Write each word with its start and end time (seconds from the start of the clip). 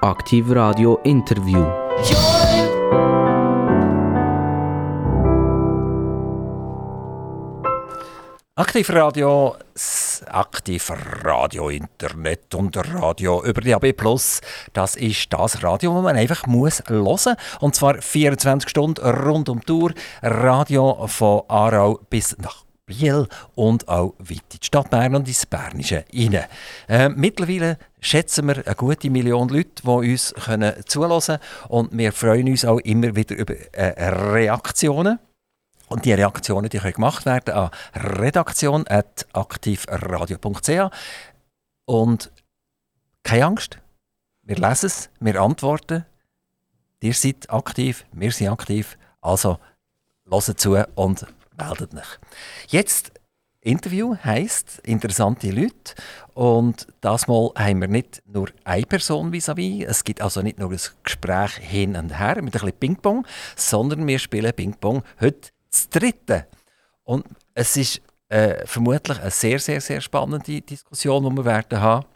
Aktiv 0.00 0.48
Radio 0.50 1.00
Interview. 1.02 1.58
Aktiv 8.54 8.90
Radio, 8.90 9.56
Aktiv 10.26 10.92
Radio 11.24 11.70
Internet 11.70 12.54
und 12.54 12.76
Radio 12.76 13.42
über 13.42 13.60
DAB 13.60 13.92
Plus. 13.92 14.40
Das 14.72 14.94
ist 14.94 15.32
das 15.32 15.64
Radio, 15.64 15.92
das 15.94 16.02
man 16.04 16.16
einfach 16.16 16.46
muss 16.46 16.80
hören 16.86 17.36
Und 17.58 17.74
zwar 17.74 18.00
24 18.00 18.70
Stunden 18.70 19.04
rund 19.04 19.48
um 19.48 19.58
die 19.58 19.66
Tour. 19.66 19.92
Radio 20.22 21.08
von 21.08 21.42
Aarau 21.48 21.98
bis 22.08 22.38
nach 22.38 22.68
Biel 22.88 23.28
und 23.54 23.86
auch 23.88 24.14
weit 24.18 24.30
in 24.30 24.60
die 24.60 24.66
Stadt 24.66 24.90
Bern 24.90 25.14
und 25.14 25.28
ins 25.28 25.46
Bernische 25.46 26.04
rein. 26.12 26.44
Äh, 26.88 27.08
mittlerweile 27.10 27.78
schätzen 28.00 28.46
wir 28.46 28.66
eine 28.66 28.74
gute 28.74 29.10
Million 29.10 29.48
Leute, 29.48 29.82
die 29.82 29.88
uns 29.88 30.32
können 30.34 30.74
zuhören 30.86 31.38
und 31.68 31.96
wir 31.96 32.12
freuen 32.12 32.48
uns 32.48 32.64
auch 32.64 32.78
immer 32.78 33.14
wieder 33.16 33.36
über 33.36 33.54
äh, 33.72 34.08
Reaktionen. 34.08 35.18
Und 35.88 36.04
die 36.04 36.12
Reaktionen 36.12 36.68
die 36.68 36.78
können 36.78 36.92
gemacht 36.92 37.24
werden 37.24 37.54
an 37.54 37.70
redaktion.aktivradio.ch. 37.94 40.90
Und 41.86 42.30
keine 43.22 43.46
Angst, 43.46 43.78
wir 44.42 44.56
lesen 44.56 44.86
es, 44.86 45.08
wir 45.18 45.40
antworten. 45.40 46.04
Ihr 47.00 47.14
seid 47.14 47.48
aktiv, 47.50 48.04
wir 48.12 48.32
sind 48.32 48.48
aktiv. 48.48 48.98
Also 49.20 49.58
hört 50.28 50.60
zu 50.60 50.76
und 50.94 51.26
meldet 51.56 51.94
euch. 51.94 52.18
Jetzt 52.68 53.12
Interview 53.60 54.16
heisst 54.22 54.78
interessante 54.84 55.50
Leute 55.50 55.94
und 56.32 56.86
das 57.00 57.26
Mal 57.26 57.50
haben 57.56 57.80
wir 57.80 57.88
nicht 57.88 58.22
nur 58.26 58.48
eine 58.64 58.86
Person 58.86 59.32
vis-à-vis, 59.32 59.84
-vis. 59.84 59.86
es 59.86 60.04
gibt 60.04 60.22
also 60.22 60.42
nicht 60.42 60.58
nur 60.58 60.70
ein 60.70 60.80
Gespräch 61.02 61.56
hin 61.56 61.96
und 61.96 62.18
her 62.18 62.36
mit 62.36 62.54
ein 62.54 62.60
bisschen 62.60 62.72
Ping-Pong, 62.72 63.26
sondern 63.56 64.06
wir 64.06 64.18
spielen 64.20 64.52
Ping-Pong 64.52 65.02
heute 65.20 65.50
das 65.70 65.88
dritte. 65.88 66.46
Und 67.02 67.24
es 67.54 67.76
ist 67.76 68.00
äh, 68.28 68.64
vermutlich 68.64 69.20
eine 69.20 69.30
sehr, 69.30 69.58
sehr, 69.58 69.80
sehr 69.80 70.00
spannende 70.00 70.60
Diskussion, 70.60 71.24
die 71.24 71.36
wir 71.36 71.44
werden 71.44 71.80
haben 71.80 72.06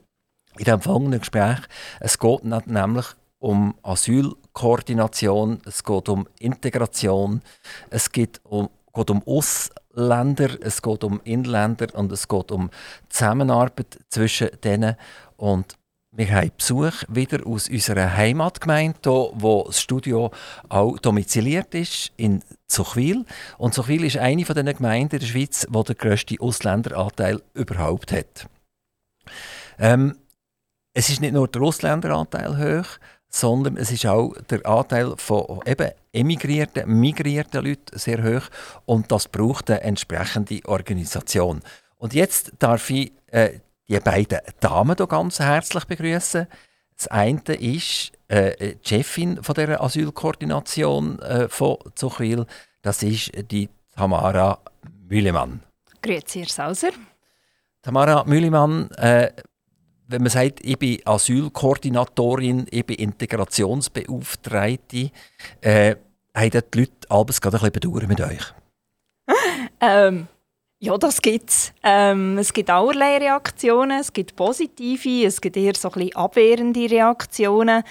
in 0.59 0.65
diesem 0.65 0.81
folgenden 0.81 1.21
Gespräch. 1.21 1.59
Es 1.99 2.19
geht 2.19 2.45
nämlich 2.45 3.07
um 3.39 3.75
Asylkoordination, 3.83 5.61
es 5.67 5.83
geht 5.83 6.09
um 6.09 6.29
Integration, 6.39 7.43
es 7.91 8.13
geht 8.13 8.41
um, 8.45 8.69
geht 8.95 9.11
um 9.11 9.23
Ausländer, 9.95 10.51
es 10.61 10.83
geht 10.83 11.05
um 11.05 11.21
Inländer 11.25 11.89
und 11.95 12.13
es 12.13 12.29
geht 12.29 12.51
um 12.51 12.71
Zusammenarbeit 13.09 13.99
zwischen 14.09 14.49
denen. 14.63 14.97
Und 15.37 15.77
wir 16.15 16.31
haben 16.31 16.51
Besuch 16.57 16.93
wieder 17.09 17.47
aus 17.47 17.69
unserer 17.69 18.15
Heimatgemeinde, 18.15 19.31
wo 19.35 19.65
das 19.67 19.81
Studio 19.81 20.31
auch 20.69 20.99
domiziliert 20.99 21.75
ist, 21.75 22.13
in 22.17 22.43
Zuchwil. 22.67 23.25
Und 23.57 23.75
Zuchwil 23.75 24.05
ist 24.05 24.19
eine 24.19 24.45
von 24.45 24.55
den 24.55 24.67
Gemeinden 24.67 25.17
in 25.17 25.21
der 25.21 25.27
Schweiz, 25.27 25.67
die 25.69 25.85
den 25.85 25.97
grössten 25.97 26.39
Ausländeranteil 26.39 27.41
überhaupt 27.55 28.13
hat. 28.13 28.47
Ähm, 29.79 30.19
es 30.95 31.09
ist 31.09 31.23
nicht 31.23 31.33
nur 31.33 31.49
der 31.49 31.63
Ausländeranteil 31.63 32.59
hoch, 32.59 32.99
sondern 33.35 33.77
es 33.77 33.91
ist 33.91 34.07
auch 34.07 34.35
der 34.51 34.65
Anteil 34.67 35.15
von 35.17 35.61
eben 35.65 35.91
emigrierten, 36.13 37.01
migrierten 37.01 37.65
Leuten 37.65 37.99
sehr 37.99 38.23
hoch 38.23 38.49
und 38.85 39.11
das 39.11 39.27
braucht 39.29 39.71
eine 39.71 39.81
entsprechende 39.81 40.61
Organisation. 40.67 41.63
Und 41.97 42.15
jetzt 42.15 42.53
darf 42.59 42.91
ich 42.91 43.13
äh, 43.29 43.61
die 43.89 43.99
beiden 44.01 44.41
Damen 44.61 44.97
hier 44.97 45.07
ganz 45.07 45.41
herzlich 45.41 45.85
begrüßen. 45.85 46.47
Das 46.97 47.09
eine 47.09 47.41
ist 47.55 48.13
äh, 48.29 48.75
die 48.77 48.89
Chefin 48.89 49.43
von 49.43 49.55
der 49.55 49.81
Asylkoordination 49.81 51.19
äh, 51.21 51.49
von 51.49 51.79
Zuchwil. 51.95 52.47
Das 52.83 53.03
ist 53.03 53.33
die 53.51 53.69
Tamara 53.97 54.59
Mühlemann. 55.09 55.61
Grüezi, 56.03 56.41
Herr 56.41 56.49
Sauser. 56.49 56.91
Tamara 57.83 58.25
Mühlemann, 58.25 58.91
äh, 58.93 59.33
wenn 60.13 60.23
man 60.23 60.31
sagt, 60.31 60.65
ich 60.65 60.79
bin 60.79 61.01
Asylkoordinatorin, 61.05 62.67
ich 62.71 62.87
bin 62.87 62.97
Integrationsbeauftragte, 62.97 65.11
äh, 65.61 65.97
haben 66.35 66.51
die 66.51 66.79
Leute 66.79 66.93
alles 67.09 67.41
gerade 67.41 67.57
ein 67.57 67.73
bisschen 67.73 67.91
bedauern 67.91 68.09
mit 68.09 68.21
euch? 68.21 68.43
ähm, 69.81 70.29
ja, 70.79 70.99
das 70.99 71.23
gibt 71.23 71.51
es. 71.51 71.73
Ähm, 71.83 72.39
es 72.39 72.53
gibt 72.53 72.71
allerlei 72.71 73.19
Reaktionen. 73.19 74.01
Es 74.01 74.13
gibt 74.13 74.37
positive, 74.37 75.27
es 75.27 75.41
gibt 75.41 75.57
eher 75.57 75.75
so 75.75 75.89
ein 75.89 75.95
bisschen 75.95 76.15
abwehrende 76.17 76.91
Reaktionen. 76.91 77.83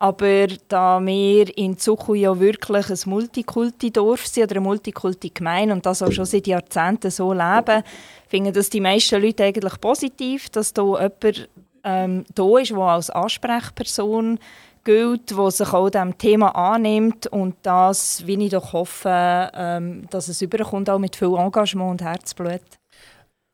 Aber 0.00 0.46
da 0.68 0.98
wir 0.98 1.58
in 1.58 1.76
Zuchu 1.76 2.14
ja 2.14 2.40
wirklich 2.40 2.88
ein 2.88 3.10
Multikulti-Dorf 3.10 4.26
sind 4.26 4.44
oder 4.44 4.52
eine 4.52 4.60
Multikulti-Gemeinde 4.62 5.74
und 5.74 5.84
das 5.84 6.02
auch 6.02 6.10
schon 6.10 6.24
seit 6.24 6.46
Jahrzehnten 6.46 7.10
so 7.10 7.34
leben, 7.34 7.82
finden 8.26 8.54
das 8.54 8.70
die 8.70 8.80
meisten 8.80 9.20
Leute 9.20 9.44
eigentlich 9.44 9.78
positiv, 9.78 10.48
dass 10.48 10.72
da 10.72 10.84
jemand 10.84 11.50
ähm, 11.84 12.24
da 12.34 12.58
ist, 12.58 12.70
der 12.70 12.78
als 12.78 13.10
Ansprechperson 13.10 14.38
gilt, 14.84 15.36
der 15.36 15.50
sich 15.50 15.70
auch 15.70 15.90
diesem 15.90 16.16
Thema 16.16 16.48
annimmt 16.54 17.26
und 17.26 17.56
das, 17.60 18.26
wie 18.26 18.42
ich 18.42 18.52
doch 18.52 18.72
hoffe, 18.72 19.50
ähm, 19.52 20.04
dass 20.08 20.28
es 20.28 20.40
überkommt, 20.40 20.88
auch 20.88 20.98
mit 20.98 21.14
viel 21.14 21.34
Engagement 21.34 21.90
und 21.90 22.02
Herzblut. 22.02 22.79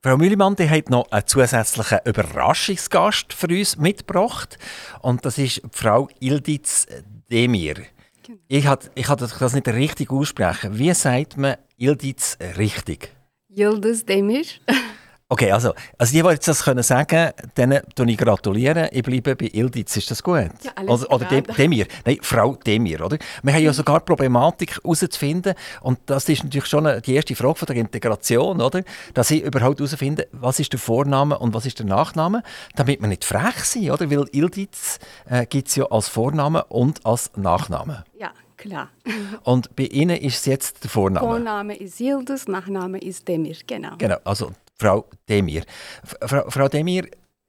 Frau 0.06 0.16
Mühlemann, 0.16 0.54
die 0.54 0.70
hat 0.70 0.88
noch 0.88 1.10
einen 1.10 1.26
zusätzlichen 1.26 1.98
Überraschungsgast 2.04 3.32
für 3.32 3.48
uns 3.48 3.76
mitgebracht 3.76 4.56
und 5.02 5.24
das 5.24 5.36
ist 5.36 5.62
Frau 5.72 6.08
Ildiz 6.20 6.86
Demir. 7.28 7.74
Genau. 8.22 8.38
Ich 8.46 8.64
kann 8.66 8.78
ich 8.94 9.08
das 9.08 9.52
nicht 9.52 9.66
richtig 9.66 10.12
aussprechen. 10.12 10.78
Wie 10.78 10.94
sagt 10.94 11.36
man 11.36 11.56
Ildiz 11.76 12.38
richtig? 12.56 13.10
Yildiz 13.48 14.04
Demir. 14.04 14.44
Okay, 15.28 15.50
also, 15.50 15.72
also 15.98 16.12
die, 16.12 16.22
die 16.22 16.28
jetzt 16.28 16.46
das 16.46 16.62
können 16.62 16.84
sagen 16.84 17.32
denen 17.56 17.82
ich 18.06 18.16
gratulieren. 18.16 18.88
Ich 18.92 19.02
bleibe 19.02 19.34
bei 19.34 19.50
Ildiz, 19.52 19.96
ist 19.96 20.08
das 20.08 20.22
gut? 20.22 20.50
Ja, 20.62 20.70
alles 20.76 21.04
oder, 21.04 21.16
oder 21.16 21.24
Dem, 21.24 21.44
Demir, 21.46 21.86
nein, 22.04 22.18
Frau 22.22 22.54
Demir, 22.54 23.04
oder? 23.04 23.18
Wir 23.42 23.54
haben 23.54 23.62
ja 23.64 23.72
sogar 23.72 23.98
Problematik 24.00 24.76
herauszufinden 24.76 25.54
und 25.80 25.98
das 26.06 26.28
ist 26.28 26.44
natürlich 26.44 26.66
schon 26.66 26.88
die 27.04 27.14
erste 27.14 27.34
Frage 27.34 27.56
von 27.56 27.66
der 27.66 27.74
Integration, 27.74 28.60
oder? 28.60 28.84
Dass 29.14 29.32
ich 29.32 29.42
überhaupt 29.42 29.80
herausfinde, 29.80 30.28
was 30.30 30.60
ist 30.60 30.72
der 30.72 30.78
Vorname 30.78 31.36
und 31.40 31.54
was 31.54 31.66
ist 31.66 31.80
der 31.80 31.86
Nachname, 31.86 32.44
damit 32.76 33.00
wir 33.00 33.08
nicht 33.08 33.24
frech 33.24 33.64
sind, 33.64 33.90
oder? 33.90 34.08
Weil 34.08 34.28
Ildiz 34.30 35.00
äh, 35.28 35.44
gibt 35.44 35.66
es 35.66 35.74
ja 35.74 35.86
als 35.86 36.06
Vorname 36.08 36.62
und 36.66 37.04
als 37.04 37.32
Nachname. 37.34 38.04
Ja, 38.16 38.30
klar. 38.56 38.90
Und 39.42 39.74
bei 39.74 39.84
Ihnen 39.84 40.16
ist 40.16 40.36
es 40.36 40.46
jetzt 40.46 40.84
der 40.84 40.90
Vorname? 40.90 41.26
Vorname 41.26 41.76
ist 41.76 41.98
Yildiz, 41.98 42.46
Nachname 42.46 42.98
ist 42.98 43.26
Demir, 43.26 43.56
genau. 43.66 43.96
Genau, 43.98 44.18
also 44.24 44.52
Frau 44.78 45.08
Demir. 45.28 45.64
Frau, 46.04 46.50
Frau 46.50 46.68
Demir, 46.68 47.08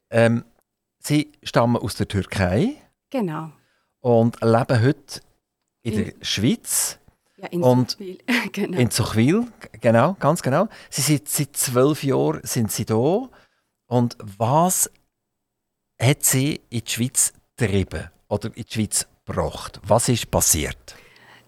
ähm, 0.09 0.43
Sie 0.99 1.31
stammen 1.43 1.77
aus 1.77 1.95
der 1.95 2.07
Türkei. 2.07 2.75
Genau. 3.09 3.51
Und 4.01 4.41
leben 4.41 4.81
heute 4.81 5.21
in, 5.83 5.93
in 5.93 6.03
der 6.03 6.13
Schweiz. 6.25 6.99
Ja, 7.37 7.47
in 7.47 7.61
Zuchwil. 7.61 8.17
genau. 8.51 8.77
In 8.77 8.91
Zuchwil, 8.91 9.47
genau, 9.79 10.13
ganz 10.19 10.41
genau. 10.41 10.67
Sie 10.89 11.01
sind 11.01 11.29
seit 11.29 11.55
zwölf 11.55 12.03
Jahren 12.03 12.41
sind 12.43 12.71
Sie 12.71 12.85
da. 12.85 13.29
Und 13.87 14.17
was 14.19 14.89
hat 16.01 16.23
Sie 16.23 16.61
in 16.69 16.81
die 16.83 16.91
Schweiz 16.91 17.33
getrieben 17.55 18.09
oder 18.27 18.47
in 18.47 18.63
die 18.63 18.73
Schweiz 18.73 19.07
gebracht? 19.25 19.79
Was 19.83 20.09
ist 20.09 20.29
passiert? 20.31 20.95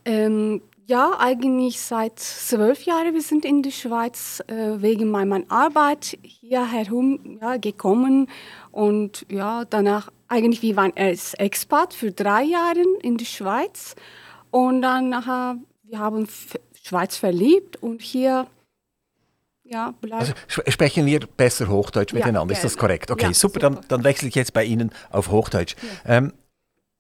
Ähm, 0.06 0.62
ja, 0.90 1.16
eigentlich 1.20 1.80
seit 1.80 2.18
zwölf 2.18 2.84
Jahren. 2.84 3.14
Wir 3.14 3.22
sind 3.22 3.46
in 3.46 3.62
der 3.62 3.70
Schweiz 3.70 4.42
äh, 4.48 4.82
wegen 4.82 5.12
meiner 5.12 5.44
Arbeit 5.48 6.18
hierher 6.24 6.88
ja, 7.42 7.58
gekommen 7.58 8.28
und 8.72 9.24
ja, 9.30 9.66
danach 9.66 10.12
eigentlich 10.28 10.64
wir 10.64 10.76
waren 10.76 10.92
als 10.96 11.36
Expat 11.36 11.94
für 11.94 12.12
drei 12.12 12.44
Jahre 12.44 12.84
in 13.04 13.18
der 13.18 13.26
Schweiz 13.26 13.96
und 14.50 14.82
dann 14.82 15.10
nachher 15.10 15.58
wir 15.84 16.00
haben 16.00 16.28
Schweiz 16.82 17.18
verliebt 17.18 17.76
und 17.78 18.02
hier 18.02 18.48
ja, 19.64 19.94
also 20.10 20.34
sprechen 20.48 21.06
wir 21.06 21.20
besser 21.20 21.68
Hochdeutsch 21.68 22.14
miteinander, 22.14 22.56
ja, 22.56 22.58
ist 22.58 22.64
das 22.64 22.76
korrekt? 22.76 23.12
Okay, 23.12 23.26
ja, 23.26 23.34
super, 23.36 23.60
super. 23.60 23.76
Dann, 23.76 23.88
dann, 23.88 24.04
wechsle 24.04 24.28
ich 24.28 24.34
jetzt 24.34 24.52
bei 24.52 24.64
Ihnen 24.66 24.90
auf 25.12 25.30
Hochdeutsch. 25.30 25.76
Ähm, 26.08 26.34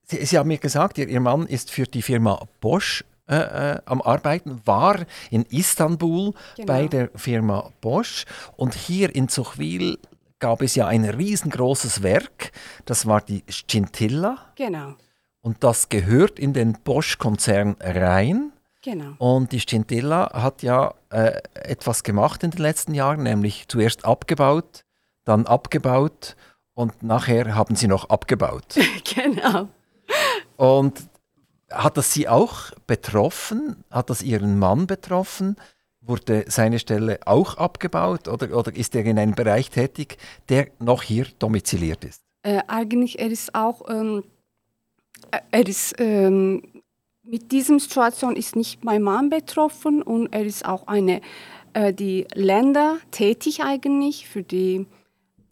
Sie, 0.03 0.23
Sie, 0.23 0.37
haben 0.37 0.49
mir 0.49 0.59
gesagt, 0.59 0.99
Ihr, 0.99 1.09
Ihr 1.09 1.19
Mann 1.19 1.47
ist 1.47 1.71
für 1.71 1.85
die 1.85 2.03
Firma 2.03 2.47
Bosch 2.61 3.03
äh, 3.29 3.35
äh, 3.73 3.81
am 3.85 4.01
Arbeiten, 4.01 4.61
war 4.65 5.05
in 5.29 5.43
Istanbul 5.43 6.33
genau. 6.55 6.65
bei 6.65 6.87
der 6.87 7.09
Firma 7.15 7.71
Bosch 7.79 8.25
und 8.55 8.73
hier 8.73 9.15
in 9.15 9.29
Zuchwil 9.29 9.99
gab 10.39 10.61
es 10.61 10.75
ja 10.75 10.87
ein 10.87 11.05
riesengroßes 11.05 12.01
Werk, 12.01 12.51
das 12.85 13.05
war 13.05 13.21
die 13.21 13.43
Scintilla. 13.49 14.37
Genau. 14.55 14.95
Und 15.41 15.63
das 15.63 15.89
gehört 15.89 16.39
in 16.39 16.53
den 16.53 16.73
Bosch-Konzern 16.83 17.75
rein. 17.79 18.51
Genau. 18.81 19.13
Und 19.17 19.51
die 19.51 19.59
Scintilla 19.59 20.31
hat 20.33 20.63
ja 20.63 20.95
äh, 21.09 21.41
etwas 21.53 22.03
gemacht 22.03 22.43
in 22.43 22.51
den 22.51 22.61
letzten 22.61 22.93
Jahren, 22.93 23.23
nämlich 23.23 23.67
zuerst 23.67 24.05
abgebaut, 24.05 24.85
dann 25.25 25.45
abgebaut 25.45 26.35
und 26.73 27.03
nachher 27.03 27.55
haben 27.55 27.75
sie 27.75 27.87
noch 27.87 28.09
abgebaut. 28.09 28.75
genau. 29.15 29.67
Und 30.55 31.09
hat 31.71 31.97
das 31.97 32.13
Sie 32.13 32.27
auch 32.27 32.71
betroffen? 32.87 33.83
Hat 33.89 34.09
das 34.09 34.21
Ihren 34.21 34.59
Mann 34.59 34.87
betroffen? 34.87 35.55
Wurde 36.01 36.45
seine 36.47 36.79
Stelle 36.79 37.19
auch 37.25 37.57
abgebaut 37.57 38.27
oder, 38.27 38.55
oder 38.55 38.75
ist 38.75 38.95
er 38.95 39.05
in 39.05 39.19
einem 39.19 39.35
Bereich 39.35 39.69
tätig, 39.69 40.17
der 40.47 40.67
noch 40.79 41.03
hier 41.03 41.27
domiziliert 41.39 42.03
ist? 42.03 42.23
Äh, 42.43 42.61
eigentlich 42.67 43.19
er 43.19 43.27
ist 43.27 43.53
auch, 43.53 43.89
ähm, 43.89 44.23
äh, 45.31 45.39
er 45.51 45.67
ist 45.67 45.95
ähm, 45.99 46.63
mit 47.23 47.51
diesem 47.51 47.79
Situation 47.79 48.35
ist 48.35 48.55
nicht 48.55 48.83
mein 48.83 49.03
Mann 49.03 49.29
betroffen 49.29 50.01
und 50.01 50.33
er 50.33 50.45
ist 50.45 50.65
auch 50.65 50.87
eine 50.87 51.21
äh, 51.73 51.93
die 51.93 52.25
Länder 52.33 52.97
tätig 53.11 53.61
eigentlich 53.61 54.27
für 54.27 54.41
die 54.41 54.87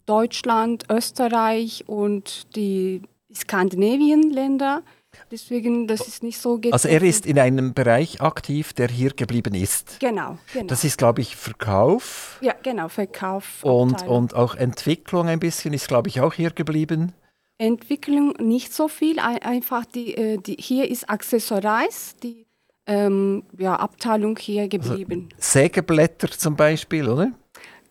Deutschland, 0.06 0.84
Österreich 0.90 1.84
und 1.86 2.56
die 2.56 3.02
skandinavien 3.32 4.30
Länder. 4.30 4.82
Deswegen, 5.30 5.86
das 5.86 6.06
ist 6.06 6.22
nicht 6.22 6.38
so 6.38 6.56
getroffen. 6.56 6.72
Also 6.72 6.88
er 6.88 7.02
ist 7.02 7.26
in 7.26 7.38
einem 7.38 7.74
Bereich 7.74 8.20
aktiv, 8.20 8.72
der 8.72 8.88
hier 8.88 9.10
geblieben 9.10 9.54
ist. 9.54 10.00
Genau, 10.00 10.38
genau. 10.52 10.66
Das 10.66 10.84
ist, 10.84 10.98
glaube 10.98 11.20
ich, 11.20 11.36
Verkauf. 11.36 12.38
Ja, 12.40 12.54
genau, 12.62 12.88
Verkauf. 12.88 13.62
Und, 13.62 14.06
und 14.06 14.34
auch 14.34 14.54
Entwicklung 14.54 15.28
ein 15.28 15.40
bisschen 15.40 15.74
ist, 15.74 15.88
glaube 15.88 16.08
ich, 16.08 16.20
auch 16.20 16.34
hier 16.34 16.50
geblieben. 16.50 17.12
Entwicklung 17.58 18.34
nicht 18.38 18.72
so 18.72 18.88
viel, 18.88 19.18
einfach 19.18 19.84
die, 19.84 20.14
äh, 20.14 20.38
die 20.38 20.56
hier 20.58 20.88
ist 20.88 21.10
Accessoires, 21.10 22.14
die 22.22 22.46
ähm, 22.86 23.42
ja, 23.58 23.74
Abteilung 23.76 24.36
hier 24.38 24.62
also 24.62 24.70
geblieben. 24.70 25.28
Also 25.36 25.50
Sägeblätter 25.60 26.30
zum 26.30 26.56
Beispiel, 26.56 27.08
oder? 27.08 27.32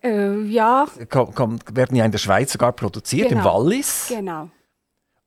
Äh, 0.04 0.42
ja. 0.44 0.88
Komm, 1.10 1.34
komm, 1.34 1.60
werden 1.74 1.96
ja 1.96 2.06
in 2.06 2.12
der 2.12 2.18
Schweiz 2.18 2.54
sogar 2.54 2.72
produziert, 2.72 3.30
genau. 3.30 3.42
im 3.42 3.46
Wallis. 3.46 4.08
Genau. 4.10 4.50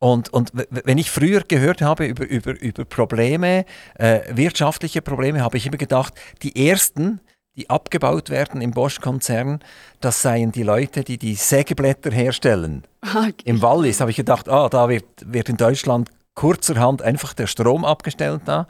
Und, 0.00 0.32
und 0.32 0.52
wenn 0.70 0.96
ich 0.96 1.10
früher 1.10 1.42
gehört 1.46 1.82
habe 1.82 2.06
über, 2.06 2.26
über, 2.26 2.58
über 2.60 2.84
Probleme, 2.86 3.66
äh, 3.98 4.20
wirtschaftliche 4.34 5.02
Probleme, 5.02 5.42
habe 5.42 5.58
ich 5.58 5.66
immer 5.66 5.76
gedacht, 5.76 6.14
die 6.42 6.68
ersten, 6.68 7.20
die 7.54 7.68
abgebaut 7.68 8.30
werden 8.30 8.62
im 8.62 8.70
Bosch-Konzern, 8.70 9.60
das 10.00 10.22
seien 10.22 10.52
die 10.52 10.62
Leute, 10.62 11.04
die 11.04 11.18
die 11.18 11.34
Sägeblätter 11.34 12.10
herstellen. 12.10 12.86
Okay. 13.02 13.34
Im 13.44 13.60
Wallis 13.60 14.00
habe 14.00 14.10
ich 14.10 14.16
gedacht, 14.16 14.48
ah, 14.48 14.70
da 14.70 14.88
wird, 14.88 15.04
wird 15.26 15.50
in 15.50 15.58
Deutschland 15.58 16.08
kurzerhand 16.34 17.02
einfach 17.02 17.34
der 17.34 17.46
Strom 17.46 17.84
abgestellt 17.84 18.42
da. 18.46 18.66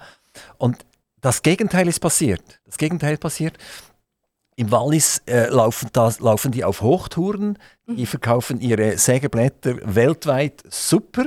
Und 0.59 0.85
das 1.21 1.43
Gegenteil 1.43 1.87
ist 1.87 2.01
passiert. 2.01 2.43
Das 2.67 2.77
Gegenteil 2.77 3.13
ist 3.13 3.21
passiert. 3.21 3.57
Im 4.61 4.71
Wallis 4.71 5.23
äh, 5.25 5.47
laufen, 5.47 5.89
das, 5.95 6.21
laufen 6.21 6.53
die 6.53 6.65
auf 6.65 6.83
Hochtouren, 6.83 7.59
die 7.87 8.03
mhm. 8.03 8.07
verkaufen 8.07 8.61
ihre 8.61 8.99
Sägeblätter 8.99 9.77
weltweit 9.83 10.63
super. 10.69 11.25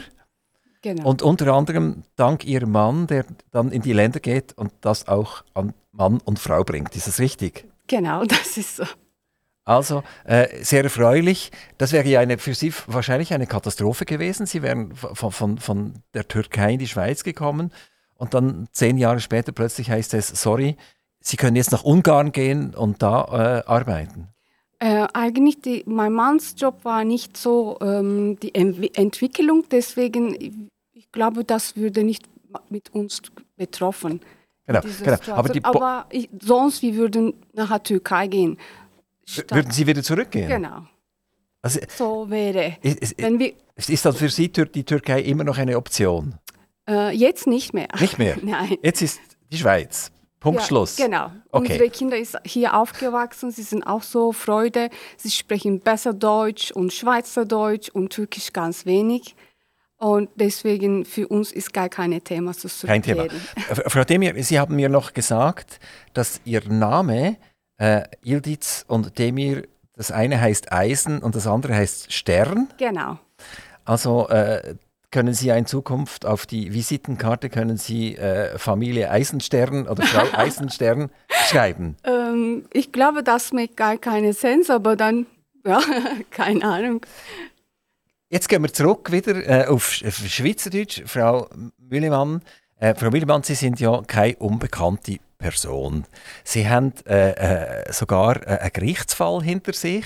Genau. 0.84 1.10
Und 1.10 1.24
unter 1.24 1.52
anderem 1.52 2.04
dank 2.16 2.46
ihrem 2.46 2.70
Mann, 2.70 3.08
der 3.08 3.26
dann 3.50 3.72
in 3.72 3.82
die 3.82 3.94
Länder 3.94 4.20
geht 4.20 4.54
und 4.54 4.72
das 4.82 5.08
auch 5.08 5.44
an 5.56 5.74
Mann 5.92 6.20
und 6.24 6.38
Frau 6.38 6.64
bringt. 6.64 6.96
Ist 6.96 7.08
das 7.08 7.18
richtig? 7.18 7.66
Genau, 7.88 8.24
das 8.26 8.56
ist 8.56 8.76
so. 8.76 8.84
Also 9.66 10.04
äh, 10.26 10.64
sehr 10.64 10.84
erfreulich. 10.84 11.50
Das 11.80 11.92
wäre 11.92 12.08
ja 12.08 12.20
eine, 12.20 12.38
für 12.38 12.54
Sie 12.54 12.72
wahrscheinlich 12.86 13.34
eine 13.34 13.48
Katastrophe 13.48 14.06
gewesen. 14.06 14.46
Sie 14.46 14.62
wären 14.62 14.96
von, 14.96 15.32
von, 15.32 15.58
von 15.58 15.94
der 16.14 16.28
Türkei 16.28 16.74
in 16.74 16.80
die 16.80 16.88
Schweiz 16.88 17.24
gekommen 17.24 17.72
und 18.14 18.36
dann 18.36 18.68
zehn 18.74 19.00
Jahre 19.00 19.22
später 19.22 19.54
plötzlich 19.54 19.90
heißt 19.90 20.14
es, 20.14 20.28
sorry, 20.28 20.78
Sie 21.26 21.38
können 21.38 21.56
jetzt 21.56 21.72
nach 21.72 21.84
Ungarn 21.84 22.34
gehen 22.34 22.76
und 22.76 23.02
da 23.02 23.64
äh, 23.66 23.70
arbeiten? 23.70 24.28
Äh, 24.80 25.08
eigentlich, 25.14 25.62
die, 25.62 25.84
mein 25.88 26.12
Manns 26.12 26.56
Job 26.58 26.84
war 26.84 27.06
nicht 27.06 27.38
so 27.38 27.78
ähm, 27.82 28.38
die 28.42 28.54
Entwicklung, 28.54 29.64
deswegen, 29.72 30.70
ich 30.92 31.12
glaube, 31.14 31.46
das 31.46 31.78
würde 31.78 32.04
nicht 32.04 32.26
mit 32.70 32.94
uns 32.94 33.22
betroffen. 33.56 34.20
Genau, 34.68 34.82
genau. 34.82 35.18
Aber, 35.32 35.52
Aber 35.64 36.06
ich, 36.10 36.30
sonst, 36.42 36.82
wir 36.82 36.96
würden 36.96 37.34
nach 37.54 37.70
der 37.70 37.84
Türkei 37.84 38.28
gehen. 38.28 38.58
Statt 39.26 39.52
würden 39.52 39.72
Sie 39.72 39.88
wieder 39.88 40.04
zurückgehen? 40.04 40.50
Genau. 40.50 40.86
Also, 41.62 41.80
so 41.96 42.30
wäre. 42.30 42.76
Ist, 42.82 43.16
wenn 43.22 43.40
wir, 43.40 43.54
ist 43.78 44.06
das 44.06 44.18
für 44.18 44.28
Sie 44.28 44.50
die 44.50 44.84
Türkei 44.84 45.22
immer 45.22 45.46
noch 45.46 45.58
eine 45.58 45.78
Option? 45.78 46.36
Äh, 46.90 47.16
jetzt 47.16 47.48
nicht 47.48 47.74
mehr. 47.74 47.88
Nicht 48.00 48.20
mehr? 48.20 48.38
Nein. 48.44 48.76
Jetzt 48.82 49.02
ist 49.02 49.22
die 49.50 49.58
Schweiz. 49.58 50.12
Punkt 50.44 50.60
ja, 50.60 50.68
Schluss. 50.68 50.98
Genau. 50.98 51.32
Okay. 51.52 51.72
Unsere 51.72 51.90
Kinder 51.90 52.18
sind 52.26 52.42
hier 52.46 52.76
aufgewachsen, 52.76 53.50
sie 53.52 53.64
sind 53.64 53.84
auch 53.84 54.04
so 54.04 54.34
Freude. 54.34 54.90
Sie 55.16 55.32
sprechen 55.32 55.80
besser 55.80 56.14
Deutsch 56.14 56.70
und 56.72 56.92
Schweizerdeutsch 56.92 57.90
und 57.90 58.10
Türkisch 58.10 58.52
ganz 58.52 58.86
wenig. 58.86 59.36
Und 59.96 60.30
deswegen 60.36 61.06
für 61.06 61.30
uns 61.30 61.54
ist 61.54 61.74
gar 61.74 61.88
kein 61.88 62.22
Thema 62.26 62.52
zu 62.52 62.68
Kein 62.86 63.02
Thema. 63.02 63.28
Frau 63.88 64.04
Demir, 64.04 64.44
Sie 64.44 64.60
haben 64.60 64.76
mir 64.76 64.90
noch 64.90 65.14
gesagt, 65.14 65.80
dass 66.14 66.42
Ihr 66.44 66.62
Name 66.68 67.38
äh, 67.78 68.04
Ildiz 68.22 68.84
und 68.90 69.18
Demir, 69.18 69.64
das 69.96 70.12
eine 70.12 70.42
heißt 70.42 70.74
Eisen 70.74 71.20
und 71.20 71.36
das 71.36 71.48
andere 71.48 71.74
heißt 71.74 72.12
Stern. 72.12 72.68
Genau. 72.78 73.18
Also 73.86 74.28
äh, 74.28 74.76
können 75.14 75.36
Sie 75.36 75.48
ja 75.48 75.56
in 75.56 75.68
Zukunft 75.68 76.26
auf 76.26 76.48
die 76.48 76.74
Visitenkarte 76.74 77.50
können 77.50 77.78
Sie 77.78 78.18
äh, 78.18 78.58
Familie 78.58 79.12
Eisenstern 79.12 79.88
oder 79.88 80.04
Frau 80.04 80.26
Eisenstern 80.38 81.12
schreiben? 81.30 81.96
Ähm, 82.04 82.66
ich 82.74 82.92
glaube, 82.92 83.24
das 83.24 83.54
macht 83.54 83.78
gar 83.78 83.98
keinen 83.98 84.34
Sinn, 84.34 84.64
aber 84.68 84.96
dann, 84.96 85.28
ja, 85.66 85.80
keine 86.32 86.66
Ahnung. 86.66 87.06
Jetzt 88.30 88.50
gehen 88.50 88.64
wir 88.64 88.74
zurück 88.74 89.12
wieder 89.12 89.36
äh, 89.48 89.68
auf 89.68 89.88
Schweizerdeutsch. 89.92 91.04
Frau 91.06 91.48
Müllemann, 91.78 92.42
äh, 92.80 92.96
Frau 92.96 93.12
Müllemann, 93.12 93.44
Sie 93.44 93.54
sind 93.54 93.80
ja 93.80 94.02
keine 94.08 94.36
unbekannte 94.38 95.20
Person. 95.38 96.06
Sie 96.44 96.68
haben 96.68 96.92
äh, 97.06 97.84
äh 97.84 97.94
sogar 97.94 98.42
äh, 98.48 98.58
einen 98.58 98.74
Gerichtsfall 98.74 99.44
hinter 99.44 99.74
sich, 99.74 100.06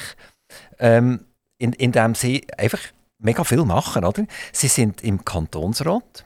ähm, 0.80 1.22
in, 1.58 1.72
in 1.72 1.94
dem 1.94 2.14
Sie 2.14 2.46
einfach 2.58 2.82
mega 3.20 3.44
viel 3.44 3.64
machen, 3.66 4.06
oder? 4.06 4.26
Sie 4.52 4.68
sind 4.68 5.04
im 5.04 5.24
Kantonsrat. 5.24 6.26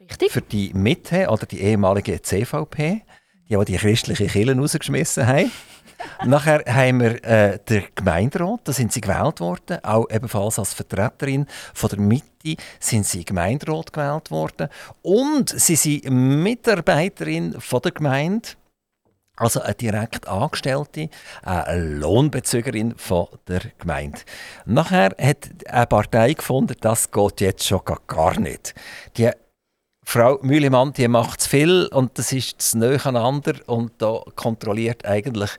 Richtig. 0.00 0.32
Für 0.32 0.42
die 0.42 0.72
Mitte 0.74 1.28
oder 1.28 1.46
die 1.46 1.60
ehemalige 1.60 2.20
CVP, 2.20 3.02
die 3.48 3.64
die 3.64 3.76
christliche 3.76 4.26
Kirche 4.26 4.56
rausgeschmissen 4.56 5.26
haben. 5.26 5.50
Nachher 6.24 6.64
haben 6.66 7.00
wir 7.00 7.24
äh, 7.24 7.58
den 7.68 7.84
Gemeinderat, 7.94 8.60
da 8.64 8.72
sind 8.72 8.92
sie 8.92 9.02
gewählt 9.02 9.40
worden, 9.40 9.84
auch 9.84 10.08
ebenfalls 10.10 10.58
als 10.58 10.72
Vertreterin 10.72 11.46
von 11.74 11.90
der 11.90 11.98
Mitte 11.98 12.56
sind 12.78 13.06
sie 13.06 13.24
Gemeinderat 13.24 13.92
gewählt 13.92 14.30
worden 14.30 14.68
und 15.02 15.50
sie 15.50 15.76
sind 15.76 16.08
Mitarbeiterin 16.10 17.60
von 17.60 17.82
der 17.82 17.92
Gemeinde 17.92 18.48
also 19.40 19.62
eine 19.62 19.74
direkt 19.74 20.28
Angestellte, 20.28 21.08
eine 21.42 21.98
Lohnbezügerin 21.98 22.94
von 22.96 23.26
der 23.48 23.62
Gemeinde. 23.78 24.20
Nachher 24.66 25.16
hat 25.18 25.48
eine 25.66 25.86
Partei 25.86 26.34
gefunden, 26.34 26.76
das 26.80 27.10
geht 27.10 27.40
jetzt 27.40 27.66
schon 27.66 27.80
gar 28.06 28.38
nicht. 28.38 28.74
Die 29.16 29.30
Frau 30.04 30.38
Mühlemann, 30.42 30.92
die 30.92 31.08
macht 31.08 31.40
zu 31.40 31.48
viel 31.48 31.86
und 31.92 32.18
das 32.18 32.32
ist 32.32 32.60
zu 32.60 32.78
nahe 32.78 32.98
aneinander 33.04 33.54
und 33.66 33.92
da 33.98 34.22
kontrolliert 34.34 35.04
eigentlich 35.06 35.50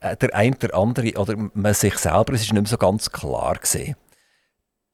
äh, 0.00 0.16
der 0.16 0.34
eine 0.34 0.56
der 0.56 0.74
andere 0.74 1.12
oder 1.14 1.34
man 1.52 1.74
sich 1.74 1.98
selber. 1.98 2.32
Es 2.32 2.42
ist 2.42 2.52
nicht 2.52 2.62
mehr 2.62 2.66
so 2.66 2.78
ganz 2.78 3.10
klar 3.10 3.56
gesehen. 3.56 3.96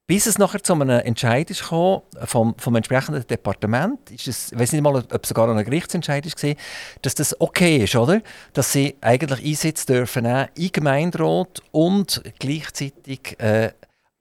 Bis 0.06 0.26
es 0.26 0.36
nachher 0.36 0.62
zu 0.62 0.74
einem 0.74 0.90
Entscheid 0.90 1.50
ist 1.50 1.62
gekommen, 1.62 2.02
vom, 2.24 2.54
vom 2.58 2.76
entsprechenden 2.76 3.26
Departement, 3.26 4.10
ist 4.10 4.28
es, 4.28 4.52
ich 4.52 4.58
weiß 4.58 4.72
nicht 4.72 4.82
mal, 4.82 4.96
ob 4.96 5.22
es 5.22 5.28
sogar 5.28 5.48
ein 5.48 5.64
Gerichtsentscheid 5.64 6.26
war, 6.26 6.54
dass 7.00 7.14
das 7.14 7.40
okay 7.40 7.78
ist, 7.78 7.96
oder? 7.96 8.20
Dass 8.52 8.70
sie 8.70 8.96
eigentlich 9.00 9.42
Einsitz 9.42 9.86
dürfen 9.86 10.26
in 10.26 10.72
Gemeinderat 10.72 11.62
und 11.70 12.22
gleichzeitig 12.38 13.40
äh, 13.40 13.72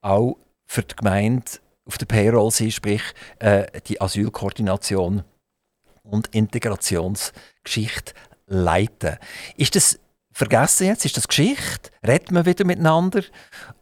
auch 0.01 0.37
für 0.65 0.83
die 0.83 0.95
Gemeinde 0.95 1.51
auf 1.85 1.97
der 1.97 2.05
Payroll 2.05 2.51
sind, 2.51 2.71
sprich 2.71 3.03
äh, 3.39 3.65
die 3.87 3.99
Asylkoordination 3.99 5.23
und 6.03 6.27
Integrationsgeschichte 6.27 8.13
leiten. 8.47 9.17
Ist 9.57 9.75
das 9.75 9.99
vergessen 10.33 10.87
jetzt? 10.87 11.05
Ist 11.05 11.15
das 11.15 11.27
Geschichte? 11.27 11.91
Redet 12.05 12.31
man 12.31 12.45
wieder 12.45 12.65
miteinander? 12.65 13.21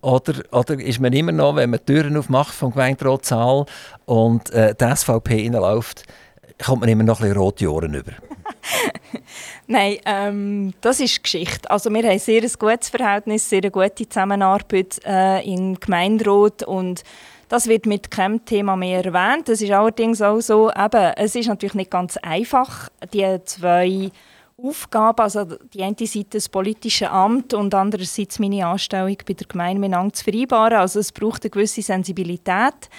Oder, 0.02 0.34
oder 0.52 0.80
ist 0.80 1.00
man 1.00 1.14
immer 1.14 1.32
noch, 1.32 1.56
wenn 1.56 1.70
man 1.70 1.86
Türen 1.86 2.18
aufmacht 2.18 2.54
vom 2.54 2.72
Gemeinderatsaal 2.72 3.66
und 4.06 4.52
äh, 4.52 4.76
die 4.76 4.96
SVP 4.96 5.44
reinläuft, 5.44 6.04
kommt 6.64 6.82
man 6.82 6.90
immer 6.90 7.04
noch 7.04 7.22
ein 7.22 7.32
rote 7.32 7.72
Ohren 7.72 7.94
über? 7.94 8.12
Nein, 9.68 9.98
ähm, 10.06 10.74
das 10.82 11.00
ist 11.00 11.24
Geschichte. 11.24 11.70
Also 11.72 11.90
wir 11.92 12.04
haben 12.04 12.20
sehr 12.20 12.42
ein 12.44 12.52
gutes 12.60 12.90
Verhältnis, 12.90 13.50
sehr 13.50 13.62
eine 13.62 13.72
gute 13.72 14.08
Zusammenarbeit 14.08 15.00
äh, 15.06 15.44
im 15.52 15.80
Gemeinderat 15.80 16.64
und 16.64 17.04
das 17.50 17.68
wird 17.68 17.86
mit 17.86 18.12
keinem 18.12 18.46
Thema 18.46 18.78
mehr 18.78 19.04
erwähnt. 19.04 19.50
Das 19.50 19.62
ist 19.62 19.72
allerdings 19.72 20.22
auch 20.22 20.40
so, 20.40 20.72
eben, 20.72 21.14
es 21.18 21.36
ist 21.36 21.48
natürlich 21.48 21.74
nicht 21.74 21.92
ganz 21.92 22.16
einfach, 22.18 22.90
die 23.14 23.40
zwei 23.44 24.12
Aufgaben, 24.58 25.22
also 25.22 25.46
die 25.74 25.84
eine 25.84 25.96
Seite 26.00 26.30
das 26.32 26.50
politische 26.50 27.10
Amt 27.10 27.54
und 27.54 27.74
andererseits 27.74 28.40
meine 28.40 28.66
Anstellung 28.66 29.16
bei 29.26 29.34
der 29.34 29.48
Gemeinde 29.48 29.80
miteinander 29.80 30.14
zu 30.14 30.24
vereinbaren. 30.24 30.78
Also 30.78 31.00
es 31.00 31.12
braucht 31.12 31.44
eine 31.44 31.50
gewisse 31.50 31.82
Sensibilität. 31.82 32.90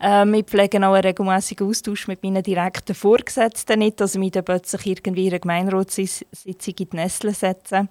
Ähm, 0.00 0.32
wir 0.32 0.42
pflegen 0.42 0.82
auch 0.82 0.94
einen 0.94 1.04
regelmäßigen 1.04 1.68
Austausch 1.68 2.08
mit 2.08 2.24
meinen 2.24 2.42
direkten 2.42 2.94
Vorgesetzten 2.94 3.78
nicht, 3.78 4.00
dass 4.00 4.14
ich 4.14 4.18
mich 4.18 4.32
dann 4.32 4.44
plötzlich 4.44 4.86
irgendwie 4.86 5.26
in 5.26 5.30
einer 5.30 5.38
Gemeinderatssitzung 5.38 6.26
in 6.44 6.56
die 6.58 6.96
Nesseln 6.96 7.34
setze. 7.34 7.88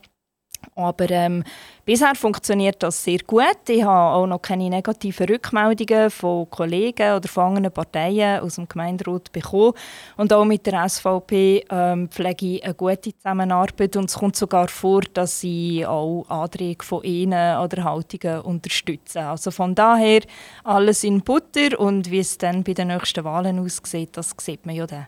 Aber 0.75 1.09
ähm, 1.09 1.43
bisher 1.85 2.15
funktioniert 2.15 2.81
das 2.81 3.03
sehr 3.03 3.19
gut. 3.19 3.67
Ich 3.67 3.83
habe 3.83 4.15
auch 4.15 4.27
noch 4.27 4.41
keine 4.41 4.69
negativen 4.69 5.27
Rückmeldungen 5.27 6.09
von 6.09 6.49
Kollegen 6.49 7.13
oder 7.13 7.27
von 7.27 7.57
anderen 7.57 7.73
Parteien 7.73 8.39
aus 8.41 8.55
dem 8.55 8.67
Gemeinderat 8.67 9.31
bekommen. 9.31 9.73
Und 10.17 10.31
auch 10.31 10.45
mit 10.45 10.65
der 10.65 10.87
SVP 10.87 11.65
ähm, 11.69 12.09
pflege 12.09 12.45
ich 12.45 12.63
eine 12.63 12.73
gute 12.73 13.15
Zusammenarbeit. 13.15 13.95
Und 13.95 14.09
es 14.09 14.15
kommt 14.15 14.35
sogar 14.35 14.67
vor, 14.67 15.01
dass 15.13 15.39
sie 15.41 15.85
auch 15.85 16.25
Anträge 16.29 16.83
von 16.83 17.03
ihnen 17.03 17.57
oder 17.57 17.83
Haltungen 17.83 18.41
unterstützen. 18.41 19.19
Also 19.19 19.51
von 19.51 19.75
daher 19.75 20.21
alles 20.63 21.03
in 21.03 21.21
Butter. 21.21 21.79
Und 21.79 22.09
wie 22.11 22.19
es 22.19 22.37
dann 22.37 22.63
bei 22.63 22.73
den 22.73 22.87
nächsten 22.87 23.23
Wahlen 23.23 23.59
aussieht, 23.59 24.09
das 24.13 24.33
sieht 24.39 24.65
man 24.65 24.75
ja 24.75 24.87
dann. 24.87 25.07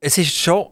Es 0.00 0.16
ist 0.16 0.34
schon 0.34 0.68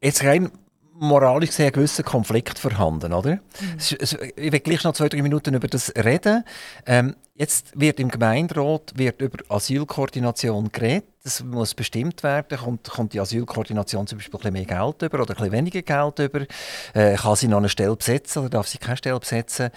jetzt 0.00 0.22
rein 0.22 0.50
moralisch 0.96 1.50
gesehen 1.50 1.66
ein 1.66 1.72
gewisser 1.72 2.02
Konflikt 2.02 2.58
vorhanden, 2.58 3.12
oder? 3.12 3.34
Mhm. 3.34 3.78
ich 3.78 4.52
will 4.52 4.60
gleich 4.60 4.84
noch 4.84 4.92
zwei, 4.92 5.08
drei 5.08 5.22
Minuten 5.22 5.54
über 5.54 5.66
das 5.66 5.92
reden. 5.96 6.44
Ähm, 6.86 7.16
jetzt 7.34 7.78
wird 7.78 7.98
im 7.98 8.08
Gemeinderat 8.08 8.92
wird 8.96 9.20
über 9.20 9.38
Asylkoordination 9.48 10.70
geredet. 10.70 11.08
Das 11.24 11.42
muss 11.42 11.74
bestimmt 11.74 12.22
werden. 12.22 12.58
Kommt, 12.58 12.88
kommt 12.90 13.14
die 13.14 13.20
Asylkoordination 13.20 14.06
zum 14.06 14.18
Beispiel 14.18 14.38
ein 14.38 14.52
bisschen 14.52 14.52
mehr 14.52 14.64
Geld 14.66 15.02
über 15.02 15.22
oder 15.22 15.32
ein 15.32 15.36
bisschen 15.36 15.52
weniger 15.52 15.82
Geld 15.82 16.18
über? 16.18 16.46
Äh, 16.92 17.16
kann 17.16 17.36
sie 17.36 17.48
noch 17.48 17.58
eine 17.58 17.70
Stelle 17.70 17.96
besetzen 17.96 18.40
oder 18.40 18.50
darf 18.50 18.68
sie 18.68 18.78
keine 18.78 18.98
Stelle 18.98 19.18
besetzen? 19.18 19.70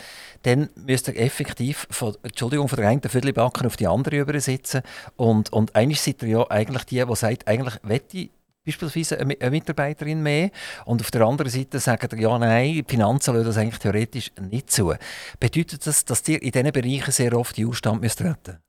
Dann 0.44 0.70
müsste 0.76 1.16
effektiv 1.16 1.88
von, 1.90 2.16
Entschuldigung, 2.22 2.68
von 2.68 2.78
der 2.78 2.90
einen 2.90 3.02
Viertelbacken 3.02 3.66
auf 3.66 3.78
die 3.78 3.88
andere 3.88 4.18
übersitzen. 4.18 4.82
Und, 5.16 5.54
und 5.54 5.76
eigentlich 5.76 6.02
seid 6.02 6.22
ihr 6.22 6.30
ja 6.30 6.52
eigentlich 6.52 6.84
die, 6.84 7.04
die 7.04 7.16
sagt, 7.16 7.48
eigentlich 7.48 7.76
wette 7.82 8.30
beispielsweise 8.68 9.20
eine, 9.20 9.50
Mitarbeiterin 9.50 10.22
mehr. 10.22 10.52
Und 10.86 11.02
auf 11.02 11.10
der 11.10 11.22
anderen 11.22 11.52
Seite 11.52 11.80
sagen 11.80 12.10
die, 12.12 12.22
ja, 12.22 12.38
nein, 12.38 12.74
die 12.74 12.86
Finanzen 12.88 13.34
lassen 13.34 13.48
das 13.48 13.58
eigentlich 13.58 13.80
theoretisch 13.80 14.32
nicht 14.40 14.70
zu. 14.70 14.94
Bedeutet 15.40 15.88
das, 15.88 16.06
dass 16.06 16.28
ihr 16.28 16.42
in 16.42 16.52
diesen 16.52 16.72
Bereichen 16.72 17.12
sehr 17.12 17.34
oft 17.38 17.58
die 17.58 17.66
Ausstand 17.66 18.02
müsst 18.02 18.22
retten 18.22 18.60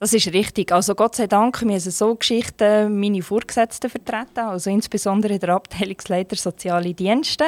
das 0.00 0.12
ist 0.12 0.32
richtig. 0.32 0.70
Also 0.70 0.94
Gott 0.94 1.16
sei 1.16 1.26
Dank 1.26 1.60
müssen 1.62 1.90
so 1.90 2.14
Geschichten 2.14 3.00
meine 3.00 3.20
Vorgesetzten 3.20 3.90
vertreten, 3.90 4.40
also 4.46 4.70
insbesondere 4.70 5.40
der 5.40 5.56
Abteilungsleiter 5.56 6.36
Soziale 6.36 6.94
Dienste. 6.94 7.46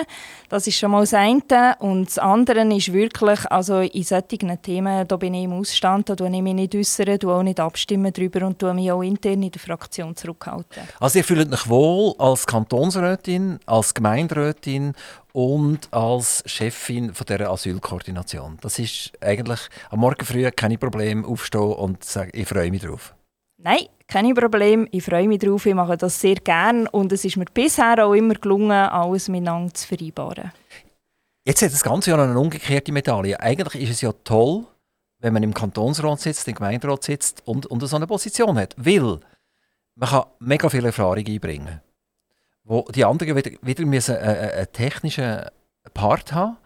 Das 0.48 0.66
ist 0.66 0.76
schon 0.76 0.90
mal 0.90 1.02
das 1.02 1.14
eine. 1.14 1.76
Und 1.78 2.08
das 2.08 2.18
andere 2.18 2.66
ist 2.74 2.92
wirklich, 2.92 3.48
also 3.52 3.80
in 3.80 4.02
solchen 4.02 4.60
Themen, 4.62 5.06
da 5.06 5.16
bin 5.16 5.34
ich 5.34 5.44
im 5.44 5.52
Ausstand, 5.52 6.08
da 6.08 6.16
tue 6.16 6.28
ich 6.28 6.42
mich 6.42 6.54
nicht 6.54 6.74
äußern, 6.74 7.18
auch 7.24 7.42
nicht 7.44 7.60
abstimmen 7.60 8.12
darüber 8.12 8.44
und 8.44 8.58
tue 8.58 8.74
mich 8.74 8.90
auch 8.90 9.02
intern 9.02 9.44
in 9.44 9.52
der 9.52 9.60
Fraktion 9.60 10.16
zurückhalten. 10.16 10.82
Also 10.98 11.20
ihr 11.20 11.24
fühlt 11.24 11.52
euch 11.52 11.68
wohl 11.68 12.14
als 12.18 12.46
Kantonsrätin, 12.46 13.60
als 13.66 13.94
Gemeinderätin 13.94 14.94
und 15.32 15.92
als 15.92 16.42
Chefin 16.46 17.14
von 17.14 17.26
der 17.26 17.50
Asylkoordination. 17.50 18.58
Das 18.60 18.78
ist 18.78 19.12
eigentlich 19.20 19.60
am 19.90 20.00
Morgen 20.00 20.24
früh 20.24 20.50
keine 20.50 20.78
Problem 20.78 21.24
aufstehen 21.24 21.72
und 21.72 22.04
sagen, 22.04 22.30
ich 22.34 22.48
freue 22.48 22.70
mich 22.70 22.82
drauf. 22.82 23.14
Nein, 23.58 23.86
keine 24.08 24.34
Probleme. 24.34 24.88
Ich 24.90 25.04
freue 25.04 25.28
mich 25.28 25.40
drauf. 25.40 25.66
Ich 25.66 25.74
mache 25.74 25.96
das 25.96 26.20
sehr 26.20 26.36
gern 26.36 26.86
und 26.86 27.12
es 27.12 27.24
ist 27.24 27.36
mir 27.36 27.44
bisher 27.52 28.04
auch 28.04 28.14
immer 28.14 28.34
gelungen, 28.34 28.72
alles 28.72 29.28
miteinander 29.28 29.74
zu 29.74 29.86
vereinbaren. 29.86 30.52
Jetzt 31.44 31.62
hat 31.62 31.72
das 31.72 31.82
Ganze 31.82 32.10
ja 32.10 32.16
noch 32.16 32.24
eine 32.24 32.38
umgekehrte 32.38 32.92
Medaille. 32.92 33.38
Eigentlich 33.38 33.82
ist 33.82 33.90
es 33.90 34.00
ja 34.00 34.12
toll, 34.24 34.64
wenn 35.18 35.32
man 35.32 35.42
im 35.42 35.54
Kantonsrat 35.54 36.20
sitzt, 36.20 36.48
im 36.48 36.54
Gemeinderat 36.54 37.04
sitzt 37.04 37.42
und, 37.46 37.66
und 37.66 37.86
so 37.86 37.96
eine 37.96 38.06
Position 38.06 38.58
hat, 38.58 38.74
weil 38.78 39.20
man 39.94 40.08
kann 40.08 40.24
mega 40.38 40.68
viel 40.68 40.84
Erfahrung 40.84 41.26
einbringen 41.26 41.80
wo 42.70 42.86
die 42.94 43.04
anderen 43.04 43.34
wieder, 43.34 43.50
wieder 43.62 43.84
müssen, 43.84 44.14
äh, 44.14 44.32
äh, 44.32 44.52
einen 44.58 44.72
technischen 44.72 45.40
Part 45.92 46.32
haben, 46.32 46.56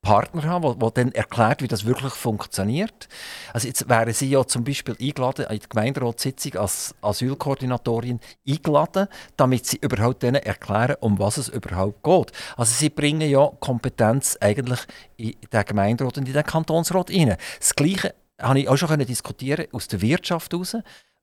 Partner 0.00 0.44
haben, 0.44 0.78
der 0.78 0.90
dann 0.90 1.12
erklärt, 1.12 1.62
wie 1.62 1.66
das 1.66 1.86
wirklich 1.86 2.12
funktioniert. 2.12 3.08
Also 3.52 3.66
jetzt 3.66 3.88
wären 3.88 4.12
Sie 4.12 4.28
ja 4.28 4.46
zum 4.46 4.62
Beispiel 4.62 4.94
eingeladen, 5.00 5.46
in 5.48 5.58
die 5.58 5.68
Gemeinderatssitzung 5.68 6.56
als 6.56 6.94
Asylkoordinatorin 7.00 8.20
eingeladen, 8.46 9.08
damit 9.36 9.66
Sie 9.66 9.78
überhaupt 9.78 10.22
denen 10.22 10.42
erklären, 10.42 10.96
um 11.00 11.18
was 11.18 11.38
es 11.38 11.48
überhaupt 11.48 12.02
geht. 12.04 12.32
Also 12.56 12.74
Sie 12.74 12.90
bringen 12.90 13.28
ja 13.28 13.50
Kompetenz 13.60 14.36
eigentlich 14.40 14.80
in 15.16 15.34
den 15.50 15.64
Gemeinderat 15.64 16.18
und 16.18 16.28
in 16.28 16.34
den 16.34 16.44
Kantonsrat 16.44 17.10
rein. 17.10 17.36
Das 17.58 17.74
Gleiche 17.74 18.14
habe 18.38 18.60
ich 18.60 18.68
auch 18.68 18.76
schon 18.76 18.98
diskutieren 19.00 19.66
aus 19.72 19.88
der 19.88 20.02
Wirtschaft 20.02 20.52
heraus 20.52 20.76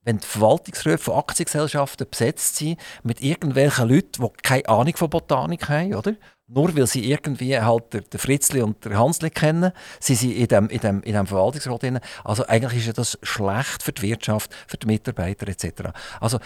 wenn 0.04 0.18
die 0.18 0.28
Verwaltungsräte 0.28 0.98
von 0.98 1.16
Aktiengesellschaften 1.16 2.10
besetzt 2.10 2.56
sind 2.56 2.80
mit 3.04 3.22
irgendwelchen 3.22 3.90
Leuten, 3.90 4.24
die 4.24 4.30
keine 4.42 4.68
Ahnung 4.68 4.96
von 4.96 5.10
Botanik 5.10 5.70
haben, 5.70 5.96
oder? 5.96 6.16
Nur 6.48 6.76
weil 6.76 6.88
sie 6.88 7.10
irgendwie 7.10 7.58
halt 7.58 7.94
den 7.94 8.20
Fritzli 8.20 8.62
und 8.62 8.84
den 8.84 8.98
Hansli 8.98 9.30
kennen, 9.30 9.72
sind 10.00 10.18
sie 10.18 10.34
in 10.34 10.48
dem, 10.48 10.70
in 10.70 10.80
dem, 10.80 11.02
in 11.04 11.14
dem 11.14 11.28
Verwaltungsrat 11.28 11.84
drin. 11.84 12.00
Also 12.24 12.46
eigentlich 12.48 12.82
ist 12.82 12.88
ja 12.88 12.94
das 12.94 13.18
schlecht 13.22 13.84
für 13.84 13.94
die 13.94 14.02
Wirtschaft, 14.02 14.54
für 14.68 14.78
die 14.78 14.88
Mitarbeiter 14.88 15.48
etc. 15.48 15.92
Also 16.20 16.40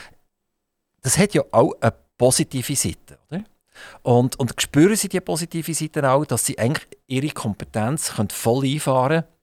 das 1.01 1.17
hat 1.17 1.33
ja 1.33 1.43
auch 1.51 1.74
eine 1.81 1.93
positive 2.17 2.75
Seite, 2.75 3.17
oder? 3.29 3.43
Und, 4.03 4.39
und 4.39 4.53
spüren 4.62 4.95
sie 4.95 5.09
die 5.09 5.19
positive 5.19 5.74
Seite 5.74 6.09
auch, 6.09 6.25
dass 6.25 6.45
sie 6.45 6.57
eigentlich 6.57 6.88
ihre 7.07 7.29
Kompetenz 7.29 8.13
können 8.15 8.29
voll 8.29 8.65
einfahren 8.65 9.24
können 9.24 9.34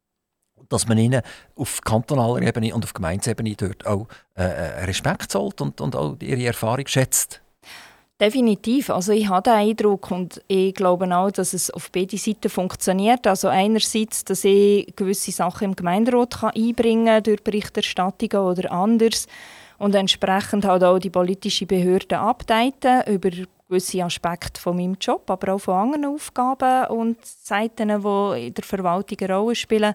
dass 0.68 0.86
man 0.88 0.98
ihnen 0.98 1.22
auf 1.56 1.80
kantonaler 1.82 2.42
Ebene 2.42 2.74
und 2.74 2.84
auf 2.84 2.94
Gemeindeebene 2.94 3.54
dort 3.56 3.86
auch 3.86 4.06
äh, 4.36 4.44
äh, 4.44 4.84
Respekt 4.84 5.30
zollt 5.32 5.60
und, 5.60 5.80
und 5.80 5.96
auch 5.96 6.16
ihre 6.20 6.44
Erfahrung 6.44 6.86
schätzt. 6.86 7.40
Definitiv. 8.20 8.90
Also 8.90 9.12
ich 9.12 9.28
habe 9.28 9.42
den 9.42 9.54
Eindruck 9.54 10.10
und 10.12 10.40
ich 10.46 10.74
glaube 10.74 11.12
auch, 11.16 11.32
dass 11.32 11.54
es 11.54 11.70
auf 11.70 11.90
beide 11.90 12.16
Seiten 12.16 12.48
funktioniert. 12.48 13.26
Also 13.26 13.48
einerseits, 13.48 14.24
dass 14.24 14.44
ich 14.44 14.94
gewisse 14.94 15.32
Sachen 15.32 15.64
im 15.64 15.76
Gemeinderat 15.76 16.38
kann 16.38 16.52
einbringen 16.54 17.06
kann 17.06 17.22
durch 17.24 17.42
Berichterstattungen 17.42 18.46
oder 18.46 18.70
anders 18.70 19.26
und 19.78 19.96
entsprechend 19.96 20.64
halt 20.64 20.84
auch 20.84 21.00
die 21.00 21.10
politische 21.10 21.66
Behörde 21.66 22.20
updaten 22.20 23.02
über 23.12 23.30
gewisse 23.72 24.04
Aspekte 24.04 24.60
von 24.60 24.76
meinem 24.76 24.96
Job, 25.00 25.30
aber 25.30 25.54
auch 25.54 25.58
von 25.58 25.74
anderen 25.74 26.04
Aufgaben 26.04 26.88
und 26.88 27.16
Seiten, 27.24 27.88
die 27.88 28.46
in 28.46 28.54
der 28.54 28.64
Verwaltung 28.64 29.16
eine 29.20 29.34
Rolle 29.34 29.54
spielen. 29.54 29.94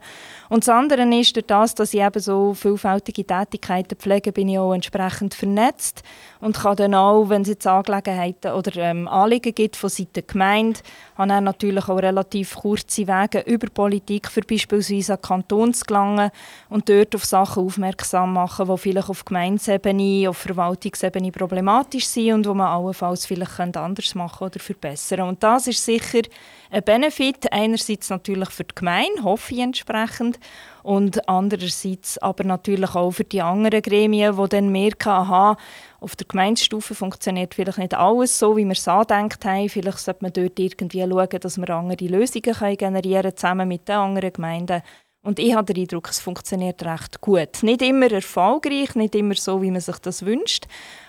Und 0.49 0.63
das 0.63 0.69
andere 0.69 1.03
ist, 1.15 1.35
durch 1.35 1.45
das, 1.45 1.75
dass 1.75 1.93
ich 1.93 2.01
eben 2.01 2.19
so 2.19 2.55
vielfältige 2.55 3.25
Tätigkeiten 3.25 3.95
pflege, 3.97 4.31
bin 4.31 4.49
ich 4.49 4.57
auch 4.57 4.73
entsprechend 4.73 5.35
vernetzt 5.35 6.01
und 6.39 6.57
kann 6.57 6.75
dann 6.75 6.95
auch, 6.95 7.29
wenn 7.29 7.43
es 7.43 7.49
jetzt 7.49 7.67
Angelegenheiten 7.67 8.51
oder 8.51 8.75
ähm, 8.77 9.07
Anliegen 9.07 9.53
gibt 9.53 9.75
von 9.75 9.89
Seiten 9.89 10.13
der 10.13 10.23
Gemeinde, 10.23 10.79
habe 11.15 11.33
ich 11.33 11.41
natürlich 11.41 11.87
auch 11.87 11.97
relativ 11.97 12.55
kurze 12.55 13.07
Wege 13.07 13.41
über 13.41 13.67
Politik 13.67 14.29
für 14.29 14.41
beispielsweise 14.41 15.13
an 15.13 15.21
Kanton 15.21 15.73
zu 15.73 15.85
gelangen 15.85 16.31
und 16.69 16.89
dort 16.89 17.13
auf 17.15 17.25
Sachen 17.25 17.63
aufmerksam 17.63 18.33
machen, 18.33 18.67
die 18.67 18.77
vielleicht 18.77 19.09
auf 19.09 19.23
Gemeinsebene, 19.23 20.29
auf 20.29 20.37
Verwaltungsebene 20.37 21.31
problematisch 21.31 22.07
sind 22.07 22.33
und 22.33 22.47
wo 22.47 22.53
man 22.53 22.67
allenfalls 22.67 23.25
vielleicht 23.25 23.51
anders 23.75 24.15
machen 24.15 24.45
oder 24.45 24.59
verbessern 24.59 25.21
Und 25.21 25.43
das 25.43 25.67
ist 25.67 25.83
sicher 25.83 26.21
ein 26.69 26.83
Benefit, 26.83 27.51
einerseits 27.51 28.09
natürlich 28.09 28.49
für 28.49 28.63
die 28.63 28.75
Gemeinde, 28.75 29.23
hoffe 29.23 29.53
ich 29.53 29.61
entsprechend, 29.61 30.39
und 30.83 31.27
andererseits 31.27 32.17
aber 32.19 32.45
natürlich 32.45 32.95
auch 32.95 33.11
für 33.11 33.25
die 33.25 33.41
anderen 33.41 33.81
Gremien, 33.81 34.37
die 34.37 34.47
dann 34.47 34.71
merken, 34.71 35.09
aha, 35.09 35.57
auf 35.99 36.15
der 36.15 36.27
Gemeindestufe 36.27 36.95
funktioniert 36.95 37.55
vielleicht 37.55 37.79
nicht 37.79 37.93
alles 37.93 38.39
so, 38.39 38.55
wie 38.55 38.63
wir 38.63 38.71
es 38.71 38.87
angedenkt 38.87 39.43
haben. 39.43 39.67
Vielleicht 39.67 39.99
sollte 39.99 40.23
man 40.23 40.31
dort 40.31 40.57
irgendwie 40.57 41.01
schauen, 41.01 41.39
dass 41.41 41.57
wir 41.57 41.69
andere 41.71 42.05
Lösungen 42.05 42.53
können 42.55 42.77
generieren 42.77 43.35
zusammen 43.35 43.67
mit 43.67 43.89
den 43.89 43.95
anderen 43.95 44.31
Gemeinden. 44.31 44.81
Und 45.23 45.39
ich 45.39 45.53
habe 45.53 45.73
den 45.73 45.83
Eindruck, 45.83 46.09
es 46.09 46.21
funktioniert 46.21 46.81
recht 46.85 47.19
gut. 47.19 47.61
Nicht 47.63 47.81
immer 47.81 48.09
erfolgreich, 48.09 48.95
nicht 48.95 49.13
immer 49.13 49.35
so, 49.35 49.61
wie 49.61 49.71
man 49.71 49.81
sich 49.81 49.97
das 49.97 50.25
wünscht. 50.25 50.67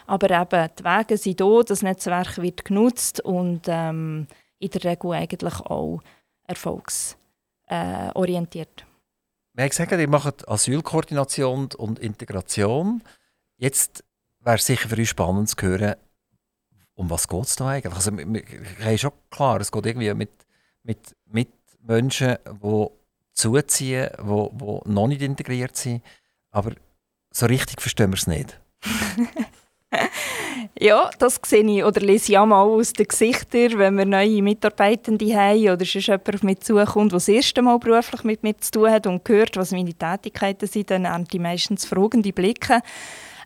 Aber 0.08 0.30
eben, 0.30 0.68
die 0.78 0.84
Wege 0.84 1.18
sind 1.18 1.38
da, 1.38 1.60
das 1.62 1.82
Netzwerk 1.82 2.38
wird 2.38 2.64
genutzt 2.64 3.20
und 3.20 3.66
ähm, 3.66 4.26
in 4.58 4.70
der 4.70 4.84
Regel 4.84 5.12
eigentlich 5.12 5.60
auch 5.60 6.00
erfolgsorientiert. 6.44 8.86
Wir 9.52 9.64
haben 9.64 9.68
gesagt, 9.68 9.92
ihr 9.92 10.08
macht 10.08 10.48
Asylkoordination 10.48 11.68
und 11.76 11.98
Integration. 11.98 13.02
Jetzt 13.58 14.02
wäre 14.40 14.56
es 14.56 14.64
sicher 14.64 14.88
für 14.88 14.96
uns 14.96 15.10
spannend 15.10 15.50
zu 15.50 15.56
hören, 15.60 15.96
um 16.94 17.10
was 17.10 17.28
geht 17.28 17.44
es 17.44 17.56
da 17.56 17.68
eigentlich? 17.68 17.94
Also, 17.94 18.16
wir 18.16 18.42
haben 18.80 18.98
schon 18.98 19.12
klar, 19.28 19.60
es 19.60 19.70
geht 19.70 19.84
irgendwie 19.84 20.14
mit, 20.14 20.30
mit, 20.84 21.14
mit 21.26 21.50
Menschen, 21.82 22.38
die 22.62 22.86
zuziehen, 23.34 24.08
die, 24.18 24.24
die 24.24 24.80
noch 24.90 25.06
nicht 25.06 25.20
integriert 25.20 25.76
sind, 25.76 26.02
aber 26.50 26.72
so 27.30 27.44
richtig 27.44 27.82
verstehen 27.82 28.10
wir 28.10 28.16
es 28.16 28.26
nicht. 28.26 28.58
ja, 30.78 31.10
das 31.18 31.40
sehe 31.46 31.64
ich 31.64 31.84
oder 31.84 32.00
lese 32.00 32.32
ich 32.32 32.38
auch 32.38 32.46
mal 32.46 32.62
aus 32.62 32.92
den 32.92 33.08
Gesichtern, 33.08 33.78
wenn 33.78 33.96
wir 33.96 34.04
neue 34.04 34.42
Mitarbeitende 34.42 35.34
haben 35.34 35.70
oder 35.70 35.84
sonst 35.84 36.06
jemand 36.08 36.34
auf 36.34 36.42
mich 36.42 36.60
zukommt, 36.60 37.12
der 37.12 37.16
das 37.16 37.28
erste 37.28 37.62
Mal 37.62 37.78
beruflich 37.78 38.24
mit 38.24 38.42
mir 38.42 38.56
zu 38.58 38.72
tun 38.72 38.90
hat 38.90 39.06
und 39.06 39.26
hört, 39.28 39.56
was 39.56 39.72
meine 39.72 39.94
Tätigkeiten 39.94 40.66
sind, 40.66 40.90
dann 40.90 41.08
haben 41.08 41.24
die 41.24 41.38
meistens 41.38 41.86
fragende 41.86 42.32
Blicke. 42.32 42.80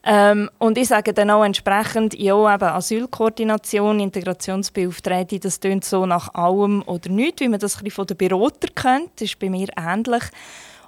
Ähm, 0.04 0.50
und 0.58 0.78
ich 0.78 0.88
sage 0.88 1.12
dann 1.12 1.30
auch 1.30 1.44
entsprechend, 1.44 2.14
ja, 2.14 2.54
eben 2.54 2.64
Asylkoordination, 2.64 4.00
Integrationsbeauftragte, 4.00 5.38
das 5.38 5.60
tönt 5.60 5.84
so 5.84 6.06
nach 6.06 6.34
allem 6.34 6.82
oder 6.86 7.08
nichts, 7.08 7.40
wie 7.40 7.48
man 7.48 7.60
das 7.60 7.80
ein 7.80 7.90
von 7.90 8.06
den 8.06 8.16
Berater 8.16 8.66
kennt. 8.74 9.10
Das 9.14 9.28
ist 9.28 9.38
bei 9.38 9.48
mir 9.48 9.68
ähnlich. 9.76 10.24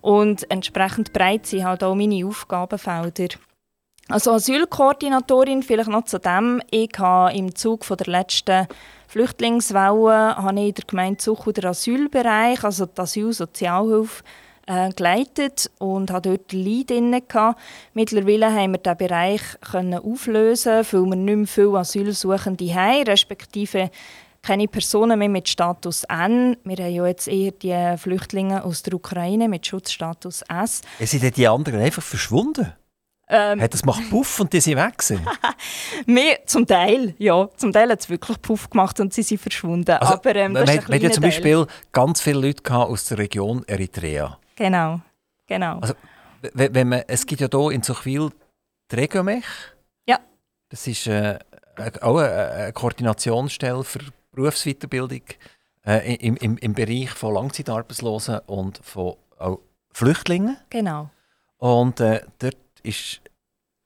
Und 0.00 0.50
entsprechend 0.50 1.12
breit 1.12 1.46
sind 1.46 1.64
halt 1.64 1.84
auch 1.84 1.94
meine 1.94 2.26
Aufgabenfelder. 2.26 3.28
Also 4.08 4.32
Asylkoordinatorin, 4.32 5.62
vielleicht 5.62 5.88
noch 5.88 6.04
zu 6.04 6.18
dem. 6.18 6.61
Ich 6.70 6.90
habe 6.99 7.34
im 7.34 7.54
Zug 7.54 7.84
von 7.84 7.96
der 7.96 8.08
letzten 8.08 8.66
Flüchtlingswelle 9.08 10.37
habe 10.37 10.61
ich 10.61 10.68
in 10.68 10.75
der 10.75 10.84
Gemeinde 10.87 11.23
Such 11.23 11.52
den 11.52 11.66
Asylbereich, 11.66 12.64
also 12.64 12.87
die 12.87 13.00
Asylsozialhilfe, 13.00 14.23
äh, 14.66 14.90
geleitet 14.90 15.70
und 15.78 16.11
hatte 16.11 16.30
dort 16.30 16.52
Leid 16.52 16.90
inne. 16.90 17.23
Mittlerweile 17.94 18.52
haben 18.52 18.73
wir 18.73 18.78
diesen 18.78 18.96
Bereich 18.96 19.42
können 19.61 20.02
auflösen, 20.02 20.84
weil 20.90 21.04
wir 21.04 21.16
nicht 21.16 21.37
mehr 21.37 21.46
viele 21.46 21.78
Asylsuchende 21.78 22.75
haben, 22.75 23.04
respektive 23.04 23.90
keine 24.42 24.68
Personen 24.68 25.18
mehr 25.18 25.28
mit 25.28 25.49
Status 25.49 26.04
N. 26.04 26.56
Wir 26.64 26.76
haben 26.76 26.92
ja 26.92 27.06
jetzt 27.06 27.28
eher 27.28 27.52
die 27.52 27.96
Flüchtlinge 27.99 28.64
aus 28.64 28.82
der 28.82 28.94
Ukraine 28.94 29.49
mit 29.49 29.66
Schutzstatus 29.66 30.42
S. 30.42 30.82
Sind 31.00 31.37
die 31.37 31.49
anderen 31.49 31.80
einfach 31.80 32.02
verschwunden? 32.02 32.73
Ähm, 33.28 33.61
hat 33.61 33.73
das 33.73 33.85
macht 33.85 34.02
Puff 34.11 34.40
und 34.40 34.52
die 34.52 34.61
sind 34.61 34.76
weg 34.76 35.02
Mehr, 36.07 36.38
zum 36.47 36.66
Teil, 36.66 37.14
ja. 37.19 37.49
Zum 37.57 37.73
Teil 37.73 37.90
hat 37.90 38.00
es 38.00 38.11
wirklich 38.11 38.40
Puff 38.43 38.69
gemacht 38.69 39.00
und 39.00 39.14
sie 39.14 39.23
sind 39.23 39.40
verschwunden. 39.40 39.93
Also, 39.93 40.14
Aber 40.14 40.37
ähm, 40.37 40.54
das 40.54 40.66
man, 40.66 40.78
ist 40.78 40.88
man 40.88 40.97
hat 40.97 41.02
ja 41.02 41.11
zum 41.11 41.23
Beispiel 41.23 41.66
ganz 41.93 42.21
viele 42.21 42.40
Leute 42.40 42.75
aus 42.75 43.07
der 43.07 43.19
Region 43.19 43.64
Eritrea. 43.66 44.38
Genau, 44.57 45.00
genau. 45.47 45.78
Also, 45.78 45.95
wenn 46.52 46.88
man, 46.88 47.02
es 47.07 47.25
gibt 47.25 47.40
ja 47.40 47.49
hier 47.50 47.71
in 47.71 47.83
Zuchwil 47.83 48.31
die 48.90 48.97
Regiomech. 48.97 49.45
Ja. 50.07 50.19
Das 50.69 50.87
ist 50.87 51.07
äh, 51.07 51.38
auch 52.02 52.19
eine, 52.19 52.31
eine 52.31 52.73
Koordinationsstelle 52.73 53.85
für 53.85 54.00
Berufsweiterbildung 54.33 55.23
äh, 55.87 56.14
im, 56.16 56.37
im, 56.37 56.59
im 56.59 56.75
Bereich 56.75 57.11
von 57.11 57.35
Langzeitarbeitslosen 57.35 58.40
und 58.47 58.81
von 58.83 59.16
auch 59.38 59.61
Flüchtlingen. 59.93 60.57
Genau. 60.71 61.11
Und 61.59 62.00
äh, 62.00 62.23
dort 62.38 62.57
ist 62.85 63.21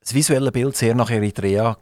das 0.01 0.15
visuelle 0.15 0.53
Bild 0.53 0.77
sehr 0.77 0.95
nach 0.95 1.11
Eritrea 1.11 1.77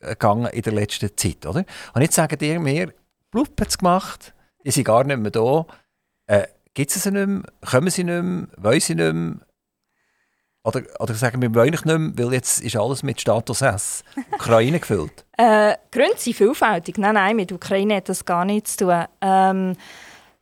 gegangen 0.00 0.46
in 0.46 0.62
der 0.62 0.72
letzten 0.72 1.16
Zeit, 1.16 1.46
oder? 1.46 1.64
Und 1.94 2.02
jetzt 2.02 2.14
sagen 2.14 2.38
die 2.38 2.58
mir, 2.58 2.92
Blub 3.30 3.60
hat 3.60 3.68
es 3.68 3.78
gemacht, 3.78 4.34
die 4.64 4.70
sind 4.70 4.84
gar 4.84 5.04
nicht 5.04 5.18
mehr 5.18 5.30
da. 5.30 5.66
Äh, 6.26 6.46
Gibt 6.74 6.94
es 6.94 7.02
sie 7.02 7.10
nicht 7.10 7.26
mehr? 7.26 7.42
Kommen 7.64 7.90
sie 7.90 8.04
nicht 8.04 8.22
mehr? 8.22 8.48
Wollen 8.56 8.80
sie 8.80 8.94
nicht 8.94 9.14
mehr? 9.14 9.36
Oder, 10.64 10.82
oder 10.98 11.14
sagen 11.14 11.40
wir, 11.40 11.54
wollen 11.54 11.70
nicht 11.70 11.86
mehr, 11.86 11.98
weil 12.16 12.32
jetzt 12.34 12.60
ist 12.60 12.76
alles 12.76 13.04
mit 13.04 13.20
Status 13.20 13.62
S 13.62 14.04
Ukraine 14.32 14.80
gefüllt? 14.80 15.24
Äh, 15.38 15.76
Gründe 15.92 16.16
sind 16.16 16.34
vielfältig. 16.34 16.96
Nein, 16.96 17.12
nein, 17.12 17.36
mit 17.36 17.52
Ukraine 17.52 17.96
hat 17.96 18.08
das 18.08 18.24
gar 18.24 18.46
nichts 18.46 18.74
zu 18.74 18.86
tun. 18.86 19.04
Ähm, 19.20 19.76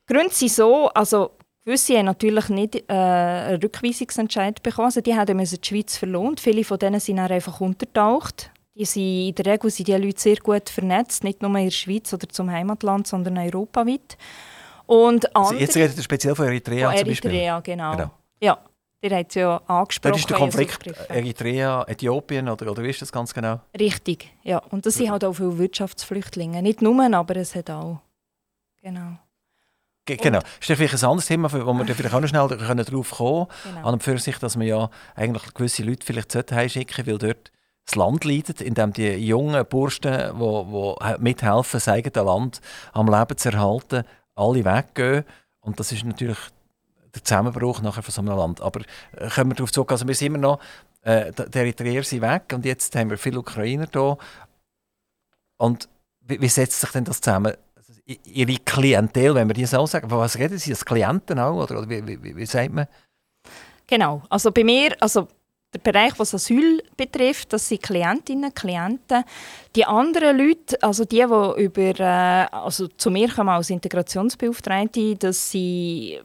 Gründe 0.07 0.33
sind 0.33 0.53
so, 0.53 0.89
also 0.91 1.33
gewisse 1.65 1.97
haben 1.99 2.07
natürlich 2.07 2.49
nicht 2.49 2.77
äh, 2.89 2.93
einen 2.93 3.61
Rückweisungsentscheid 3.61 4.63
bekommen. 4.63 4.87
Also 4.87 5.01
die 5.01 5.15
haben 5.15 5.39
die 5.39 5.59
Schweiz 5.63 5.97
verlohnt. 5.97 6.41
Viele 6.41 6.65
von 6.65 6.79
denen 6.79 7.01
sind 7.01 7.19
einfach 7.19 7.61
untertaucht. 7.61 8.51
Die 8.75 8.85
sind, 8.85 9.29
in 9.29 9.35
der 9.37 9.53
Regel 9.53 9.71
sind 9.71 9.89
die 9.89 9.93
Leute 9.93 10.21
sehr 10.21 10.37
gut 10.37 10.69
vernetzt, 10.69 11.23
nicht 11.23 11.43
nur 11.43 11.57
in 11.57 11.67
der 11.67 11.71
Schweiz 11.71 12.13
oder 12.13 12.29
zum 12.29 12.51
Heimatland, 12.51 13.07
sondern 13.07 13.39
europaweit. 13.39 14.19
Und 14.87 15.35
also 15.35 15.55
jetzt 15.55 15.77
redet 15.77 15.97
ihr 15.97 16.03
speziell 16.03 16.35
von 16.35 16.47
Eritrea 16.47 16.91
von 16.91 16.99
Eritrea, 16.99 17.61
genau. 17.61 17.93
genau. 17.93 18.11
Ja, 18.41 18.59
ihr 19.01 19.17
habt 19.17 19.31
es 19.31 19.35
ja 19.37 19.57
angesprochen. 19.67 20.13
Das 20.13 20.21
ist 20.21 20.31
der 20.31 20.37
Konflikt 20.37 20.87
Eritrea, 21.09 21.85
Äthiopien 21.87 22.49
oder, 22.49 22.71
oder 22.71 22.83
wie 22.83 22.91
ist 22.91 23.01
das 23.01 23.13
ganz 23.13 23.33
genau? 23.33 23.61
Richtig, 23.79 24.29
ja. 24.43 24.59
Und 24.59 24.85
das 24.85 24.95
sind 24.95 25.11
halt 25.11 25.25
auch 25.25 25.35
viele 25.35 25.57
Wirtschaftsflüchtlinge. 25.57 26.61
Nicht 26.61 26.83
nur, 26.83 27.01
aber 27.15 27.37
es 27.37 27.55
hat 27.55 27.71
auch. 27.71 28.01
Genau. 28.83 29.19
Genau. 30.07 30.41
Das 30.41 30.69
ist 30.69 30.77
vielleicht 30.77 31.03
ein 31.03 31.11
anderes 31.11 31.27
Thema, 31.27 31.51
wo 31.51 31.73
wir 31.79 31.95
vielleicht 31.95 32.15
auch 32.15 32.21
noch 32.21 32.29
schnell 32.29 32.49
darauf 32.49 33.11
kommen 33.11 33.47
können. 33.63 33.75
Genau. 33.75 33.89
An 33.89 33.95
und 33.95 34.03
für 34.03 34.19
sich, 34.19 34.39
dass 34.39 34.57
man 34.57 34.67
ja 34.67 34.91
eigentlich 35.15 35.55
gewisse 35.55 35.83
Leute 35.83 36.05
vielleicht 36.05 36.53
heimschicken 36.53 37.07
weil 37.07 37.19
dort 37.19 37.51
das 37.87 37.95
Land 37.97 38.25
leidet, 38.25 38.61
indem 38.61 38.93
die 38.93 39.13
jungen 39.13 39.65
Burschen, 39.67 40.39
die 40.39 40.95
mithelfen, 41.19 41.73
das 41.73 41.89
eigene 41.89 42.25
Land 42.25 42.61
am 42.93 43.09
Leben 43.09 43.37
zu 43.37 43.51
erhalten, 43.51 44.05
alle 44.35 44.65
weggehen. 44.65 45.25
Und 45.61 45.81
das 45.81 45.93
ist 45.93 46.05
natürlich 46.05 46.39
der 47.15 47.25
Zusammenbruch 47.25 47.81
nachher 47.81 48.03
von 48.03 48.13
so 48.13 48.21
einem 48.21 48.37
Land. 48.37 48.61
Aber 48.61 48.81
äh, 49.17 49.29
kommen 49.29 49.51
wir 49.51 49.57
darauf 49.57 49.73
zurück, 49.73 49.93
also 49.93 50.07
wir 50.07 50.15
sind 50.15 50.29
immer 50.29 50.39
noch, 50.39 50.61
äh, 51.03 51.33
die 51.33 51.59
Eritreer 51.59 52.03
sind 52.03 52.23
weg 52.23 52.53
und 52.53 52.65
jetzt 52.65 52.95
haben 52.97 53.11
wir 53.11 53.19
viele 53.19 53.39
Ukrainer 53.39 53.87
da. 53.87 54.17
Und 55.57 55.89
wie, 56.21 56.41
wie 56.41 56.49
setzt 56.49 56.81
sich 56.81 56.91
denn 56.91 57.05
das 57.05 57.21
zusammen? 57.21 57.55
Also, 57.87 58.01
ihre 58.25 58.57
Klientel, 58.65 59.35
wenn 59.35 59.49
wir 59.49 59.55
die 59.55 59.67
so 59.67 59.85
sagen, 59.87 60.09
von 60.09 60.19
was 60.19 60.39
reden 60.39 60.59
Sie, 60.59 60.71
als 60.71 60.85
Klienten 60.85 61.39
auch, 61.39 61.65
oder, 61.65 61.79
oder 61.79 61.89
wie, 61.89 62.23
wie, 62.23 62.37
wie 62.37 62.47
sagt 62.47 62.73
man? 62.73 62.87
Genau, 63.87 64.23
also 64.31 64.51
bei 64.51 64.65
mir, 64.65 64.97
also 65.01 65.29
der 65.75 65.81
Bereich, 65.81 66.13
was 66.19 66.35
Asyl 66.35 66.83
betrifft, 66.97 67.53
das 67.53 67.69
sind 67.69 67.83
Klientinnen, 67.83 68.55
Klienten. 68.55 69.25
Die 69.75 69.85
anderen 69.85 70.39
Leute, 70.39 70.81
also 70.83 71.05
die, 71.05 71.17
die 71.17 71.63
über, 71.63 72.01
äh, 72.01 72.47
also 72.55 72.89
zu 72.89 73.11
mir 73.11 73.29
kommen 73.29 73.51
als 73.51 73.71
Integrationsbeauftragte, 73.71 75.17
das 75.17 75.51
sind 75.51 76.25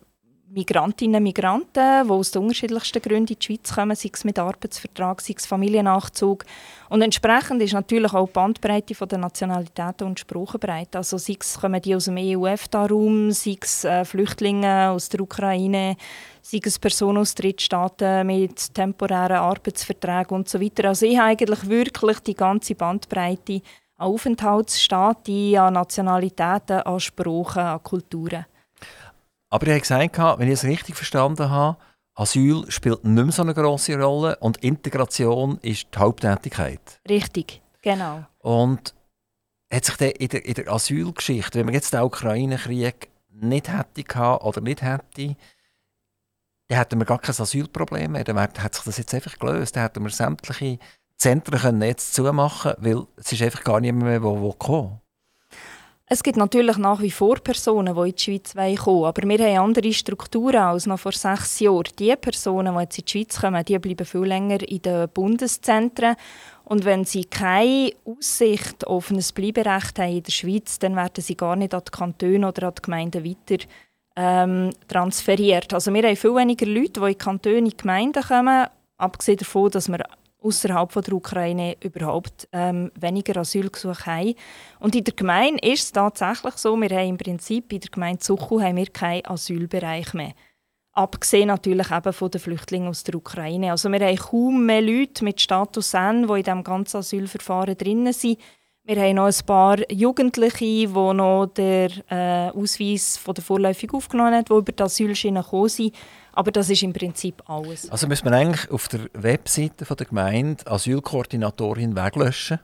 Migrantinnen 0.52 1.18
und 1.18 1.24
Migranten, 1.24 2.08
die 2.08 2.10
aus 2.10 2.32
den 2.32 2.42
unterschiedlichsten 2.42 3.02
Gründen 3.02 3.34
in 3.34 3.40
die 3.40 3.46
Schweiz 3.46 3.72
kommen, 3.72 3.96
sei 3.96 4.10
es 4.12 4.24
mit 4.24 4.40
Arbeitsvertrag, 4.40 5.22
sei 5.22 5.36
es 5.38 5.46
Familiennachzug. 5.46 6.44
Und 6.90 7.04
entsprechend 7.04 7.62
ist 7.62 7.74
natürlich 7.74 8.14
auch 8.14 8.26
die 8.26 8.34
Bandbreite 8.34 9.08
der 9.08 9.18
Nationalitäten 9.20 10.08
und 10.08 10.20
Sprachen 10.20 10.60
breit. 10.60 10.96
Also 10.96 11.20
sei 11.20 11.38
es 11.40 11.60
kommen 11.60 11.80
die 11.80 11.96
aus 11.96 12.06
dem 12.06 12.18
EU-EFTA-Raum, 12.18 13.32
sei 13.32 13.58
es 13.62 13.84
äh, 13.84 14.04
Flüchtlinge 14.04 14.90
aus 14.90 15.10
der 15.10 15.22
Ukraine, 15.22 15.96
sei 16.42 16.60
es 16.64 16.80
Personen 16.80 17.20
aus 17.20 17.36
Drittstaaten 17.36 18.26
mit 18.26 18.74
temporären 18.74 19.38
Arbeitsverträgen 19.38 20.36
und 20.36 20.50
so 20.50 20.60
weiter. 20.60 20.88
Also 20.88 21.06
ich 21.06 21.20
habe 21.20 21.30
eigentlich 21.30 21.70
wirklich 21.70 22.20
die 22.22 22.34
ganze 22.34 22.74
Bandbreite 22.74 23.62
an 23.98 24.08
Aufenthaltsstaaten, 24.08 25.58
an 25.58 25.74
Nationalitäten, 25.76 26.82
an 26.82 27.00
Sprachen, 27.00 27.62
an 27.62 27.84
Kulturen. 27.84 28.46
Aber 29.50 29.68
ihr 29.68 29.74
habt 29.74 29.84
gesagt, 29.84 30.18
wenn 30.40 30.48
ich 30.48 30.54
es 30.54 30.64
richtig 30.64 30.96
verstanden 30.96 31.50
habe, 31.50 31.78
Asyl 32.16 32.70
spielt 32.70 33.04
nicht 33.06 33.24
mehr 33.24 33.32
so 33.32 33.42
eine 33.42 33.54
große 33.54 34.00
Rolle 34.00 34.36
und 34.38 34.58
Integration 34.58 35.58
ist 35.62 35.88
die 35.94 36.00
Haupttätigkeit. 36.00 37.00
Richtig, 37.08 37.62
genau. 37.82 38.26
Und 38.40 38.94
hat 39.72 39.86
sich 39.86 40.02
in 40.20 40.28
der, 40.30 40.46
in 40.46 40.54
der 40.54 40.68
Asylgeschichte, 40.72 41.60
wenn 41.60 41.66
man 41.66 41.76
jetzt 41.76 41.94
den 41.94 42.02
Ukraine-Krieg 42.02 43.10
nicht 43.30 43.72
hätte 43.72 44.04
gehabt 44.04 44.44
oder 44.44 44.62
nicht 44.62 44.82
hätte, 44.82 45.36
dann 46.68 46.78
hätten 46.78 47.00
wir 47.00 47.06
gar 47.06 47.20
kein 47.20 47.36
Asylproblem 47.36 48.12
mehr. 48.12 48.24
Dann 48.24 48.40
hat 48.40 48.76
sich 48.76 48.84
das 48.84 48.98
jetzt 48.98 49.14
einfach 49.14 49.40
gelöst. 49.40 49.76
Dann 49.76 49.84
hätten 49.84 50.04
wir 50.04 50.10
sämtliche 50.10 50.80
Zentren 51.18 51.60
können 51.60 51.82
jetzt 51.82 52.14
zumachen 52.14 52.74
weil 52.78 53.06
es 53.18 53.32
ist 53.34 53.42
einfach 53.42 53.64
gar 53.64 53.82
niemand 53.82 54.06
mehr, 54.06 54.20
der 54.22 54.54
kommen 54.54 55.02
es 56.12 56.24
gibt 56.24 56.38
natürlich 56.38 56.78
nach 56.78 57.02
wie 57.02 57.12
vor 57.12 57.36
Personen, 57.36 57.94
die 57.94 58.10
in 58.10 58.16
die 58.16 58.22
Schweiz 58.24 58.54
kommen 58.84 59.06
aber 59.06 59.30
wir 59.30 59.46
haben 59.46 59.60
andere 59.60 59.94
Strukturen 59.94 60.56
als 60.56 60.88
noch 60.88 61.00
vor 61.00 61.12
sechs 61.12 61.60
Jahren. 61.60 61.84
Die 62.00 62.16
Personen, 62.16 62.74
die 62.74 62.82
jetzt 62.82 62.98
in 62.98 63.06
die 63.06 63.12
Schweiz 63.12 63.40
kommen, 63.40 63.64
die 63.64 63.78
bleiben 63.78 64.06
viel 64.08 64.22
länger 64.22 64.68
in 64.68 64.82
den 64.82 65.08
Bundeszentren. 65.10 66.16
Und 66.64 66.84
wenn 66.84 67.06
sie 67.06 67.26
keine 67.26 67.92
Aussicht 68.06 68.88
auf 68.88 69.12
ein 69.12 69.24
Bleiberecht 69.36 70.00
haben 70.00 70.18
in 70.18 70.24
der 70.24 70.32
Schweiz, 70.32 70.80
dann 70.80 70.96
werden 70.96 71.24
sie 71.24 71.38
gar 71.38 71.56
nicht 71.56 71.76
an 71.76 71.84
die 71.86 71.92
Kantone 71.92 72.48
oder 72.48 72.70
an 72.70 72.74
die 72.76 72.82
Gemeinden 72.82 73.24
weiter 73.24 73.64
ähm, 74.16 74.72
transferiert. 74.88 75.72
Also 75.76 75.94
wir 75.94 76.02
haben 76.02 76.16
viel 76.16 76.36
weniger 76.36 76.66
Leute, 76.66 76.94
die 76.94 77.00
in 77.02 77.08
die 77.10 77.16
Kantone, 77.16 77.58
in 77.58 77.66
die 77.66 77.78
Gemeinden 77.78 78.24
kommen, 78.24 78.66
abgesehen 78.98 79.38
davon, 79.38 79.70
dass 79.70 79.88
wir 79.88 80.04
außerhalb 80.42 80.92
der 81.04 81.14
Ukraine 81.14 81.76
überhaupt 81.84 82.48
ähm, 82.52 82.92
weniger 83.00 83.38
Asylgesuche 83.38 84.06
haben. 84.06 84.36
Und 84.80 84.96
in 84.96 85.04
der 85.04 85.14
Gemeinde 85.14 85.68
ist 85.68 85.84
es 85.84 85.92
tatsächlich 85.92 86.56
so, 86.56 86.76
wir 86.80 86.90
haben 86.90 87.10
im 87.10 87.18
Prinzip 87.18 87.72
in 87.74 87.82
der 87.82 87.90
Gemeinde 87.90 88.24
Suchu 88.24 88.62
haben 88.62 88.78
wir 88.78 88.88
keinen 88.88 89.26
Asylbereich 89.26 90.14
mehr. 90.14 90.34
Abgesehen 90.94 91.48
natürlich 91.48 91.92
eben 91.92 92.14
von 92.14 92.32
den 92.32 92.42
Flüchtlingen 92.42 92.90
aus 92.90 93.04
der 93.04 93.16
Ukraine. 93.16 93.72
Also 93.72 93.92
wir 93.92 94.00
haben 94.00 94.18
kaum 94.18 94.66
mehr 94.66 94.82
Leute 94.82 95.24
mit 95.24 95.40
Status 95.40 95.94
N, 95.94 96.28
die 96.28 96.34
in 96.34 96.44
diesem 96.44 96.64
ganzen 96.64 96.98
Asylverfahren 96.98 97.78
drin 97.78 98.12
sind. 98.12 98.40
Wir 98.84 99.04
haben 99.04 99.16
noch 99.18 99.28
ein 99.28 99.46
paar 99.46 99.78
Jugendliche, 99.92 100.66
die 100.66 100.88
noch 100.88 101.46
den 101.56 101.92
äh, 102.10 102.50
Ausweis 102.50 103.18
von 103.18 103.36
der 103.36 103.44
vorläufig 103.44 103.94
aufgenommen 103.94 104.34
haben, 104.34 104.46
die 104.46 104.54
über 104.54 104.72
die 104.72 104.82
Asylschiene 104.82 105.44
gekommen 105.44 105.70
sind. 105.70 105.94
Aber 106.40 106.52
das 106.54 106.70
ist 106.70 106.84
im 106.84 106.94
Prinzip 106.94 107.44
alles. 107.50 107.90
Also 107.92 108.08
müssen 108.08 108.24
wir 108.24 108.32
eigentlich 108.32 108.72
auf 108.72 108.88
der 108.88 109.02
Webseite 109.12 109.84
von 109.84 109.98
der 109.98 110.06
Gemeinde 110.08 110.66
Asylkoordinatorin 110.68 111.98
weglöschen 111.98 112.60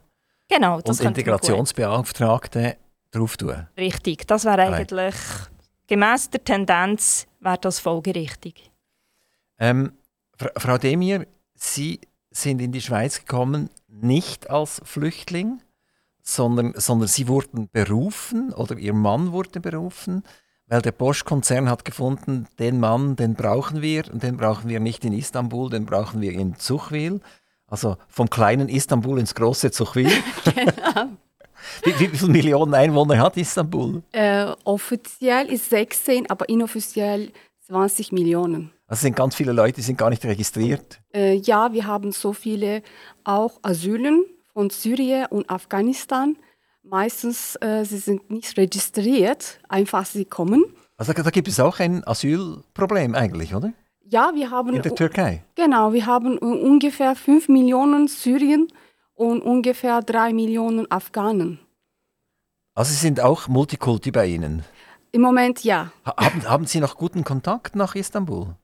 Genau, 0.48 0.80
das 0.80 1.02
und. 1.02 1.08
Integrationsbeauftragte 1.08 2.78
drauf 3.12 3.36
tun. 3.36 3.68
Richtig, 3.78 4.26
das 4.28 4.46
wäre 4.46 4.62
eigentlich 4.62 5.16
gemäß 5.88 6.30
der 6.30 6.44
Tendenz 6.44 7.28
wäre 7.42 7.58
das 7.58 7.80
folgerichtig. 7.80 8.72
Ähm, 9.60 9.92
Fra- 10.38 10.52
Frau 10.58 10.78
Demir, 10.78 11.28
Sie 11.56 12.00
sind 12.32 12.62
in 12.62 12.72
die 12.72 12.82
Schweiz 12.82 13.20
gekommen 13.20 13.70
nicht 13.90 14.50
als 14.50 14.82
Flüchtling, 14.86 15.62
sondern, 16.22 16.74
sondern 16.78 17.10
Sie 17.10 17.28
wurden 17.28 17.68
berufen 17.74 18.54
oder 18.54 18.78
Ihr 18.78 18.94
Mann 18.94 19.34
wurde 19.34 19.60
berufen, 19.60 20.24
weil 20.68 20.82
der 20.82 20.92
Bosch-Konzern 20.92 21.70
hat 21.70 21.86
gefunden, 21.86 22.48
den 22.60 22.80
Mann, 22.80 23.16
den 23.16 23.36
brauchen 23.36 23.82
wir 23.82 24.04
und 24.12 24.24
den 24.24 24.38
brauchen 24.38 24.70
wir 24.70 24.80
nicht 24.80 25.06
in 25.06 25.14
Istanbul, 25.14 25.70
den 25.70 25.86
brauchen 25.86 26.22
wir 26.22 26.32
in 26.32 26.56
Zuchwil. 26.56 27.22
Also 27.68 27.98
vom 28.08 28.30
kleinen 28.30 28.70
Istanbul 28.70 29.20
ins 29.20 29.36
große 29.36 29.72
Zuchwil. 29.72 30.10
wie, 31.84 32.00
wie 32.00 32.08
viele 32.08 32.32
Millionen 32.32 32.74
Einwohner 32.74 33.18
hat 33.20 33.38
Istanbul? 33.38 34.04
Äh, 34.12 34.46
offiziell 34.64 35.48
ist 35.48 35.70
16, 35.70 36.30
aber 36.30 36.48
inoffiziell 36.50 37.32
20 37.68 38.12
Millionen. 38.12 38.72
Also 38.88 39.02
sind 39.02 39.16
ganz 39.16 39.36
viele 39.36 39.52
Leute, 39.52 39.76
die 39.76 39.82
sind 39.82 39.98
gar 39.98 40.12
nicht 40.12 40.24
registriert. 40.26 41.00
Äh, 41.14 41.36
ja, 41.36 41.74
wir 41.74 41.88
haben 41.88 42.12
so 42.12 42.34
viele 42.34 42.84
auch 43.24 43.60
Asylen 43.64 44.26
von 44.54 44.70
Syrien 44.70 45.26
und 45.28 45.50
Afghanistan. 45.50 46.38
Meistens 46.88 47.56
äh, 47.62 47.84
sie 47.84 47.98
sind 47.98 48.30
nicht 48.30 48.58
registriert, 48.58 49.60
einfach 49.68 50.06
sie 50.06 50.26
kommen. 50.26 50.64
Also 50.98 51.14
da, 51.14 51.30
gibt 51.30 51.48
es 51.48 51.60
auch 51.60 51.80
ein 51.80 52.06
Asylproblem 52.08 53.16
eigentlich, 53.16 53.56
oder? 53.56 53.74
Ja, 54.08 54.32
wir 54.36 54.52
haben 54.52 54.76
In 54.76 54.82
der 54.84 54.94
Türkei. 54.94 55.44
genau, 55.56 55.94
wir 55.94 56.06
haben 56.06 56.38
ungefähr 56.38 57.16
5 57.16 57.50
Millionen 57.50 58.08
Syrien 58.08 58.68
und 59.16 59.42
ungefähr 59.42 60.02
3 60.02 60.34
Millionen 60.34 60.90
Afghanen. 60.92 61.60
Also 62.76 62.92
Sie 62.92 63.00
sind 63.00 63.20
auch 63.20 63.48
Multikulti 63.48 64.12
bei 64.12 64.28
Ihnen. 64.28 64.64
Im 65.12 65.22
Moment 65.22 65.64
ja. 65.64 65.92
Ha 66.06 66.16
haben, 66.18 66.44
haben 66.48 66.66
Sie 66.68 66.80
noch 66.80 66.98
guten 66.98 67.24
Kontakt 67.24 67.76
nach 67.76 67.96
Istanbul? 67.96 68.56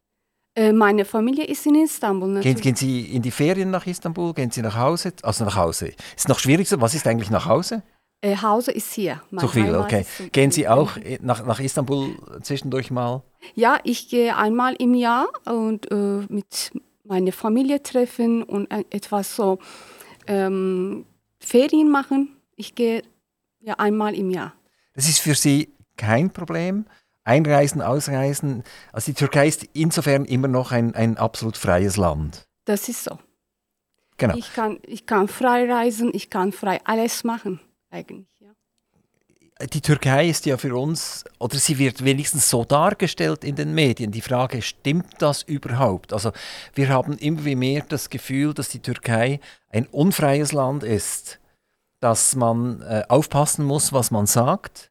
Äh, 0.53 0.73
meine 0.73 1.05
Familie 1.05 1.45
ist 1.45 1.65
in 1.65 1.75
Istanbul. 1.75 2.27
Gehen, 2.27 2.35
Natürlich. 2.35 2.61
gehen 2.61 2.75
Sie 2.75 3.01
in 3.01 3.21
die 3.21 3.31
Ferien 3.31 3.71
nach 3.71 3.87
Istanbul? 3.87 4.33
Gehen 4.33 4.51
Sie 4.51 4.61
nach 4.61 4.75
Hause? 4.75 5.13
Also 5.23 5.45
nach 5.45 5.55
Hause. 5.55 5.93
Ist 6.15 6.27
noch 6.29 6.39
schwierig 6.39 6.67
so. 6.69 6.79
Was 6.81 6.93
ist 6.93 7.07
eigentlich 7.07 7.29
nach 7.31 7.45
Hause? 7.45 7.83
Äh, 8.21 8.37
Hause 8.37 8.71
ist 8.71 8.93
hier. 8.93 9.21
Mein 9.31 9.41
Zu 9.41 9.47
viel, 9.47 9.63
Heimat 9.63 9.85
okay. 9.85 10.05
Gehen 10.31 10.51
Sie 10.51 10.67
auch 10.67 10.91
nach, 11.21 11.45
nach 11.45 11.59
Istanbul 11.59 12.15
zwischendurch 12.41 12.91
mal? 12.91 13.23
Ja, 13.55 13.79
ich 13.83 14.09
gehe 14.09 14.35
einmal 14.37 14.75
im 14.75 14.93
Jahr 14.93 15.27
und 15.45 15.91
äh, 15.91 16.25
mit 16.29 16.71
meiner 17.03 17.31
Familie 17.31 17.81
treffen 17.81 18.43
und 18.43 18.71
äh, 18.71 18.83
etwas 18.91 19.35
so 19.35 19.57
ähm, 20.27 21.05
Ferien 21.39 21.89
machen. 21.89 22.37
Ich 22.55 22.75
gehe 22.75 23.01
ja 23.59 23.73
einmal 23.79 24.13
im 24.13 24.29
Jahr. 24.29 24.53
Das 24.93 25.09
ist 25.09 25.19
für 25.19 25.35
Sie 25.35 25.73
kein 25.97 26.31
Problem. 26.31 26.85
Einreisen, 27.23 27.81
ausreisen. 27.81 28.63
Also 28.91 29.11
die 29.11 29.15
Türkei 29.15 29.47
ist 29.47 29.63
insofern 29.73 30.25
immer 30.25 30.47
noch 30.47 30.71
ein, 30.71 30.95
ein 30.95 31.17
absolut 31.17 31.57
freies 31.57 31.97
Land. 31.97 32.47
Das 32.65 32.89
ist 32.89 33.03
so. 33.03 33.17
Genau. 34.17 34.35
Ich 34.35 34.53
kann, 34.53 34.79
ich 34.85 35.05
kann 35.05 35.27
frei 35.27 35.71
reisen, 35.71 36.11
ich 36.13 36.29
kann 36.29 36.51
frei 36.51 36.79
alles 36.83 37.23
machen, 37.23 37.59
eigentlich. 37.91 38.27
Ja. 38.39 38.49
Die 39.67 39.81
Türkei 39.81 40.27
ist 40.27 40.47
ja 40.47 40.57
für 40.57 40.75
uns, 40.75 41.23
oder 41.37 41.57
sie 41.57 41.77
wird 41.77 42.03
wenigstens 42.03 42.49
so 42.49 42.63
dargestellt 42.63 43.43
in 43.43 43.55
den 43.55 43.75
Medien. 43.75 44.11
Die 44.11 44.21
Frage, 44.21 44.61
stimmt 44.61 45.13
das 45.19 45.43
überhaupt? 45.43 46.13
Also 46.13 46.31
wir 46.73 46.89
haben 46.89 47.17
immer 47.19 47.45
wie 47.45 47.55
mehr 47.55 47.83
das 47.87 48.09
Gefühl, 48.09 48.55
dass 48.55 48.69
die 48.69 48.79
Türkei 48.79 49.39
ein 49.69 49.85
unfreies 49.87 50.51
Land 50.51 50.83
ist, 50.83 51.39
dass 51.99 52.35
man 52.35 52.81
äh, 52.81 53.03
aufpassen 53.07 53.63
muss, 53.63 53.93
was 53.93 54.09
man 54.09 54.25
sagt. 54.25 54.89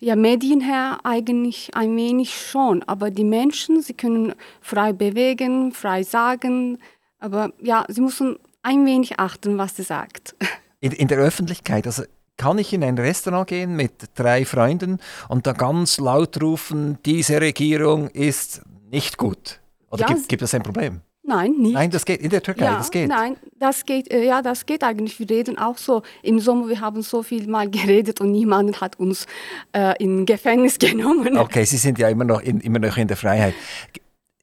Ja, 0.00 0.14
Medien 0.14 0.60
her 0.60 1.00
eigentlich 1.02 1.74
ein 1.74 1.96
wenig 1.96 2.34
schon, 2.34 2.82
aber 2.84 3.10
die 3.10 3.24
Menschen, 3.24 3.80
sie 3.80 3.94
können 3.94 4.34
frei 4.60 4.92
bewegen, 4.92 5.72
frei 5.72 6.04
sagen, 6.04 6.78
aber 7.18 7.52
ja, 7.60 7.84
sie 7.88 8.02
müssen 8.02 8.38
ein 8.62 8.84
wenig 8.86 9.18
achten, 9.18 9.58
was 9.58 9.76
sie 9.76 9.82
sagt. 9.82 10.36
In, 10.80 10.92
in 10.92 11.08
der 11.08 11.18
Öffentlichkeit, 11.18 11.86
also 11.86 12.04
kann 12.36 12.58
ich 12.58 12.72
in 12.72 12.84
ein 12.84 12.96
Restaurant 12.98 13.48
gehen 13.48 13.74
mit 13.74 13.92
drei 14.14 14.44
Freunden 14.44 14.98
und 15.28 15.46
da 15.46 15.52
ganz 15.52 15.98
laut 15.98 16.40
rufen, 16.40 16.98
diese 17.04 17.40
Regierung 17.40 18.08
ist 18.10 18.62
nicht 18.90 19.16
gut? 19.18 19.60
Oder 19.90 20.02
Ja, 20.08 20.14
gibt, 20.14 20.28
gibt 20.28 20.42
es 20.42 20.54
ein 20.54 20.62
Problem? 20.62 21.00
Nein, 21.24 21.52
nicht. 21.58 21.74
Nein, 21.74 21.90
das 21.90 22.04
geht 22.06 22.20
in 22.22 22.30
der 22.30 22.42
Türkei, 22.42 22.64
ja, 22.64 22.78
das 22.78 22.90
geht. 22.90 23.08
Nein, 23.08 23.36
das 23.58 23.84
geht, 23.84 24.10
äh, 24.10 24.24
ja, 24.24 24.40
das 24.40 24.64
geht 24.64 24.82
eigentlich. 24.84 25.18
Wir 25.18 25.28
reden 25.28 25.58
auch 25.58 25.76
so. 25.76 26.02
Im 26.22 26.38
Sommer, 26.38 26.68
wir 26.68 26.80
haben 26.80 27.02
so 27.02 27.22
viel 27.22 27.46
mal 27.48 27.68
geredet 27.78 28.20
und 28.22 28.30
niemand 28.30 28.80
hat 28.80 28.98
uns 28.98 29.26
äh, 29.72 29.94
in 30.02 30.24
Gefängnis 30.24 30.78
genommen. 30.78 31.36
Okay, 31.36 31.64
Sie 31.64 31.76
sind 31.76 31.98
ja 31.98 32.08
immer 32.08 32.24
noch 32.24 32.40
in, 32.40 32.60
immer 32.60 32.78
noch 32.78 32.96
in 32.96 33.08
der 33.08 33.16
Freiheit. 33.18 33.52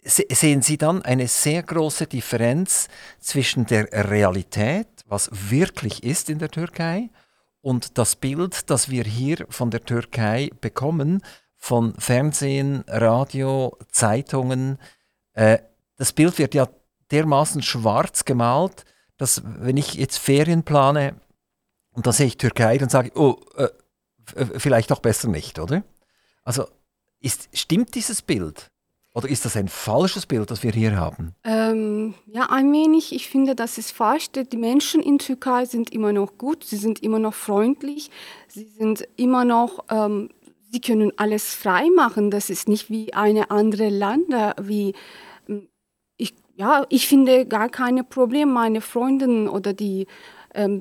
Se- 0.04 0.26
Sehen 0.30 0.62
Sie 0.62 0.78
dann 0.78 1.02
eine 1.02 1.28
sehr 1.28 1.63
große 1.63 2.06
Differenz 2.06 2.88
zwischen 3.19 3.65
der 3.65 3.88
Realität, 4.12 4.88
was 5.05 5.29
wirklich 5.31 6.03
ist 6.03 6.29
in 6.29 6.39
der 6.39 6.49
Türkei, 6.49 7.09
und 7.65 7.97
das 7.97 8.15
Bild, 8.15 8.69
das 8.69 8.91
wir 8.91 9.03
hier 9.05 9.47
von 9.49 9.71
der 9.71 9.83
Türkei 9.83 10.51
bekommen, 10.61 11.23
von 11.55 11.95
Fernsehen, 11.97 12.83
Radio, 12.85 13.75
Zeitungen? 13.89 14.77
Äh, 15.33 15.57
das 15.95 16.13
Bild 16.13 16.37
wird 16.37 16.53
ja 16.53 16.69
dermaßen 17.09 17.63
schwarz 17.63 18.23
gemalt, 18.23 18.85
dass 19.17 19.41
wenn 19.43 19.77
ich 19.77 19.95
jetzt 19.95 20.17
Ferien 20.17 20.61
plane 20.61 21.19
und 21.89 22.05
da 22.05 22.11
sehe 22.11 22.27
ich 22.27 22.37
Türkei, 22.37 22.77
dann 22.77 22.89
sage 22.89 23.07
ich, 23.07 23.15
oh, 23.15 23.41
äh, 23.55 23.69
äh, 24.35 24.59
vielleicht 24.59 24.91
doch 24.91 24.99
besser 24.99 25.29
nicht, 25.29 25.57
oder? 25.57 25.83
Also 26.43 26.67
ist, 27.19 27.49
stimmt 27.51 27.95
dieses 27.95 28.21
Bild? 28.21 28.69
Oder 29.15 29.30
ist 29.30 29.45
das 29.45 29.56
ein 29.56 29.69
falsches 29.69 30.25
Bild, 30.25 30.51
das 30.51 30.62
wir 30.62 30.73
hier 30.73 30.97
haben? 30.97 31.34
Ähm, 31.45 32.15
ja, 32.28 32.49
ein 32.49 32.71
wenig. 32.73 33.15
Ich 33.15 33.30
finde, 33.30 33.56
das 33.56 33.78
ist 33.78 33.91
falsch. 33.91 34.28
Die 34.32 34.58
Menschen 34.58 35.01
in 35.01 35.19
Türkei 35.19 35.63
sind 35.63 35.93
immer 35.93 36.12
noch 36.12 36.38
gut. 36.38 36.65
Sie 36.65 36.75
sind 36.75 37.01
immer 37.01 37.17
noch 37.17 37.34
freundlich. 37.34 38.12
Sie 38.49 38.65
sind 38.65 39.08
immer 39.15 39.45
noch, 39.45 39.86
ähm, 39.89 40.32
sie 40.69 40.82
können 40.82 41.13
alles 41.15 41.56
frei 41.56 41.88
machen. 41.95 42.30
Das 42.30 42.49
ist 42.49 42.67
nicht 42.67 42.89
wie 42.89 43.13
eine 43.13 43.51
andere 43.51 43.88
Länder, 43.88 44.54
wie 44.62 44.93
ähm, 45.47 45.69
ich, 46.17 46.36
ja, 46.58 46.86
ich 46.89 47.08
finde 47.08 47.45
gar 47.45 47.69
keine 47.69 48.04
Probleme. 48.04 48.51
Meine 48.51 48.82
Freundinnen 48.82 49.47
oder 49.47 49.71
die, 49.71 50.08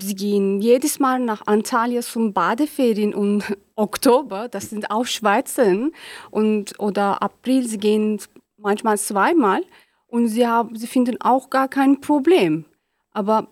sie 0.00 0.14
gehen 0.14 0.60
jedes 0.60 0.98
Mal 0.98 1.20
nach 1.20 1.46
Antalya 1.46 2.00
zum 2.00 2.32
Badeferien 2.32 3.12
im 3.12 3.42
Oktober. 3.76 4.48
Das 4.48 4.70
sind 4.70 4.90
auch 4.90 5.06
Schweizer. 5.06 5.88
Und, 6.30 6.78
oder 6.78 7.22
April, 7.22 7.66
sie 7.66 7.78
gehen 7.78 8.20
manchmal 8.56 8.98
zweimal. 8.98 9.62
Und 10.06 10.28
sie, 10.28 10.46
haben, 10.46 10.76
sie 10.76 10.86
finden 10.86 11.20
auch 11.20 11.50
gar 11.50 11.68
kein 11.68 12.00
Problem. 12.00 12.64
Aber 13.10 13.48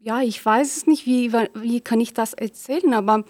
ja, 0.00 0.20
ich 0.20 0.44
weiß 0.44 0.76
es 0.76 0.86
nicht, 0.86 1.06
wie, 1.06 1.32
wie 1.32 1.80
kann 1.80 2.00
ich 2.00 2.12
das 2.12 2.34
erzählen, 2.34 2.92
aber 2.92 3.24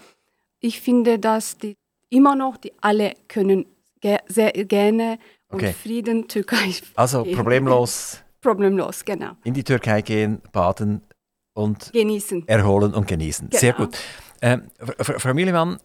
ich 0.59 0.81
finde, 0.81 1.19
dass 1.19 1.57
die 1.57 1.75
immer 2.09 2.35
noch, 2.35 2.57
die 2.57 2.73
alle 2.81 3.13
können 3.29 3.65
ge 4.01 4.17
sehr 4.27 4.51
gerne 4.51 5.19
und 5.49 5.59
Okay. 5.61 5.73
Frieden 5.73 6.27
Türkei 6.27 6.73
Also 6.95 7.23
problemlos 7.35 8.25
problemlos, 8.45 9.03
genau. 9.03 9.31
in 9.43 9.55
die 9.55 9.63
Türkei 9.63 10.01
gehen, 10.01 10.41
baden 10.51 11.01
und 11.55 11.91
Genießen. 11.93 12.47
erholen 12.47 12.93
und 12.93 13.07
genießen. 13.07 13.49
Sehr 13.51 13.73
Genau. 13.73 13.85
gut. 13.87 13.97
Ähm, 14.41 14.69
Frau 14.99 15.33
Mühlemann, 15.33 15.79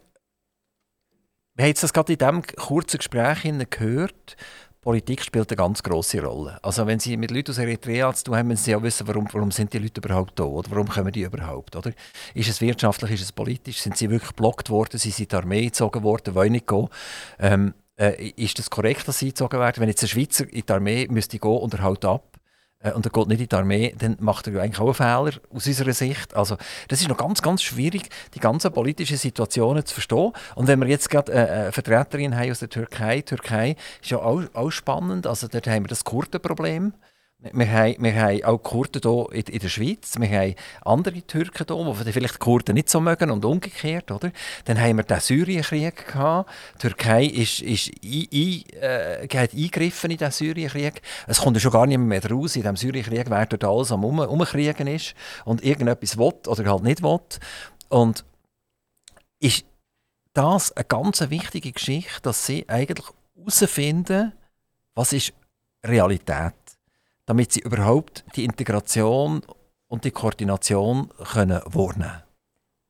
wir 1.54 1.64
haben 1.64 1.68
jetzt 1.68 1.83
das 1.83 1.92
gerade 1.92 2.12
in 2.12 2.18
diesem 2.18 2.42
kurzen 2.42 2.98
Gespräch 2.98 3.42
gehört. 3.70 4.37
Politik 4.80 5.22
spielt 5.22 5.50
eine 5.50 5.56
ganz 5.56 5.83
große 5.83 6.22
Rolle. 6.24 6.59
Also 6.62 6.87
wenn 6.87 6.98
Sie 6.98 7.16
mit 7.18 7.30
Leuten 7.30 7.50
aus 7.50 7.59
Eritrea 7.59 8.12
zu 8.14 8.24
tun 8.24 8.37
haben, 8.37 8.48
müssen 8.48 8.64
Sie 8.64 8.70
ja 8.70 8.83
wissen, 8.83 9.06
warum, 9.06 9.28
warum 9.30 9.50
sind 9.50 9.72
die 9.74 9.78
Leute 9.78 10.00
überhaupt 10.00 10.38
da 10.38 10.44
oder 10.44 10.70
warum 10.70 10.88
kommen 10.88 11.12
die 11.12 11.20
überhaupt, 11.22 11.76
oder? 11.76 11.92
Ist 12.35 12.48
es 12.48 12.62
wirtschaftlich, 12.62 13.12
ist 13.12 13.22
es 13.22 13.33
politisch? 13.33 13.78
Sind 13.83 13.98
sie 13.98 14.09
wirklich 14.09 14.30
geblockt 14.30 14.70
worden? 14.70 14.98
Sind 14.98 15.14
sie 15.14 15.24
in 15.24 15.28
die 15.28 15.35
Armee 15.37 15.64
gezogen 15.66 16.02
worden, 16.02 16.35
wollen 16.35 16.52
nicht 16.52 16.66
gehen? 16.66 16.88
Ähm, 17.38 17.74
äh, 17.96 18.30
ist 18.37 18.59
es 18.59 18.70
korrekt, 18.70 19.06
dass 19.06 19.18
sie 19.18 19.26
gezogen 19.28 19.59
werden? 19.61 19.80
Wenn 19.83 19.88
jetzt 19.90 20.02
ein 20.02 20.09
Schweizer 20.09 20.48
in 20.50 20.64
die 20.64 20.72
Armee 20.72 21.06
müsste 21.11 21.38
gehen 21.38 21.50
und 21.59 21.74
er 21.74 21.83
haut 21.83 22.04
ab, 22.06 22.30
und 22.83 23.05
er 23.05 23.12
geht 23.12 23.29
nicht 23.29 23.40
in 23.40 23.49
die 23.49 23.55
Armee, 23.55 23.95
dann 23.99 24.16
macht 24.21 24.47
er 24.47 24.55
ja 24.55 24.62
eigentlich 24.62 24.81
auch 24.81 24.87
einen 24.87 24.95
Fehler 24.95 25.40
aus 25.55 25.66
unserer 25.66 25.93
Sicht. 25.93 26.35
Also 26.35 26.57
das 26.88 27.03
ist 27.03 27.09
noch 27.09 27.16
ganz, 27.16 27.43
ganz 27.43 27.62
schwierig, 27.62 28.09
die 28.35 28.40
ganzen 28.40 28.73
politischen 28.73 29.19
Situationen 29.19 29.85
zu 29.85 29.95
verstehen. 29.95 30.33
Und 30.55 30.66
wenn 30.66 30.81
wir 30.81 30.88
jetzt 30.88 31.11
gerade 31.11 31.33
äh, 31.33 31.37
eine 31.37 31.73
Vertreterin 31.73 32.35
haben 32.37 32.51
aus 32.51 32.61
der 32.61 32.71
Türkei, 32.71 33.21
Türkei 33.21 33.77
ist 34.01 34.11
ja 34.11 34.19
auch, 34.19 34.43
auch 34.55 34.71
spannend, 34.71 35.27
also 35.27 35.47
dort 35.47 35.66
haben 35.66 35.85
wir 35.85 35.88
das 35.88 36.05
Kurdenproblem, 36.05 36.95
Wir 37.42 37.72
haben, 37.72 37.94
wir 38.00 38.14
haben 38.14 38.44
auch 38.44 38.59
Kurden 38.59 39.00
hier 39.03 39.48
in, 39.48 39.59
der 39.61 39.68
Schweiz, 39.70 40.18
wir 40.18 40.29
haben 40.29 40.55
andere 40.83 41.22
Türken 41.22 41.64
hier, 41.66 42.05
die 42.05 42.12
vielleicht 42.12 42.35
die 42.35 42.38
Kurden 42.38 42.74
nicht 42.74 42.90
so 42.90 43.00
mögen 43.00 43.31
und 43.31 43.46
umgekehrt. 43.46 44.11
Oder? 44.11 44.31
Dann 44.66 44.79
haben 44.79 44.98
wir 44.98 45.05
den 45.05 45.20
Syrienkrieg 45.20 46.07
gehabt. 46.07 46.50
Die 46.74 46.79
Türkei 46.88 47.24
ist, 47.24 47.62
ist 47.62 47.92
ein, 48.05 48.29
ein, 48.31 48.64
äh, 48.83 49.38
hat 49.38 49.55
eingegriffen 49.55 50.11
in 50.11 50.18
diesen 50.18 50.33
Syrienkrieg. 50.33 51.00
Es 51.26 51.40
kommt 51.40 51.57
ja 51.57 51.61
schon 51.62 51.72
gar 51.72 51.87
nicht 51.87 51.96
mehr 51.96 52.22
raus. 52.31 52.57
In 52.57 52.62
diesem 52.62 52.76
Syrienkrieg, 52.76 53.31
wer 53.31 53.46
dort 53.46 53.64
alles 53.64 53.90
am 53.90 54.05
um, 54.05 54.18
Umkriegen 54.18 54.87
ist 54.87 55.14
und 55.46 55.64
irgendetwas 55.64 56.18
will 56.18 56.35
oder 56.46 56.70
halt 56.70 56.83
nicht 56.83 57.03
will. 57.03 57.20
Und 57.88 58.26
ist 59.38 59.64
das 60.35 60.72
eine 60.72 60.85
ganz 60.85 61.22
wichtige 61.31 61.72
Geschichte, 61.72 62.20
dass 62.20 62.44
sie 62.44 62.68
eigentlich 62.68 63.07
herausfinden, 63.35 64.35
was 64.94 65.14
ist 65.14 65.33
Realität 65.83 66.53
damit 67.31 67.53
sie 67.53 67.61
überhaupt 67.61 68.25
die 68.35 68.45
Integration 68.45 69.43
und 69.87 70.05
die 70.05 70.11
Koordination 70.11 71.11
können 71.33 71.61
wahrnehmen 71.64 72.25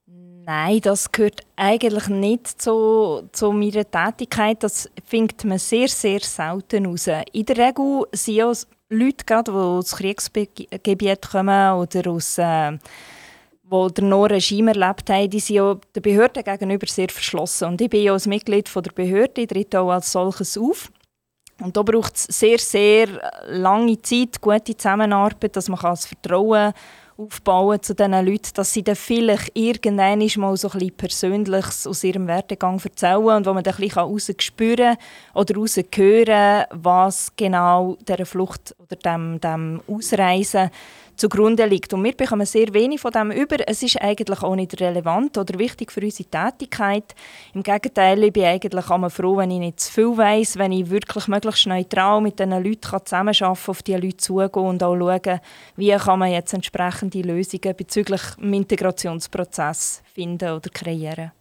Nein, 0.07 0.81
das 0.81 1.13
gehört 1.13 1.43
eigentlich 1.57 2.09
nicht 2.09 2.47
zu, 2.47 3.29
zu 3.33 3.53
meiner 3.53 3.89
Tätigkeit. 3.89 4.63
Das 4.63 4.89
findet 5.05 5.45
man 5.45 5.59
sehr, 5.59 5.89
sehr 5.89 6.21
selten 6.21 6.87
raus. 6.87 7.07
In 7.33 7.45
der 7.45 7.57
Regel 7.59 8.07
sind 8.13 8.35
ja 8.35 8.51
Leute, 8.89 9.25
gerade, 9.27 9.53
die 9.53 9.59
aus 9.59 9.95
Kriegsgebieten 9.97 11.31
kommen 11.31 11.75
oder 11.75 12.11
aus 12.11 12.39
äh, 12.39 12.79
wo 13.63 13.91
der 13.91 14.05
noch 14.05 14.25
Regime 14.25 14.73
erlebt 14.73 15.11
haben, 15.11 15.29
die 15.29 15.39
sind 15.39 15.57
ja 15.57 15.77
der 15.95 16.01
Behörde 16.01 16.43
gegenüber 16.43 16.87
sehr 16.87 17.11
verschlossen. 17.11 17.69
Und 17.69 17.81
ich 17.83 17.91
bin 17.91 18.05
ja 18.05 18.15
als 18.15 18.27
Mitglied 18.27 18.75
der 18.75 18.93
Behörde, 18.93 19.43
ich 19.43 19.49
trete 19.49 19.81
auch 19.81 19.91
als 19.91 20.11
solches 20.11 20.57
auf. 20.57 20.91
Und 21.61 21.77
da 21.77 21.83
braucht 21.83 22.17
es 22.17 22.25
sehr, 22.25 22.59
sehr 22.59 23.09
lange 23.47 24.01
Zeit, 24.03 24.41
gute 24.41 24.77
Zusammenarbeit, 24.77 25.57
dass 25.57 25.69
man 25.69 25.79
das 25.81 26.07
Vertrauen 26.07 26.73
aufbauen 27.21 27.83
zu 27.83 27.95
diesen 27.95 28.13
Leuten, 28.13 28.51
dass 28.55 28.73
sie 28.73 28.83
dann 28.83 28.97
vielleicht 28.97 29.51
irgendwann 29.55 30.27
mal 30.37 30.57
so 30.57 30.69
bisschen 30.69 30.97
Persönliches 30.97 31.87
aus 31.87 32.03
ihrem 32.03 32.27
Werdegang 32.27 32.81
erzählen 32.83 33.37
und 33.37 33.47
wo 33.47 33.53
man 33.53 33.63
dann 33.63 33.75
ein 33.75 33.81
bisschen 33.81 33.99
rausspüren 33.99 34.97
oder 35.35 35.55
raushören 35.55 36.65
was 36.71 37.33
genau 37.37 37.97
dieser 38.09 38.25
Flucht 38.25 38.75
oder 38.79 38.97
dem, 38.97 39.39
dem 39.41 39.83
Ausreisen 39.87 40.71
zugrunde 41.21 41.67
liegt. 41.67 41.93
Und 41.93 42.03
wir 42.03 42.17
bekommen 42.17 42.47
sehr 42.47 42.73
wenig 42.73 43.01
von 43.01 43.13
dem 43.13 43.31
über. 43.31 43.57
Es 43.69 43.83
ist 43.83 44.01
eigentlich 44.01 44.43
auch 44.43 44.57
nicht 44.57 44.81
relevant 44.81 45.37
oder 45.37 45.59
wichtig 45.59 45.93
für 45.93 46.01
unsere 46.01 46.29
Tätigkeit. 46.29 47.15
Im 47.55 47.63
Gegenteil, 47.63 48.25
ich 48.25 48.33
bin 48.33 48.45
eigentlich 48.45 48.91
auch 48.91 49.11
froh, 49.11 49.37
wenn 49.37 49.51
ich 49.51 49.59
nicht 49.59 49.81
zu 49.81 49.93
viel 49.93 50.17
weiss, 50.17 50.57
wenn 50.57 50.73
ich 50.73 50.91
wirklich 50.91 51.29
möglichst 51.29 51.67
neutral 51.67 52.21
mit 52.21 52.39
diesen 52.39 52.53
Leuten 52.53 52.99
zusammenarbeiten 53.05 53.55
kann, 53.55 53.71
auf 53.71 53.83
diese 53.83 53.99
Leute 53.99 54.17
zugehen 54.17 54.67
und 54.67 54.83
auch 54.83 54.97
schauen, 54.97 55.41
wie 55.77 55.91
kann 55.91 56.19
man 56.19 56.33
jetzt 56.33 56.55
entsprechende 56.55 57.21
Lösungen 57.21 57.77
bezüglich 57.77 58.23
dem 58.41 58.55
Integrationsprozess 58.55 60.03
finden 60.15 60.51
oder 60.51 60.71
kreieren. 60.71 61.33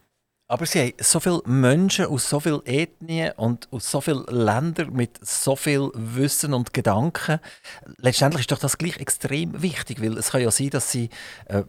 Aber 0.51 0.65
sie 0.65 0.79
haben 0.81 0.93
so 0.99 1.19
viele 1.19 1.41
Menschen 1.45 2.07
aus 2.07 2.27
so 2.27 2.39
vielen 2.39 2.65
Ethnien 2.65 3.33
und 3.37 3.67
aus 3.71 3.91
so 3.91 4.01
vielen 4.01 4.25
Ländern 4.25 4.91
mit 4.93 5.19
so 5.21 5.55
viel 5.55 5.91
Wissen 5.93 6.55
und 6.55 6.73
Gedanken. 6.73 7.39
Letztendlich 7.97 8.41
ist 8.41 8.51
doch 8.51 8.57
das 8.57 8.79
gleich 8.79 8.97
extrem 8.97 9.61
wichtig, 9.61 10.01
weil 10.01 10.17
es 10.17 10.31
kann 10.31 10.41
ja 10.41 10.49
sein, 10.49 10.71
dass 10.71 10.91
sie 10.91 11.11
äh, 11.45 11.61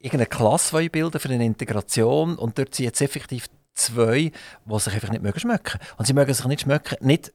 irgendeine 0.00 0.26
Klasse 0.26 0.90
bilden 0.90 1.20
für 1.20 1.28
eine 1.28 1.44
Integration 1.44 2.34
und 2.36 2.58
dort 2.58 2.74
sind 2.74 2.86
jetzt 2.86 3.00
effektiv 3.00 3.46
zwei, 3.74 4.32
die 4.64 4.78
sich 4.80 4.94
einfach 4.94 5.10
nicht 5.10 5.22
mögen 5.22 5.38
schmecken. 5.38 5.78
Und 5.96 6.08
sie 6.08 6.12
mögen 6.12 6.34
sich 6.34 6.46
nicht 6.46 6.62
schmecken, 6.62 6.96
nicht 7.06 7.32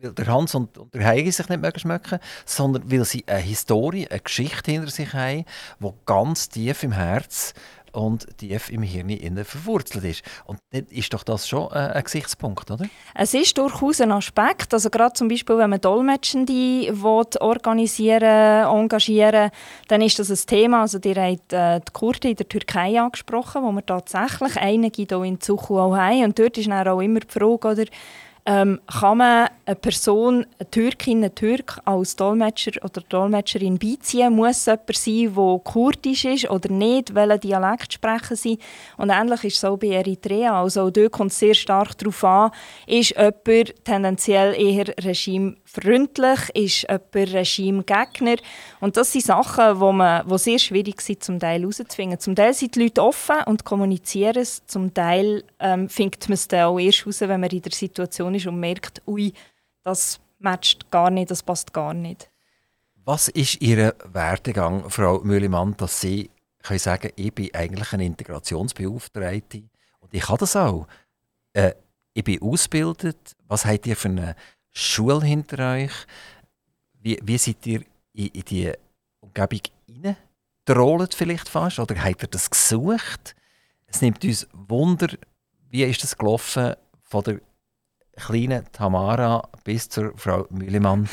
weil 0.00 0.12
der 0.12 0.26
Hans 0.26 0.54
und, 0.54 0.78
und 0.78 0.94
der 0.94 1.04
Heigi 1.04 1.30
sich 1.30 1.48
nicht 1.48 1.60
mögen 1.60 1.78
schmecken, 1.78 2.18
sondern 2.44 2.90
weil 2.90 3.04
sie 3.04 3.24
eine 3.26 3.40
Historie, 3.40 4.08
eine 4.08 4.20
Geschichte 4.20 4.70
hinter 4.70 4.90
sich 4.90 5.12
haben, 5.12 5.44
die 5.80 5.90
ganz 6.06 6.48
tief 6.48 6.82
im 6.82 6.92
Herz 6.92 7.54
und 7.92 8.26
tief 8.38 8.70
im 8.70 8.82
Hirn 8.82 9.10
innen 9.10 9.44
verwurzelt 9.44 10.04
ist. 10.04 10.22
Und 10.46 10.58
dann 10.70 10.86
ist 10.90 11.12
doch 11.12 11.22
das 11.22 11.48
schon 11.48 11.70
äh, 11.72 11.92
ein 11.94 12.04
Gesichtspunkt, 12.04 12.70
oder? 12.70 12.86
Es 13.14 13.34
ist 13.34 13.56
durchaus 13.58 14.00
ein 14.00 14.12
Aspekt. 14.12 14.74
Also 14.74 14.90
gerade 14.90 15.14
zum 15.14 15.28
Beispiel, 15.28 15.58
wenn 15.58 15.70
man 15.70 15.80
Dolmetschende 15.80 16.92
organisieren 17.40 18.22
engagieren 18.68 19.50
dann 19.88 20.00
ist 20.02 20.18
das 20.18 20.30
ein 20.30 20.46
Thema. 20.46 20.82
Also 20.82 20.98
die 20.98 21.14
habt 21.14 21.52
äh, 21.52 21.80
die 21.80 21.92
Kurden 21.92 22.30
in 22.30 22.36
der 22.36 22.48
Türkei 22.48 23.00
angesprochen, 23.00 23.62
wo 23.62 23.72
wir 23.72 23.84
tatsächlich 23.84 24.56
einige 24.56 25.02
hier 25.02 25.22
in 25.22 25.40
Zuchu 25.40 25.78
auch 25.78 25.96
haben. 25.96 26.24
Und 26.24 26.38
dort 26.38 26.58
ist 26.58 26.68
dann 26.68 26.86
auch 26.86 27.00
immer 27.00 27.20
die 27.20 27.30
Frage, 27.30 27.68
oder, 27.68 27.84
ähm, 28.48 28.80
kann 28.86 29.18
man 29.18 29.48
eine 29.66 29.76
Person, 29.76 30.46
eine 30.58 30.70
Türkin, 30.70 31.22
einen 31.22 31.34
Türk 31.34 31.80
als 31.84 32.16
Dolmetscher 32.16 32.82
oder 32.82 33.02
Dolmetscherin 33.06 33.78
beiziehen? 33.78 34.32
Muss 34.32 34.64
jemand 34.64 34.96
sein, 34.96 35.34
der 35.34 35.60
kurdisch 35.64 36.24
ist 36.24 36.50
oder 36.50 36.72
nicht? 36.72 37.14
Welchen 37.14 37.40
Dialekt 37.40 37.92
sprechen 37.92 38.36
sie? 38.36 38.58
Und 38.96 39.10
ähnlich 39.10 39.44
ist 39.44 39.58
es 39.58 39.64
auch 39.66 39.76
bei 39.76 39.88
Eritrea. 39.88 40.62
Also 40.62 40.88
dort 40.88 41.12
kommt 41.12 41.30
es 41.30 41.38
sehr 41.38 41.52
stark 41.52 41.98
darauf 41.98 42.24
an, 42.24 42.50
ist 42.86 43.10
jemand 43.10 43.84
tendenziell 43.84 44.54
eher 44.58 44.94
regimefreundlich, 45.76 46.50
ist 46.54 46.82
jemand 46.82 47.14
Regimegegner? 47.14 48.36
Und 48.80 48.96
das 48.96 49.12
sind 49.12 49.24
Sachen, 49.24 49.78
die 49.78 49.92
man, 49.92 50.28
wo 50.28 50.36
sehr 50.36 50.58
schwierig 50.58 51.00
sind, 51.00 51.22
zum 51.22 51.38
Teil 51.38 51.60
herauszufinden. 51.60 52.18
Zum 52.18 52.34
Teil 52.34 52.54
sind 52.54 52.74
die 52.74 52.84
Leute 52.84 53.02
offen 53.02 53.36
und 53.46 53.64
kommunizieren 53.64 54.36
es, 54.36 54.66
zum 54.66 54.92
Teil 54.94 55.44
ähm, 55.58 55.88
findet 55.88 56.28
man 56.28 56.34
es 56.34 56.48
dann 56.48 56.64
auch 56.64 56.78
erst 56.78 57.00
heraus, 57.00 57.20
wenn 57.20 57.40
man 57.40 57.50
in 57.50 57.62
der 57.62 57.72
Situation 57.72 58.34
ist 58.34 58.46
und 58.46 58.60
merkt, 58.60 59.02
ui, 59.06 59.32
das 59.82 60.20
matcht 60.38 60.90
gar 60.90 61.10
nicht, 61.10 61.30
das 61.30 61.42
passt 61.42 61.72
gar 61.72 61.94
nicht. 61.94 62.30
Was 63.04 63.28
ist 63.28 63.60
Ihr 63.62 63.94
Werdegang, 64.12 64.90
Frau 64.90 65.20
Mühlemann, 65.20 65.74
dass 65.76 66.00
Sie 66.00 66.30
können 66.62 66.78
sagen, 66.78 67.10
ich 67.16 67.34
bin 67.34 67.54
eigentlich 67.54 67.92
eine 67.92 68.04
Integrationsbeauftragte 68.04 69.62
und 70.00 70.12
ich 70.12 70.22
kann 70.22 70.36
das 70.38 70.56
auch. 70.56 70.86
Äh, 71.52 71.72
ich 72.12 72.24
bin 72.24 72.42
ausgebildet. 72.42 73.36
Was 73.46 73.64
habt 73.64 73.86
ihr 73.86 73.96
für 73.96 74.08
eine 74.08 74.34
Schule 74.78 75.24
hinter 75.24 75.74
euch? 75.74 75.92
Wie, 77.00 77.18
wie 77.22 77.38
seid 77.38 77.66
ihr 77.66 77.82
in, 78.12 78.28
in 78.28 78.42
die 78.42 78.72
Umgebung 79.20 79.60
hineingedrollt 79.86 81.14
vielleicht 81.14 81.48
fast? 81.48 81.80
Oder 81.80 82.02
habt 82.02 82.22
ihr 82.22 82.28
das 82.28 82.48
gesucht? 82.48 83.34
Es 83.86 84.02
nimmt 84.02 84.24
uns 84.24 84.46
Wunder, 84.52 85.08
wie 85.68 85.82
ist 85.82 86.02
das 86.02 86.16
gelaufen 86.16 86.74
von 87.02 87.24
der 87.24 87.40
kleinen 88.16 88.70
Tamara 88.72 89.48
bis 89.64 89.88
zur 89.88 90.16
Frau 90.16 90.46
Mühlemann, 90.50 91.08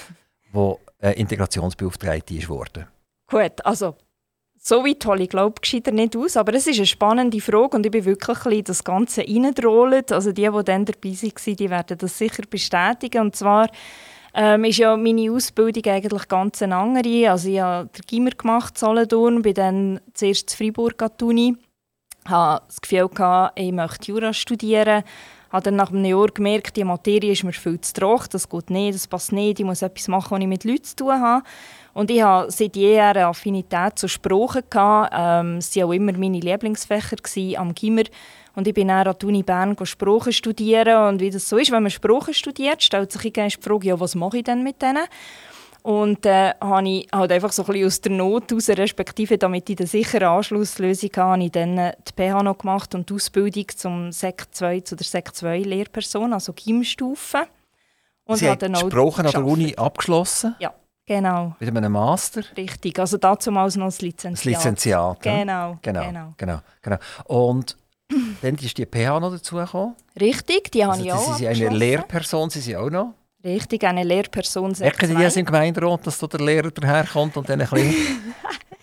die 0.54 0.76
äh, 1.00 1.20
Integrationsbeauftragte 1.20 2.36
ist 2.36 2.50
worden? 2.50 2.86
Gut, 3.28 3.66
also 3.66 3.96
so 4.68 4.84
weit 4.84 5.06
hole 5.06 5.24
ich 5.24 5.30
glaube 5.30 5.62
gescheiter 5.62 5.92
nicht 5.92 6.18
aus, 6.18 6.38
aber 6.38 6.56
es 6.56 6.66
ist 6.66 6.78
eine 6.78 6.88
spannende 6.88 7.40
Frage 7.40 7.78
und 7.78 7.86
ich 7.86 7.92
bin 7.92 8.04
wirklich 8.04 8.46
ein 8.48 8.64
das 8.64 8.84
Ganze 8.84 9.22
reingedrollt. 9.22 10.12
Also 10.12 10.32
die, 10.32 10.50
die 10.50 10.64
dann 10.64 10.86
dabei 10.86 11.10
waren, 11.12 11.56
die 11.56 11.70
werden 11.70 11.98
das 12.00 12.18
sicher 12.18 12.44
bestätigen. 12.50 13.22
Und 13.22 13.36
zwar 13.36 13.70
ähm, 14.34 14.64
ist 14.64 14.80
ja 14.80 14.98
meine 14.98 15.32
Ausbildung 15.32 15.86
eigentlich 15.86 16.28
ganz 16.28 16.64
eine 16.64 16.78
andere. 16.78 17.30
Also 17.30 17.48
ich 17.50 17.60
habe 17.60 17.90
den 17.96 18.06
Gimmer 18.08 18.32
gemacht, 18.32 18.76
Solothurn, 18.76 19.44
bin 19.44 19.54
dann 19.54 20.00
zuerst 20.16 20.50
in 20.50 20.58
Freiburg 20.58 21.00
an 21.04 21.12
die 21.20 21.24
Uni, 21.26 21.58
hatte 22.28 22.66
das 22.66 22.82
Gefühl, 22.82 23.10
gehabt, 23.10 23.60
ich 23.60 23.72
möchte 23.72 24.12
Jura 24.12 24.34
studieren, 24.34 25.04
habe 25.52 25.64
dann 25.64 25.76
nach 25.76 25.92
einem 25.92 26.06
Jahr 26.06 26.28
gemerkt, 26.28 26.76
die 26.76 26.84
Materie 26.84 27.34
ist 27.34 27.44
mir 27.44 27.54
viel 27.54 27.80
zu 27.80 27.94
trocken, 27.94 28.30
das 28.32 28.50
geht 28.50 28.72
nicht, 28.72 28.96
das 28.96 29.08
passt 29.08 29.32
nicht, 29.32 29.60
ich 29.60 29.66
muss 29.66 29.84
etwas 29.84 30.08
machen, 30.08 30.32
was 30.32 30.42
ich 30.42 30.48
mit 30.48 30.64
Leuten 30.64 30.84
zu 30.84 30.96
tun 30.96 31.22
habe. 31.22 31.44
Und 31.96 32.12
ich 32.12 32.22
hatte 32.22 32.52
seit 32.52 32.76
jeher 32.76 33.08
eine 33.08 33.28
Affinität 33.28 33.98
zu 33.98 34.10
Sprachen. 34.10 34.64
Ähm, 34.74 35.58
es 35.60 35.74
waren 35.78 35.84
auch 35.86 35.94
immer 35.94 36.12
meine 36.12 36.42
Lieblingsfächer 36.42 37.16
am 37.58 37.74
Gimmer. 37.74 38.04
Und 38.54 38.68
ich 38.68 38.74
bin 38.74 38.90
dann 38.90 39.08
an 39.08 39.16
der 39.18 39.28
Uni 39.30 39.44
Bern 39.44 39.78
Sprachen 39.82 40.34
studieren. 40.34 41.08
Und 41.08 41.22
wie 41.22 41.30
das 41.30 41.48
so 41.48 41.56
ist, 41.56 41.72
wenn 41.72 41.84
man 41.84 41.90
Sprachen 41.90 42.34
studiert, 42.34 42.84
stellt 42.84 43.14
sich 43.14 43.32
die 43.32 43.50
Frage, 43.62 43.88
ja, 43.88 43.98
was 43.98 44.14
mache 44.14 44.40
ich 44.40 44.44
denn 44.44 44.62
mit 44.62 44.82
denen? 44.82 45.06
Und 45.84 46.26
äh, 46.26 46.52
habe 46.60 46.90
ich 46.90 47.08
halt 47.14 47.32
einfach 47.32 47.54
so 47.54 47.64
ein 47.64 47.68
bisschen 47.68 47.88
aus 47.88 48.02
der 48.02 48.12
Not 48.12 48.52
heraus, 48.52 48.70
respektive 48.70 49.38
damit 49.38 49.70
ich 49.70 49.80
eine 49.80 49.88
sichere 49.88 50.28
Anschlusslösung 50.28 51.12
habe, 51.16 51.32
habe 51.32 51.44
ich 51.46 51.52
dann 51.52 51.78
äh, 51.78 51.94
die 52.10 52.12
PH 52.22 52.44
noch 52.44 52.58
gemacht 52.58 52.94
und 52.94 53.10
die 53.10 53.14
Ausbildung 53.14 53.70
zum 53.70 54.12
Sek 54.12 54.48
2, 54.52 54.82
zu 54.82 54.98
der 54.98 55.06
Sek 55.06 55.34
2 55.34 55.60
Lehrperson, 55.60 56.34
also 56.34 56.52
Gymstufe. 56.52 57.44
Und 58.26 58.38
Sie 58.38 58.50
haben 58.50 58.76
Sprachen 58.76 59.28
an 59.28 59.32
der 59.32 59.46
Uni 59.46 59.76
abgeschlossen? 59.78 60.56
Ja, 60.60 60.74
genau. 61.06 61.56
Mit 61.60 61.76
einem 61.76 61.92
Master? 61.92 62.44
Richtig, 62.58 63.00
also 63.00 63.18
dazu 63.18 63.52
mal 63.52 63.68
noch 63.68 63.86
das 63.86 64.02
Lizenziat. 64.02 64.34
Das 64.34 64.46
Lizenziat, 64.46 65.22
genau, 65.22 65.78
genau, 65.82 66.04
genau, 66.08 66.34
genau, 66.38 66.60
genau. 66.82 66.98
Und 67.26 67.78
dann 68.42 68.56
ist 68.56 68.78
die 68.78 68.86
PH 68.86 69.20
noch 69.20 69.32
dazugekommen? 69.32 69.96
Richtig, 70.20 70.72
die 70.72 70.84
also, 70.84 70.94
habe 70.94 71.04
ich 71.04 71.14
auch 71.14 71.38
Sie 71.38 71.46
sind 71.46 71.68
eine 71.68 71.78
Lehrperson, 71.78 72.50
Sie 72.50 72.60
sind 72.62 72.76
auch 72.78 72.90
noch? 72.90 73.14
Richtig, 73.44 73.84
eine 73.84 74.04
Lehrperson. 74.04 74.74
Merken 74.80 75.08
Sie 75.08 75.14
das 75.14 75.36
im 75.36 75.46
Gemeinderat, 75.46 76.08
dass 76.08 76.18
da 76.18 76.26
der 76.26 76.40
Lehrer 76.40 76.72
daherkommt 76.72 77.38
und 77.38 77.48
dann 77.48 77.62
ein 77.62 77.70
bisschen 77.70 77.94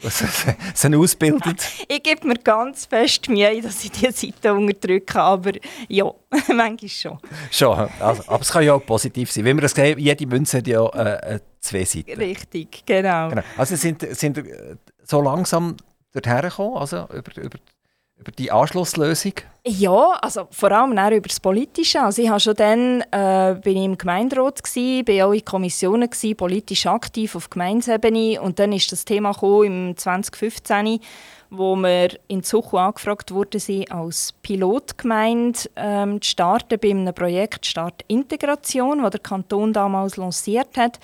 sie 0.74 0.96
ausbildet? 0.96 1.64
Ich 1.88 2.02
gebe 2.02 2.26
mir 2.26 2.34
ganz 2.34 2.86
fest 2.86 3.28
Mühe, 3.28 3.60
dass 3.60 3.84
ich 3.84 3.90
diese 3.90 4.12
Seite 4.12 4.52
unterdrücke, 4.52 5.20
aber 5.20 5.52
ja, 5.88 6.04
manchmal 6.48 6.88
schon. 6.88 7.18
Schon, 7.50 7.88
also, 8.00 8.22
aber 8.26 8.40
es 8.40 8.50
kann 8.50 8.64
ja 8.64 8.74
auch 8.74 8.84
positiv 8.84 9.30
sein. 9.30 9.44
Wie 9.44 9.54
wir 9.54 9.62
das 9.62 9.72
sehen, 9.72 9.98
jede 9.98 10.26
Münze 10.26 10.58
hat 10.58 10.66
ja 10.66 10.86
äh, 10.88 11.40
zwei 11.62 11.84
Seiten. 11.84 12.20
Richtig, 12.20 12.84
genau. 12.84 13.30
genau. 13.30 13.42
Also 13.56 13.76
sind, 13.76 14.02
sind 14.16 14.36
ihr 14.36 14.76
so 15.04 15.20
langsam 15.22 15.76
dorthin 16.12 16.42
gekommen, 16.42 16.76
also 16.76 17.04
über, 17.04 17.42
über, 17.42 17.58
über 18.18 18.32
die 18.32 18.52
Anschlusslösung? 18.52 19.32
Ja, 19.64 20.18
also 20.20 20.48
vor 20.50 20.72
allem 20.72 20.98
auch 20.98 21.10
über 21.10 21.28
das 21.28 21.40
Politische. 21.40 22.02
Also 22.02 22.20
ich 22.20 22.30
war 22.30 22.40
schon 22.40 22.56
dann 22.56 23.00
äh, 23.12 23.54
bin 23.62 23.76
ich 23.76 23.84
im 23.84 23.96
Gemeinderat, 23.96 24.62
gewesen, 24.62 25.04
bin 25.04 25.22
auch 25.22 25.32
in 25.32 25.44
Kommissionen, 25.44 26.10
gewesen, 26.10 26.36
politisch 26.36 26.86
aktiv 26.86 27.36
auf 27.36 27.48
Gemeindeebene 27.48 28.40
und 28.40 28.58
dann 28.58 28.72
ist 28.72 28.90
das 28.90 29.04
Thema 29.04 29.30
im 29.64 29.96
2015 29.96 31.00
wo 31.54 31.76
wir 31.76 32.08
in 32.28 32.42
Zuchu 32.42 32.78
angefragt 32.78 33.30
wurden, 33.30 33.84
als 33.90 34.32
Pilotgemeinde 34.42 35.58
ähm, 35.76 36.22
zu 36.22 36.30
starten 36.30 36.78
bei 36.80 36.90
einem 36.90 37.14
Projekt 37.14 37.66
Start 37.66 38.02
Integration, 38.08 39.02
das 39.02 39.10
der 39.10 39.20
Kanton 39.20 39.74
damals 39.74 40.16
lanciert 40.16 40.78
hat. 40.78 40.98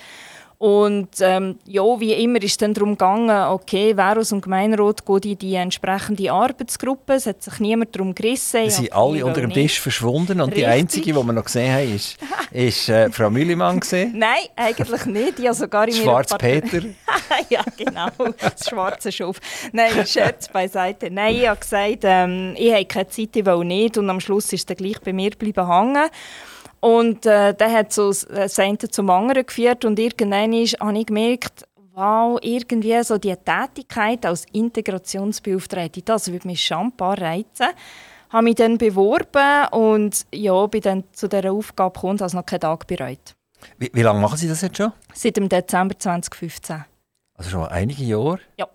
Und 0.59 1.07
ähm, 1.21 1.57
ja, 1.67 1.83
wie 2.01 2.11
immer 2.11 2.43
ist 2.43 2.51
es 2.51 2.57
dann 2.57 2.73
darum 2.73 2.91
gegangen, 2.91 3.47
okay, 3.47 3.93
wer 3.95 4.17
aus 4.17 4.27
dem 4.27 4.41
Gemeinderat 4.41 5.05
geht 5.05 5.25
in 5.25 5.37
die 5.37 5.55
entsprechende 5.55 6.29
Arbeitsgruppe. 6.33 7.13
Es 7.13 7.27
hat 7.27 7.41
sich 7.41 7.61
niemand 7.61 7.95
darum 7.95 8.13
gerissen. 8.13 8.65
Sie 8.65 8.69
sind 8.69 8.93
alle 8.93 9.25
unter 9.25 9.39
dem 9.39 9.53
Tisch 9.53 9.79
verschwunden 9.79 10.41
und 10.41 10.49
Richtig. 10.49 10.65
die 10.65 10.65
einzige, 10.65 11.13
die 11.13 11.13
wir 11.13 11.31
noch 11.31 11.45
gesehen 11.45 11.73
haben, 11.73 11.95
ist, 11.95 12.17
ist 12.51 12.89
äh, 12.89 13.09
Frau 13.09 13.29
Müllimann. 13.29 13.79
Nein, 13.89 14.49
eigentlich 14.57 15.05
nicht. 15.05 15.39
Ich 15.39 15.53
sogar 15.53 15.87
in 15.87 15.93
Schwarz 16.03 16.37
Peter. 16.37 16.81
ja, 17.49 17.63
genau. 17.77 18.09
Das 18.37 18.67
schwarze 18.67 19.13
Schuf. 19.13 19.39
Nein, 19.71 20.05
Scherz 20.05 20.49
beiseite. 20.49 21.09
Nein, 21.09 21.35
ich 21.35 21.47
habe 21.47 21.57
gesagt, 21.61 21.99
ähm, 22.03 22.53
ich 22.57 22.73
habe 22.73 22.83
keine 22.83 23.07
Zeit, 23.07 23.33
ich 23.33 23.45
will 23.45 23.63
nicht. 23.63 23.97
Und 23.97 24.09
am 24.09 24.19
Schluss 24.19 24.51
ist 24.51 24.69
er 24.69 24.75
gleich 24.75 24.99
bei 24.99 25.13
mir 25.13 25.31
bleiben 25.31 25.73
hängen. 25.73 26.09
Und 26.79 27.25
äh, 27.25 27.53
der 27.53 27.71
hat 27.71 27.91
so 27.91 28.09
das 28.09 28.59
eine 28.59 28.77
zum 28.77 29.09
anderen 29.09 29.45
geführt 29.45 29.83
und 29.85 29.99
irgendwann 29.99 30.53
habe 30.53 30.97
ich 30.99 31.05
gemerkt, 31.05 31.65
wow, 31.93 32.39
irgendwie 32.41 33.03
so 33.03 33.17
die 33.17 33.35
Tätigkeit 33.35 34.25
als 34.25 34.45
Integrationsbeauftragte, 34.53 36.01
das 36.01 36.31
würde 36.31 36.47
mich 36.47 36.63
schon 36.63 36.87
ein 36.87 36.91
paar 36.91 37.19
reizen. 37.19 37.67
Ich 38.27 38.33
habe 38.33 38.43
mich 38.43 38.55
dann 38.55 38.77
beworben 38.77 39.67
und 39.71 40.25
ja, 40.33 40.65
bin 40.67 40.81
dann 40.81 41.03
zu 41.11 41.27
dieser 41.27 41.51
Aufgabe 41.51 41.93
gekommen 41.93 42.13
und 42.13 42.21
habe 42.21 42.35
noch 42.35 42.45
keinen 42.45 42.61
Tag 42.61 42.87
bereut. 42.87 43.35
Wie, 43.77 43.89
wie 43.93 44.01
lange 44.01 44.21
machen 44.21 44.37
Sie 44.37 44.47
das 44.47 44.61
jetzt 44.61 44.77
schon? 44.77 44.93
Seit 45.13 45.35
dem 45.35 45.49
Dezember 45.49 45.97
2015. 45.97 46.85
Also 47.33 47.49
schon 47.49 47.67
einige 47.67 48.03
Jahre? 48.03 48.39
Ja. 48.57 48.67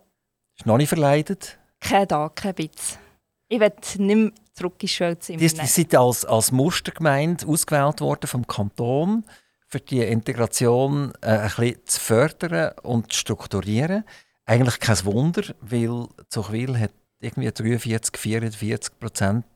Ist 0.59 0.67
noch 0.67 0.77
nicht 0.77 0.89
verleidet? 0.89 1.59
Kein 1.81 2.09
Tag, 2.09 2.37
kein 2.37 2.55
Bitz. 2.55 2.99
Ich 3.49 3.61
will 3.61 3.73
nicht 3.99 4.17
mehr 4.17 4.33
zurück 4.53 4.83
ins 4.83 4.93
Schulzimmer. 4.93 5.39
Die, 5.39 5.49
die 5.49 5.67
sind 5.67 5.95
als, 5.95 6.25
als 6.25 6.53
Mustergemeinde 6.53 7.47
ausgewählt 7.47 8.01
worden 8.01 8.27
vom 8.27 8.47
Kanton, 8.47 9.25
für 9.67 9.81
die 9.81 10.01
Integration 10.01 11.13
äh, 11.21 11.27
ein 11.27 11.53
bisschen 11.57 11.87
zu 11.87 12.01
fördern 12.01 12.73
und 12.83 13.13
zu 13.13 13.19
strukturieren. 13.19 14.05
Eigentlich 14.47 14.79
kein 14.79 15.05
Wunder, 15.05 15.43
weil 15.61 16.07
Zuchwil 16.29 16.79
hat 16.79 16.93
irgendwie 17.21 17.51
43, 17.51 18.17
44 18.17 18.99
Prozent 18.99 19.47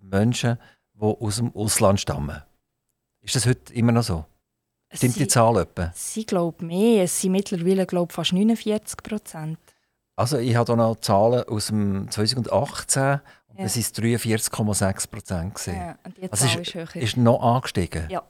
Menschen, 0.00 0.58
die 0.94 1.02
aus 1.02 1.36
dem 1.36 1.54
Ausland 1.54 2.00
stammen. 2.00 2.42
Ist 3.20 3.36
das 3.36 3.46
heute 3.46 3.72
immer 3.74 3.92
noch 3.92 4.02
so? 4.02 4.24
Stimmt 4.92 5.14
sie, 5.14 5.20
die 5.20 5.28
Zahl 5.28 5.56
etwa? 5.58 5.92
Sie 5.94 6.24
glauben 6.24 6.68
mehr. 6.68 7.04
Es 7.04 7.20
sind 7.20 7.32
mittlerweile 7.32 7.86
glaub, 7.86 8.12
fast 8.12 8.32
49 8.32 8.96
Prozent. 9.02 9.58
Also 10.16 10.38
ich 10.38 10.56
habe 10.56 10.72
hier 10.72 10.76
noch 10.76 10.96
Zahlen 10.96 11.44
aus 11.44 11.66
dem 11.66 12.10
2018 12.10 13.20
und 13.48 13.58
ja. 13.58 13.64
das 13.64 13.76
ist 13.76 13.98
43,6 13.98 15.10
Prozent. 15.10 15.66
Ja, 15.66 15.98
und 16.04 16.16
die 16.16 16.30
also 16.32 16.46
Zahl 16.46 16.58
also 16.58 16.60
ist, 16.60 16.74
höher. 16.74 17.02
ist 17.02 17.16
noch 17.18 17.42
angestiegen? 17.42 18.08
Ja, 18.08 18.22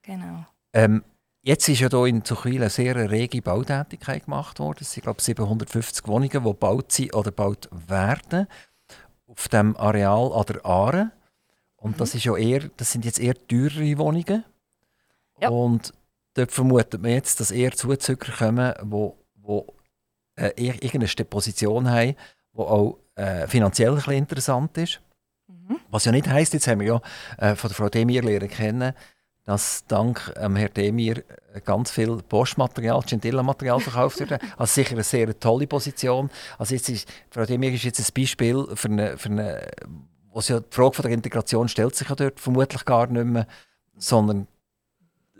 genau. 0.00 0.46
Ähm, 0.72 1.04
jetzt 1.42 1.68
ist 1.68 1.80
ja 1.80 1.88
hier 1.90 2.06
in 2.06 2.24
Zuchwil 2.24 2.56
eine 2.56 2.70
sehr 2.70 3.10
rege 3.10 3.42
Bautätigkeit 3.42 4.24
gemacht 4.24 4.58
worden. 4.58 4.78
Es 4.80 4.92
sind 4.92 5.02
glaube 5.02 5.20
750 5.20 6.08
Wohnungen, 6.08 6.30
die 6.30 6.40
gebaut 6.40 6.90
sind 6.90 7.14
oder 7.14 7.30
gebaut 7.30 7.68
werden 7.70 8.46
auf 9.26 9.48
dem 9.48 9.76
Areal 9.76 10.32
an 10.32 10.44
der 10.46 10.64
Aare. 10.64 11.10
Und 11.76 11.92
mhm. 11.92 11.96
das, 11.98 12.14
ist 12.14 12.24
ja 12.24 12.34
eher, 12.36 12.70
das 12.78 12.92
sind 12.92 13.04
jetzt 13.04 13.20
eher 13.20 13.34
teurere 13.34 13.98
Wohnungen. 13.98 14.44
Ja. 15.40 15.50
Und 15.50 15.92
dort 16.32 16.52
vermutet 16.52 17.02
man 17.02 17.10
jetzt, 17.10 17.38
dass 17.40 17.50
eher 17.50 17.72
Zuzüger 17.72 18.32
kommen, 18.32 18.72
wo 18.82 19.18
äh, 20.36 20.52
irgendeine 20.56 21.06
Position 21.24 21.90
haben, 21.90 22.14
die 22.52 22.58
auch 22.58 22.98
äh, 23.16 23.46
finanziell 23.46 23.90
ein 23.90 23.96
bisschen 23.96 24.14
interessant 24.14 24.76
ist. 24.78 25.00
Mhm. 25.48 25.76
Was 25.90 26.04
ja 26.04 26.12
nicht 26.12 26.28
heisst, 26.28 26.54
jetzt 26.54 26.68
haben 26.68 26.80
wir 26.80 26.86
ja 26.86 27.00
äh, 27.38 27.56
von 27.56 27.68
der 27.68 27.76
Frau 27.76 27.88
Demir 27.88 28.22
lernen 28.22 28.48
kennen, 28.48 28.92
dass 29.44 29.84
dank 29.86 30.32
ähm, 30.36 30.56
Herrn 30.56 30.74
Demir 30.74 31.18
äh, 31.54 31.60
ganz 31.64 31.90
viel 31.90 32.16
Postmaterial, 32.16 33.00
Gentilla-Material 33.02 33.80
verkauft 33.80 34.20
wird. 34.20 34.40
Also 34.56 34.72
sicher 34.72 34.92
eine 34.92 35.04
sehr 35.04 35.38
tolle 35.38 35.66
Position. 35.66 36.30
Also 36.58 36.74
jetzt 36.74 36.88
ist, 36.88 37.08
Frau 37.30 37.44
Demir 37.44 37.72
ist 37.72 37.84
jetzt 37.84 38.00
ein 38.00 38.12
Beispiel 38.14 38.66
für 38.74 38.88
eine, 38.88 39.16
für 39.16 39.28
eine 39.28 39.68
was 40.36 40.48
ja 40.48 40.60
die 40.60 40.66
Frage 40.70 40.92
von 40.92 41.02
der 41.04 41.12
Integration 41.12 41.66
stellt 41.66 41.96
sich 41.96 42.10
ja 42.10 42.14
dort 42.14 42.38
vermutlich 42.40 42.84
gar 42.84 43.06
nicht 43.06 43.24
mehr, 43.24 43.46
sondern 43.96 44.46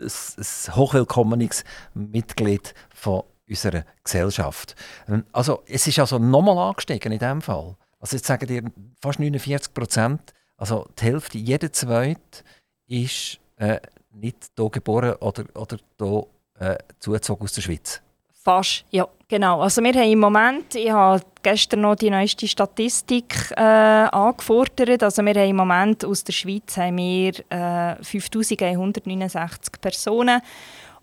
ein, 0.01 0.07
ein 0.07 0.75
hochwillkommenes 0.75 1.63
Mitglied 1.93 2.73
von 2.89 3.21
unserer 3.49 3.83
Gesellschaft. 4.03 4.75
Ähm, 5.07 5.25
also 5.31 5.63
es 5.67 5.87
ist 5.87 5.99
also 5.99 6.19
nochmal 6.19 6.57
angestiegen 6.57 7.11
in 7.11 7.19
diesem 7.19 7.41
Fall. 7.41 7.75
Also 7.99 8.15
jetzt 8.15 8.27
sagen 8.27 8.47
dir 8.47 8.63
fast 9.01 9.19
49 9.19 9.73
Prozent, 9.73 10.33
also 10.57 10.87
die 10.99 11.05
Hälfte, 11.05 11.37
jeder 11.37 11.71
Zweite 11.71 12.43
ist 12.87 13.39
äh, 13.57 13.79
nicht 14.11 14.51
hier 14.55 14.69
geboren 14.69 15.15
oder, 15.19 15.45
oder 15.55 15.77
hier 15.97 16.27
äh, 16.59 16.77
zugezogen 16.99 17.43
aus 17.43 17.53
der 17.53 17.61
Schweiz. 17.61 18.01
Fast, 18.43 18.85
ja, 18.91 19.05
genau. 19.27 19.61
Also 19.61 19.83
wir 19.83 19.93
haben 19.93 20.09
im 20.09 20.19
Moment, 20.19 20.73
ich 20.73 20.89
habe 20.89 21.21
gestern 21.43 21.81
noch 21.81 21.95
die 21.95 22.09
neueste 22.09 22.47
Statistik 22.47 23.51
äh, 23.51 23.61
angefordert, 23.61 25.03
also 25.03 25.21
wir 25.21 25.33
haben 25.33 25.49
im 25.49 25.55
Moment 25.57 26.05
aus 26.05 26.23
der 26.23 26.31
Schweiz 26.31 26.77
haben 26.77 26.97
wir 26.97 27.33
äh, 27.49 28.01
5169 28.01 29.81
Personen 29.81 30.41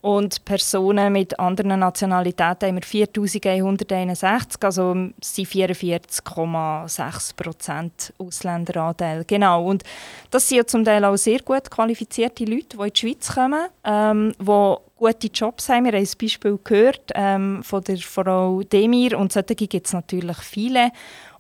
und 0.05 0.45
Personen 0.45 1.15
mit 1.15 1.41
anderen 1.41 1.81
Nationalitäten 1.81 2.69
haben 2.69 2.77
wir 2.77 2.83
4161, 2.83 4.63
also 4.63 4.93
sind 4.93 5.49
44,6 5.49 7.35
Prozent 7.35 8.13
Ausländeranteil. 8.19 9.25
Genau, 9.27 9.65
und 9.65 9.83
das 10.31 10.47
sind 10.47 10.59
ja 10.59 10.67
zum 10.67 10.85
Teil 10.85 11.07
auch 11.07 11.17
sehr 11.17 11.41
gut 11.41 11.71
qualifizierte 11.71 12.45
Leute, 12.45 12.77
die 12.77 12.83
in 12.83 12.93
die 12.93 13.01
Schweiz 13.01 13.35
kommen, 13.35 13.67
ähm, 13.83 14.35
die 14.39 14.75
gute 14.95 15.29
Jobs 15.29 15.71
haben. 15.71 15.87
Wir 15.87 15.93
haben 15.93 16.05
ein 16.05 16.19
Beispiel 16.21 16.59
gehört 16.63 17.11
ähm, 17.15 17.63
von 17.63 17.83
der 17.85 17.97
Frau 17.97 18.63
Demir 18.63 19.19
und 19.19 19.33
solche 19.33 19.55
gibt 19.55 19.87
es 19.87 19.95
natürlich 19.95 20.37
viele 20.37 20.91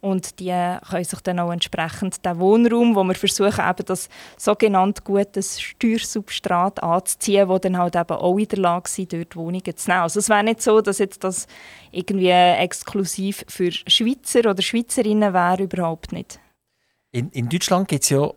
und 0.04 0.38
die 0.38 0.50
können 0.50 1.04
sich 1.04 1.20
dann 1.20 1.38
auch 1.38 1.50
entsprechend 1.50 2.24
den 2.26 2.38
Wohnraum, 2.38 2.94
wo 2.94 3.02
wir 3.04 3.14
versuchen, 3.14 3.64
eben 3.66 3.86
das 3.86 4.10
sogenannte 4.36 5.00
gute 5.02 5.42
Steuersubstrat 5.42 6.82
anzuziehen, 6.82 7.48
wo 7.48 7.58
dann 7.58 7.78
halt 7.78 7.96
eben 7.96 8.10
auch 8.10 8.36
in 8.36 8.46
der 8.46 8.58
Lage 8.58 8.90
sind, 8.90 9.14
dort 9.14 9.34
Wohnungen 9.34 9.76
zu 9.76 9.90
nehmen. 9.90 10.02
Also 10.02 10.20
es 10.20 10.28
wäre 10.28 10.44
nicht 10.44 10.60
so, 10.60 10.82
dass 10.82 10.98
jetzt 10.98 11.24
das 11.24 11.46
irgendwie 11.90 12.28
exklusiv 12.28 13.46
für 13.48 13.72
Schweizer 13.72 14.50
oder 14.50 14.60
Schweizerinnen 14.60 15.32
wäre, 15.32 15.62
überhaupt 15.62 16.12
nicht. 16.12 16.38
In, 17.10 17.30
in 17.30 17.48
Deutschland 17.48 17.88
gibt 17.88 18.02
es 18.02 18.10
ja 18.10 18.30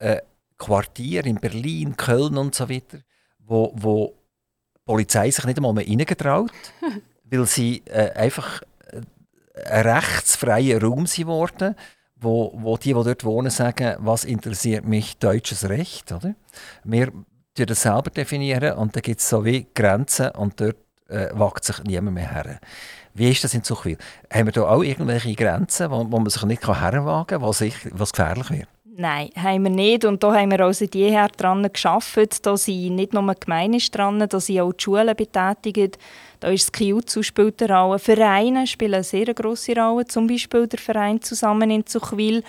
äh, 0.00 0.20
Quartiere 0.58 1.26
in 1.26 1.36
Berlin, 1.36 1.96
Köln 1.96 2.36
und 2.36 2.54
so 2.54 2.68
weiter, 2.68 2.98
wo, 3.38 3.72
wo 3.74 4.14
die 4.76 4.80
Polizei 4.84 5.30
sich 5.30 5.46
nicht 5.46 5.56
einmal 5.56 5.72
mehr 5.72 5.88
reingetraut, 5.88 6.52
weil 7.24 7.46
sie 7.46 7.82
äh, 7.86 8.10
einfach 8.12 8.60
ein 9.54 9.86
rechtsfreier 9.86 10.80
Raum 10.82 11.04
geworden, 11.04 11.74
wo, 12.16 12.52
wo 12.56 12.76
die, 12.76 12.94
die 12.94 13.04
dort 13.04 13.24
wohnen, 13.24 13.50
sagen, 13.50 13.96
was 13.98 14.24
interessiert 14.24 14.84
mich 14.84 15.18
deutsches 15.18 15.68
Recht, 15.68 16.12
oder? 16.12 16.34
Wir 16.84 17.12
definieren 17.56 17.66
das 17.66 17.82
selber 17.82 18.10
definieren 18.10 18.76
und 18.76 18.96
da 18.96 19.00
gibt 19.00 19.20
es 19.20 19.28
so 19.28 19.44
wie 19.44 19.66
Grenzen 19.74 20.30
und 20.30 20.60
dort 20.60 20.76
äh, 21.08 21.28
wagt 21.32 21.64
sich 21.64 21.82
niemand 21.84 22.14
mehr 22.14 22.30
her. 22.30 22.58
Wie 23.12 23.30
ist 23.30 23.44
das 23.44 23.54
in 23.54 23.62
Zuchwil? 23.62 23.96
Haben 24.32 24.46
wir 24.46 24.52
da 24.52 24.62
auch 24.62 24.82
irgendwelche 24.82 25.34
Grenzen, 25.34 25.90
wo, 25.90 25.98
wo 26.10 26.18
man 26.18 26.30
sich 26.30 26.42
nicht 26.44 26.66
herwagen 26.66 27.26
kann, 27.26 27.42
was, 27.42 27.62
was 27.92 28.12
gefährlich 28.12 28.50
wird? 28.50 28.68
Nein, 28.96 29.30
haben 29.34 29.64
wir 29.64 29.70
nicht. 29.70 30.04
Und 30.04 30.22
da 30.22 30.34
haben 30.34 30.52
wir 30.52 30.64
auch 30.64 30.72
seit 30.72 30.94
jeher 30.94 31.26
daran 31.36 31.68
gearbeitet. 31.72 32.46
Da 32.46 32.56
sind 32.56 32.94
nicht 32.94 33.12
nur 33.12 33.34
die 33.34 33.40
Gemeinde 33.40 33.78
dran, 33.90 34.24
da 34.28 34.38
sind 34.38 34.60
auch 34.60 34.72
die 34.72 34.84
Schulen 34.84 35.16
betätigt. 35.16 35.98
Da 36.38 36.48
ist 36.48 36.68
das 36.68 36.72
KIUZU 36.72 37.24
spielt 37.24 37.60
eine 37.60 37.74
Rolle. 37.74 37.98
Vereine 37.98 38.68
spielen 38.68 38.94
eine 38.94 39.02
sehr 39.02 39.34
grosse 39.34 39.74
Rolle, 39.74 40.04
zum 40.04 40.28
Beispiel 40.28 40.68
der 40.68 40.78
Verein 40.78 41.20
«Zusammen 41.20 41.72
in 41.72 41.84
Zuchwil». 41.84 42.44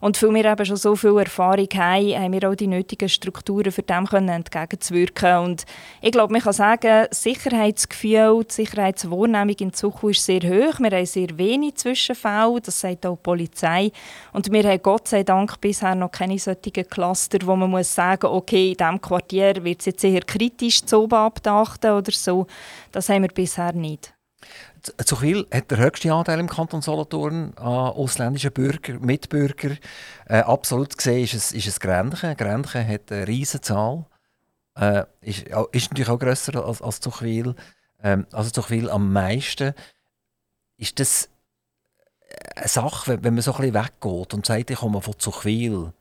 Und 0.00 0.22
weil 0.22 0.34
wir 0.34 0.44
eben 0.44 0.64
schon 0.64 0.76
so 0.76 0.94
viel 0.96 1.18
Erfahrung 1.18 1.68
haben, 1.74 2.14
haben 2.14 2.32
wir 2.32 2.48
auch 2.48 2.54
die 2.54 2.66
nötigen 2.66 3.08
Strukturen, 3.08 3.72
für 3.72 3.82
dem 3.82 4.06
können 4.06 4.28
entgegenzuwirken. 4.28 5.38
Und 5.38 5.64
ich 6.00 6.12
glaube, 6.12 6.32
man 6.32 6.42
kann 6.42 6.52
sagen, 6.52 7.06
Sicherheitsgefühl, 7.10 8.44
die 8.48 8.52
Sicherheitswahrnehmung 8.52 9.56
in 9.58 9.72
Zukunft 9.72 10.18
ist 10.18 10.26
sehr 10.26 10.40
hoch. 10.40 10.78
Wir 10.78 10.90
haben 10.90 11.06
sehr 11.06 11.36
wenig 11.36 11.76
Zwischenfälle, 11.76 12.60
das 12.60 12.80
sagt 12.80 13.06
auch 13.06 13.16
die 13.16 13.22
Polizei. 13.22 13.90
Und 14.32 14.50
wir 14.52 14.62
haben 14.64 14.82
Gott 14.82 15.08
sei 15.08 15.22
Dank 15.22 15.60
bisher 15.60 15.94
noch 15.94 16.12
keine 16.12 16.38
solchen 16.38 16.88
Cluster, 16.88 17.38
wo 17.44 17.56
man 17.56 17.70
muss 17.70 17.94
sagen 17.94 18.26
okay, 18.26 18.70
in 18.70 18.76
diesem 18.76 19.00
Quartier 19.00 19.64
wird 19.64 19.80
es 19.80 19.86
jetzt 19.86 20.04
eher 20.04 20.20
kritisch 20.20 20.84
zu 20.84 21.06
beachten 21.08 21.90
oder 21.90 22.12
so. 22.12 22.46
Das 22.92 23.08
haben 23.08 23.22
wir 23.22 23.28
bisher 23.28 23.72
nicht. 23.72 24.17
Zuchwil 25.04 25.46
hat 25.52 25.70
der 25.70 25.78
höchste 25.78 26.12
Anteil 26.12 26.38
im 26.38 26.48
Kanton 26.48 26.82
Solothurn 26.82 27.52
an 27.56 27.64
ausländischen 27.66 28.52
Bürger, 28.52 28.98
Mitbürger. 29.00 29.76
Äh, 30.26 30.38
absolut 30.38 30.96
gesehen 30.96 31.24
ist 31.24 31.34
es, 31.34 31.52
ist 31.52 31.66
es 31.66 31.80
Grenchen. 31.80 32.36
Grenchen 32.36 32.86
hat 32.86 33.10
eine 33.10 33.26
riesige 33.26 33.60
Zahl. 33.60 34.06
Äh, 34.76 35.04
ist, 35.20 35.46
ist 35.72 35.90
natürlich 35.90 36.08
auch 36.08 36.18
grösser 36.18 36.64
als, 36.64 36.80
als 36.80 37.00
Zuchwil. 37.00 37.54
Ähm, 38.02 38.26
also 38.32 38.50
Zuchwil 38.50 38.88
am 38.90 39.12
meisten. 39.12 39.74
Ist 40.76 41.00
das 41.00 41.28
eine 42.56 42.68
Sache, 42.68 43.22
wenn 43.22 43.34
man 43.34 43.42
so 43.42 43.52
ein 43.52 43.58
bisschen 43.58 43.74
weggeht 43.74 44.34
und 44.34 44.46
sagt, 44.46 44.70
ich 44.70 44.78
komme 44.78 45.00
von 45.00 45.18
Zuchwil. 45.18 45.92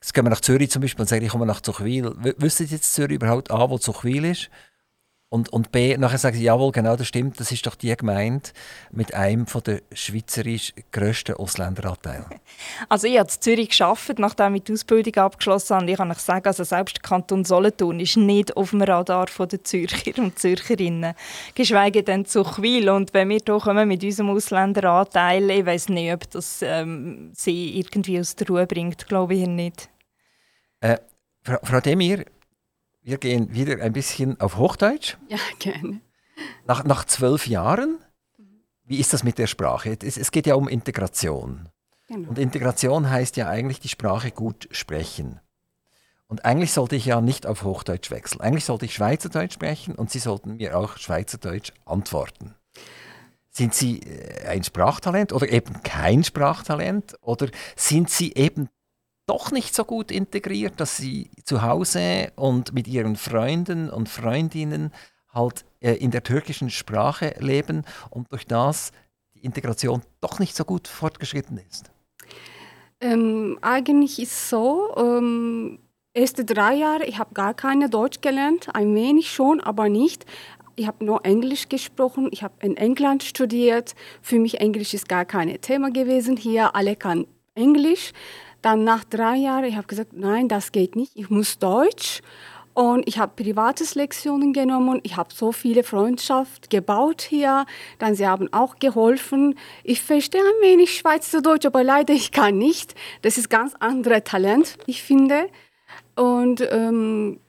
Jetzt 0.00 0.14
gehen 0.14 0.24
wir 0.24 0.30
nach 0.30 0.40
Zürich 0.40 0.70
zum 0.70 0.82
Beispiel 0.82 1.02
und 1.02 1.08
sagen, 1.08 1.24
ich 1.24 1.30
komme 1.30 1.46
nach 1.46 1.60
Zuchwil. 1.60 2.14
Wissen 2.38 2.66
Sie 2.66 2.74
jetzt 2.74 2.94
Zürich 2.94 3.16
überhaupt 3.16 3.50
A, 3.50 3.68
wo 3.70 3.78
Zuchwil 3.78 4.24
ist? 4.26 4.50
Und, 5.30 5.50
und 5.52 5.72
B, 5.72 5.94
nachher 5.98 6.16
sagen 6.16 6.38
sie, 6.38 6.44
jawohl, 6.44 6.72
genau, 6.72 6.96
das 6.96 7.06
stimmt, 7.06 7.38
das 7.38 7.52
ist 7.52 7.66
doch 7.66 7.74
die 7.74 7.94
Gemeinde 7.94 8.48
mit 8.90 9.12
einem 9.12 9.44
der 9.66 9.82
schweizerisch 9.92 10.72
grössten 10.90 11.34
Ausländeranteilen. 11.34 12.24
Also 12.88 13.08
ich 13.08 13.18
habe 13.18 13.28
in 13.30 13.40
Zürich 13.40 13.68
gearbeitet, 13.76 14.18
nachdem 14.20 14.54
ich 14.54 14.62
die 14.62 14.72
Ausbildung 14.72 15.14
abgeschlossen 15.16 15.74
habe. 15.74 15.84
Und 15.84 15.90
ich 15.90 15.96
kann 15.98 16.10
euch 16.10 16.18
sagen, 16.18 16.46
also 16.46 16.64
selbst 16.64 16.96
der 16.96 17.02
Kanton 17.02 17.44
Solothurn 17.44 18.00
ist 18.00 18.16
nicht 18.16 18.56
auf 18.56 18.70
dem 18.70 18.80
Radar 18.80 19.26
der 19.26 19.64
Zürcher 19.64 20.16
und 20.16 20.38
Zürcherinnen. 20.38 21.12
Geschweige 21.54 22.02
denn 22.02 22.24
Zuchwil. 22.24 22.88
Und 22.88 23.12
wenn 23.12 23.28
wir 23.28 23.40
hier 23.44 23.58
kommen 23.58 23.86
mit 23.86 24.02
unserem 24.02 24.30
Ausländeranteil, 24.30 25.50
ich 25.50 25.66
weiß 25.66 25.90
nicht, 25.90 26.10
ob 26.10 26.30
das 26.30 26.60
ähm, 26.62 27.32
sie 27.34 27.78
irgendwie 27.78 28.18
aus 28.18 28.34
der 28.34 28.46
Ruhe 28.46 28.66
bringt, 28.66 29.06
glaube 29.06 29.34
ich 29.34 29.46
nicht. 29.46 29.90
Äh, 30.80 30.96
Frau 31.42 31.80
Demir, 31.80 32.24
wir 33.08 33.16
gehen 33.16 33.54
wieder 33.54 33.82
ein 33.82 33.94
bisschen 33.94 34.38
auf 34.38 34.58
Hochdeutsch. 34.58 35.16
Ja, 35.28 35.38
gerne. 35.58 36.02
Nach, 36.66 36.84
nach 36.84 37.06
zwölf 37.06 37.46
Jahren, 37.46 37.98
wie 38.84 39.00
ist 39.00 39.14
das 39.14 39.24
mit 39.24 39.38
der 39.38 39.46
Sprache? 39.46 39.96
Es, 40.02 40.18
es 40.18 40.30
geht 40.30 40.46
ja 40.46 40.56
um 40.56 40.68
Integration. 40.68 41.70
Genau. 42.06 42.28
Und 42.28 42.38
Integration 42.38 43.08
heißt 43.08 43.38
ja 43.38 43.48
eigentlich 43.48 43.80
die 43.80 43.88
Sprache 43.88 44.30
gut 44.30 44.68
sprechen. 44.72 45.40
Und 46.26 46.44
eigentlich 46.44 46.72
sollte 46.72 46.96
ich 46.96 47.06
ja 47.06 47.22
nicht 47.22 47.46
auf 47.46 47.64
Hochdeutsch 47.64 48.10
wechseln. 48.10 48.42
Eigentlich 48.42 48.66
sollte 48.66 48.84
ich 48.84 48.94
Schweizerdeutsch 48.94 49.54
sprechen 49.54 49.94
und 49.94 50.10
Sie 50.10 50.18
sollten 50.18 50.58
mir 50.58 50.76
auch 50.76 50.98
Schweizerdeutsch 50.98 51.72
antworten. 51.86 52.56
Sind 53.48 53.74
Sie 53.74 54.00
äh, 54.00 54.48
ein 54.48 54.64
Sprachtalent 54.64 55.32
oder 55.32 55.48
eben 55.48 55.82
kein 55.82 56.24
Sprachtalent? 56.24 57.16
Oder 57.22 57.48
sind 57.74 58.10
Sie 58.10 58.34
eben 58.34 58.68
doch 59.28 59.52
nicht 59.52 59.74
so 59.74 59.84
gut 59.84 60.10
integriert, 60.10 60.80
dass 60.80 60.96
sie 60.96 61.30
zu 61.44 61.62
Hause 61.62 62.32
und 62.36 62.72
mit 62.72 62.88
ihren 62.88 63.16
Freunden 63.16 63.90
und 63.90 64.08
Freundinnen 64.08 64.92
halt 65.32 65.64
äh, 65.80 65.92
in 65.94 66.10
der 66.10 66.22
türkischen 66.22 66.70
Sprache 66.70 67.34
leben 67.38 67.84
und 68.10 68.32
durch 68.32 68.46
das 68.46 68.90
die 69.34 69.44
Integration 69.44 70.02
doch 70.20 70.38
nicht 70.38 70.56
so 70.56 70.64
gut 70.64 70.88
fortgeschritten 70.88 71.60
ist? 71.68 71.90
Ähm, 73.00 73.58
eigentlich 73.60 74.20
ist 74.20 74.48
so, 74.48 74.94
ähm, 74.96 75.78
erste 76.14 76.44
drei 76.44 76.74
Jahre, 76.74 77.04
ich 77.04 77.18
habe 77.18 77.34
gar 77.34 77.54
keine 77.54 77.88
Deutsch 77.88 78.20
gelernt, 78.20 78.74
ein 78.74 78.94
wenig 78.94 79.30
schon, 79.30 79.60
aber 79.60 79.88
nicht. 79.88 80.24
Ich 80.74 80.86
habe 80.86 81.04
nur 81.04 81.24
Englisch 81.24 81.68
gesprochen, 81.68 82.28
ich 82.32 82.42
habe 82.42 82.54
in 82.60 82.76
England 82.76 83.24
studiert. 83.24 83.94
Für 84.22 84.38
mich 84.38 84.60
Englisch 84.60 84.94
ist 84.94 85.08
gar 85.08 85.24
kein 85.24 85.60
Thema 85.60 85.90
gewesen. 85.90 86.36
Hier 86.36 86.74
alle 86.76 86.94
kann 86.94 87.26
Englisch. 87.54 88.12
Dann 88.62 88.84
nach 88.84 89.04
drei 89.04 89.36
Jahren, 89.36 89.64
ich 89.64 89.76
habe 89.76 89.86
gesagt, 89.86 90.12
nein, 90.12 90.48
das 90.48 90.72
geht 90.72 90.96
nicht, 90.96 91.12
ich 91.14 91.30
muss 91.30 91.58
Deutsch. 91.58 92.20
Und 92.78 93.08
ich 93.08 93.18
habe 93.18 93.42
privates 93.42 93.96
Lektionen 93.96 94.52
genommen. 94.52 95.00
Ich 95.02 95.16
habe 95.16 95.34
so 95.34 95.50
viele 95.50 95.82
Freundschaft 95.82 96.70
gebaut 96.70 97.22
hier. 97.22 97.66
Dann 97.98 98.14
sie 98.14 98.24
haben 98.24 98.52
auch 98.52 98.76
geholfen. 98.78 99.58
Ich 99.82 100.00
verstehe 100.00 100.40
ein 100.40 100.62
wenig 100.62 100.96
Schweizerdeutsch, 100.96 101.66
aber 101.66 101.82
leider 101.82 102.14
ich 102.14 102.30
kann 102.30 102.56
nicht. 102.56 102.94
Das 103.22 103.36
ist 103.36 103.50
ganz 103.50 103.74
anderes 103.80 104.22
Talent, 104.22 104.76
ich 104.86 105.02
finde. 105.02 105.48
Und 106.14 106.60
ähm, 106.70 107.40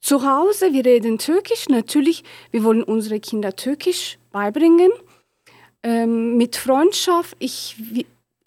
zu 0.00 0.26
Hause, 0.26 0.72
wir 0.72 0.86
reden 0.86 1.18
Türkisch. 1.18 1.68
Natürlich, 1.68 2.24
wir 2.50 2.64
wollen 2.64 2.82
unsere 2.82 3.20
Kinder 3.20 3.54
Türkisch 3.54 4.18
beibringen. 4.32 4.90
Ähm, 5.82 6.38
mit 6.38 6.56
Freundschaft, 6.56 7.36
ich, 7.40 7.76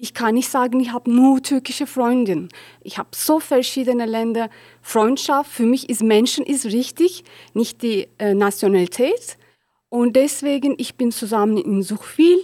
ich 0.01 0.15
kann 0.15 0.33
nicht 0.33 0.49
sagen, 0.49 0.79
ich 0.79 0.91
habe 0.91 1.11
nur 1.11 1.43
türkische 1.43 1.85
Freundinnen. 1.85 2.49
Ich 2.83 2.97
habe 2.97 3.09
so 3.13 3.39
verschiedene 3.39 4.07
Länder. 4.07 4.49
Freundschaft 4.81 5.51
für 5.51 5.67
mich 5.67 5.89
ist 5.91 6.01
Menschen 6.01 6.43
ist 6.43 6.65
richtig, 6.65 7.23
nicht 7.53 7.83
die 7.83 8.07
äh, 8.17 8.33
Nationalität. 8.33 9.37
Und 9.89 10.15
deswegen 10.15 10.73
ich 10.79 10.95
bin 10.95 11.11
zusammen 11.11 11.57
in 11.57 11.83
Suchwil 11.83 12.43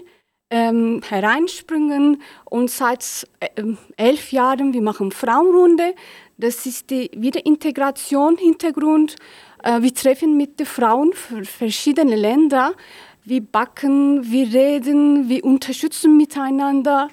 ähm, 0.51 1.01
hereinspringen 1.09 2.21
und 2.45 2.69
seit 2.69 3.27
äh, 3.39 3.49
elf 3.97 4.31
Jahren 4.31 4.71
wir 4.73 4.83
machen 4.83 5.11
Frauenrunde. 5.11 5.95
Das 6.37 6.63
ist 6.67 6.91
die 6.91 7.09
Wiederintegration 7.15 8.37
Hintergrund. 8.37 9.15
Äh, 9.63 9.81
wir 9.81 9.95
treffen 9.95 10.37
mit 10.37 10.59
den 10.59 10.67
Frauen 10.67 11.11
verschiedene 11.13 12.17
Länder. 12.17 12.75
Wir 13.23 13.41
backen, 13.41 14.31
wir 14.31 14.53
reden, 14.53 15.27
wir 15.27 15.43
unterstützen 15.43 16.17
miteinander. 16.17 17.09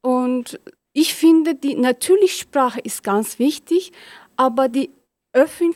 Und 0.00 0.60
ich 0.92 1.14
finde, 1.14 1.54
die 1.54 1.74
natürliche 1.74 2.38
Sprache 2.38 2.80
ist 2.80 3.02
ganz 3.02 3.38
wichtig, 3.38 3.92
aber 4.36 4.68
die, 4.68 4.90
öffnen, 5.32 5.74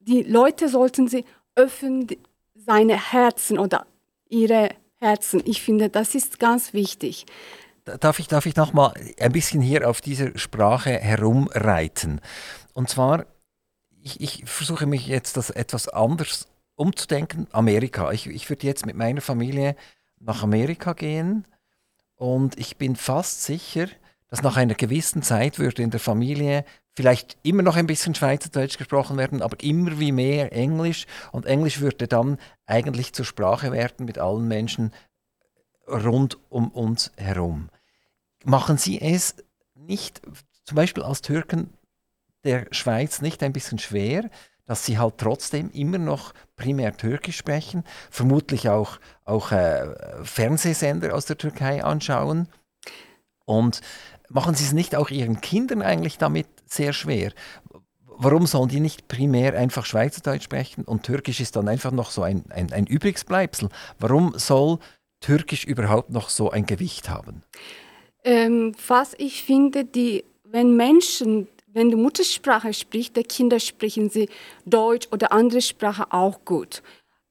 die 0.00 0.22
Leute 0.22 0.68
sollten 0.68 1.08
sie 1.08 1.24
öffnen 1.54 2.06
seine 2.54 3.12
Herzen 3.12 3.58
oder 3.58 3.86
ihre 4.28 4.70
Herzen. 4.96 5.42
Ich 5.44 5.62
finde, 5.62 5.90
das 5.90 6.14
ist 6.14 6.40
ganz 6.40 6.72
wichtig. 6.72 7.26
Darf 7.84 8.18
ich, 8.18 8.28
darf 8.28 8.46
ich 8.46 8.56
noch 8.56 8.72
mal 8.72 8.94
ein 9.20 9.32
bisschen 9.32 9.60
hier 9.60 9.88
auf 9.88 10.00
dieser 10.00 10.36
Sprache 10.38 10.90
herumreiten? 10.90 12.20
Und 12.72 12.88
zwar, 12.88 13.26
ich, 14.00 14.20
ich 14.20 14.44
versuche 14.46 14.86
mich 14.86 15.06
jetzt 15.06 15.36
das 15.36 15.50
etwas 15.50 15.88
anders 15.88 16.48
umzudenken. 16.76 17.46
Amerika. 17.52 18.10
Ich, 18.12 18.26
ich 18.26 18.48
würde 18.48 18.66
jetzt 18.66 18.86
mit 18.86 18.96
meiner 18.96 19.20
Familie 19.20 19.76
nach 20.18 20.42
Amerika 20.42 20.94
gehen 20.94 21.46
und 22.24 22.58
ich 22.58 22.78
bin 22.78 22.96
fast 22.96 23.44
sicher, 23.44 23.86
dass 24.28 24.40
nach 24.40 24.56
einer 24.56 24.72
gewissen 24.72 25.22
Zeit 25.22 25.58
würde 25.58 25.82
in 25.82 25.90
der 25.90 26.00
Familie 26.00 26.64
vielleicht 26.96 27.36
immer 27.42 27.62
noch 27.62 27.76
ein 27.76 27.86
bisschen 27.86 28.14
Schweizerdeutsch 28.14 28.78
gesprochen 28.78 29.18
werden, 29.18 29.42
aber 29.42 29.62
immer 29.62 29.98
wie 30.00 30.10
mehr 30.10 30.50
Englisch. 30.50 31.04
Und 31.32 31.44
Englisch 31.44 31.80
würde 31.80 32.08
dann 32.08 32.38
eigentlich 32.64 33.12
zur 33.12 33.26
Sprache 33.26 33.72
werden 33.72 34.06
mit 34.06 34.16
allen 34.16 34.48
Menschen 34.48 34.94
rund 35.86 36.38
um 36.48 36.70
uns 36.70 37.12
herum. 37.18 37.68
Machen 38.42 38.78
Sie 38.78 39.02
es 39.02 39.36
nicht, 39.74 40.22
zum 40.64 40.76
Beispiel 40.76 41.02
als 41.02 41.20
Türken 41.20 41.74
der 42.42 42.68
Schweiz, 42.70 43.20
nicht 43.20 43.42
ein 43.42 43.52
bisschen 43.52 43.78
schwer, 43.78 44.30
dass 44.66 44.84
sie 44.86 44.98
halt 44.98 45.18
trotzdem 45.18 45.70
immer 45.70 45.98
noch 45.98 46.32
primär 46.56 46.96
Türkisch 46.96 47.36
sprechen, 47.36 47.84
vermutlich 48.10 48.68
auch, 48.68 48.98
auch 49.24 49.52
äh, 49.52 49.94
Fernsehsender 50.22 51.14
aus 51.14 51.26
der 51.26 51.38
Türkei 51.38 51.84
anschauen. 51.84 52.48
Und 53.44 53.80
machen 54.30 54.54
sie 54.54 54.64
es 54.64 54.72
nicht 54.72 54.96
auch 54.96 55.10
ihren 55.10 55.40
Kindern 55.40 55.82
eigentlich 55.82 56.18
damit 56.18 56.46
sehr 56.66 56.92
schwer? 56.92 57.32
Warum 58.16 58.46
sollen 58.46 58.68
die 58.68 58.80
nicht 58.80 59.08
primär 59.08 59.58
einfach 59.58 59.84
Schweizerdeutsch 59.84 60.44
sprechen 60.44 60.84
und 60.84 61.02
Türkisch 61.02 61.40
ist 61.40 61.56
dann 61.56 61.68
einfach 61.68 61.90
noch 61.90 62.10
so 62.10 62.22
ein, 62.22 62.44
ein, 62.50 62.72
ein 62.72 62.86
Übrigsbleibsel? 62.86 63.68
Warum 63.98 64.38
soll 64.38 64.78
Türkisch 65.20 65.64
überhaupt 65.64 66.10
noch 66.10 66.28
so 66.28 66.50
ein 66.50 66.64
Gewicht 66.64 67.08
haben? 67.08 67.42
Ähm, 68.22 68.72
was 68.86 69.14
ich 69.18 69.42
finde, 69.42 69.84
die, 69.84 70.24
wenn 70.44 70.76
Menschen 70.76 71.48
wenn 71.74 71.90
die 71.90 71.96
Muttersprache 71.96 72.72
spricht, 72.72 73.16
die 73.16 73.24
Kinder 73.24 73.60
sprechen 73.60 74.08
sie 74.08 74.28
Deutsch 74.64 75.08
oder 75.10 75.32
andere 75.32 75.60
Sprache 75.60 76.06
auch 76.10 76.44
gut. 76.44 76.82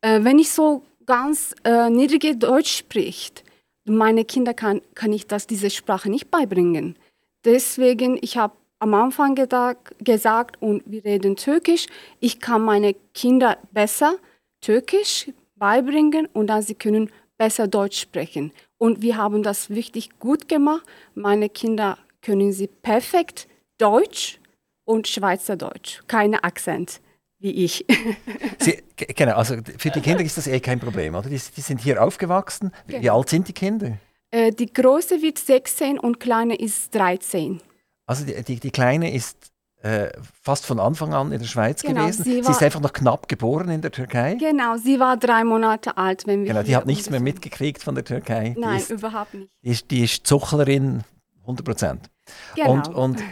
Äh, 0.01 0.23
wenn 0.23 0.37
ich 0.37 0.51
so 0.51 0.83
ganz 1.05 1.55
äh, 1.63 1.89
niedrige 1.89 2.35
Deutsch 2.35 2.77
spricht, 2.77 3.43
meine 3.85 4.25
Kinder 4.25 4.53
kann, 4.53 4.81
kann 4.95 5.11
ich 5.11 5.27
das 5.27 5.47
diese 5.47 5.69
Sprache 5.69 6.09
nicht 6.09 6.29
beibringen. 6.29 6.97
Deswegen, 7.45 8.17
ich 8.21 8.37
habe 8.37 8.53
am 8.79 8.93
Anfang 8.93 9.35
gedacht, 9.35 9.77
gesagt 9.99 10.61
und 10.61 10.83
wir 10.85 11.03
reden 11.03 11.35
Türkisch. 11.35 11.87
Ich 12.19 12.39
kann 12.39 12.61
meine 12.63 12.95
Kinder 13.13 13.57
besser 13.71 14.15
Türkisch 14.61 15.29
beibringen 15.55 16.27
und 16.33 16.47
dann 16.47 16.61
sie 16.61 16.75
können 16.75 17.09
besser 17.37 17.67
Deutsch 17.67 17.99
sprechen. 17.99 18.51
Und 18.77 19.01
wir 19.01 19.17
haben 19.17 19.43
das 19.43 19.69
wirklich 19.69 20.19
gut 20.19 20.49
gemacht. 20.49 20.85
Meine 21.15 21.49
Kinder 21.49 21.97
können 22.21 22.51
sie 22.51 22.67
perfekt 22.67 23.47
Deutsch 23.84 24.39
und 24.86 25.07
Schweizerdeutsch. 25.07 26.03
Keine 26.07 26.43
Akzent 26.43 27.01
wie 27.39 27.51
ich. 27.51 27.86
Sie, 28.59 28.81
genau, 28.95 29.36
also 29.36 29.57
für 29.77 29.89
die 29.89 29.99
Kinder 29.99 30.23
ist 30.23 30.38
das 30.38 30.47
eh 30.47 30.61
kein 30.61 30.79
Problem, 30.79 31.13
oder? 31.13 31.29
Die, 31.29 31.38
die 31.55 31.61
sind 31.61 31.81
hier 31.81 32.01
aufgewachsen. 32.01 32.71
Wie, 32.88 32.99
genau. 32.99 33.17
alt 33.17 33.29
sind 33.29 33.49
die 33.49 33.53
Kinder? 33.53 33.97
Äh, 34.31 34.51
die 34.51 34.71
Große 34.71 35.21
wird 35.21 35.38
16 35.38 35.99
und 35.99 36.21
Kleine 36.21 36.55
ist 36.55 36.95
13. 36.95 37.61
Also 38.05 38.25
die, 38.25 38.41
die, 38.43 38.61
die 38.61 38.71
Kleine 38.71 39.13
ist 39.13 39.51
äh, 39.81 40.09
fast 40.41 40.65
von 40.65 40.79
Anfang 40.79 41.13
an 41.13 41.34
in 41.34 41.39
der 41.39 41.45
Schweiz 41.45 41.81
genau, 41.81 42.03
gewesen. 42.03 42.23
Sie, 42.23 42.41
sie, 42.41 42.49
ist 42.51 42.63
einfach 42.63 42.79
noch 42.79 42.93
knapp 42.93 43.27
geboren 43.27 43.67
in 43.67 43.81
der 43.81 43.91
Türkei. 43.91 44.36
Genau, 44.36 44.77
sie 44.77 45.01
war 45.01 45.17
drei 45.17 45.43
Monate 45.43 45.97
alt, 45.97 46.25
wenn 46.25 46.43
wir. 46.45 46.53
Genau, 46.53 46.63
die 46.63 46.77
hat 46.77 46.86
nichts 46.86 47.09
mehr 47.09 47.19
mitgekriegt 47.19 47.84
von 47.84 47.93
der 47.93 48.05
Türkei. 48.05 48.55
Nein, 48.57 48.77
ist, 48.77 48.89
überhaupt 48.89 49.34
nicht. 49.34 49.51
Die 49.61 49.69
ist, 49.69 49.91
die 49.91 50.03
ist 50.05 50.25
Zuchlerin 50.25 51.03
100 51.41 51.65
Prozent. 51.65 52.09
Genau. 52.55 52.71
Und, 52.71 52.88
und 52.88 53.23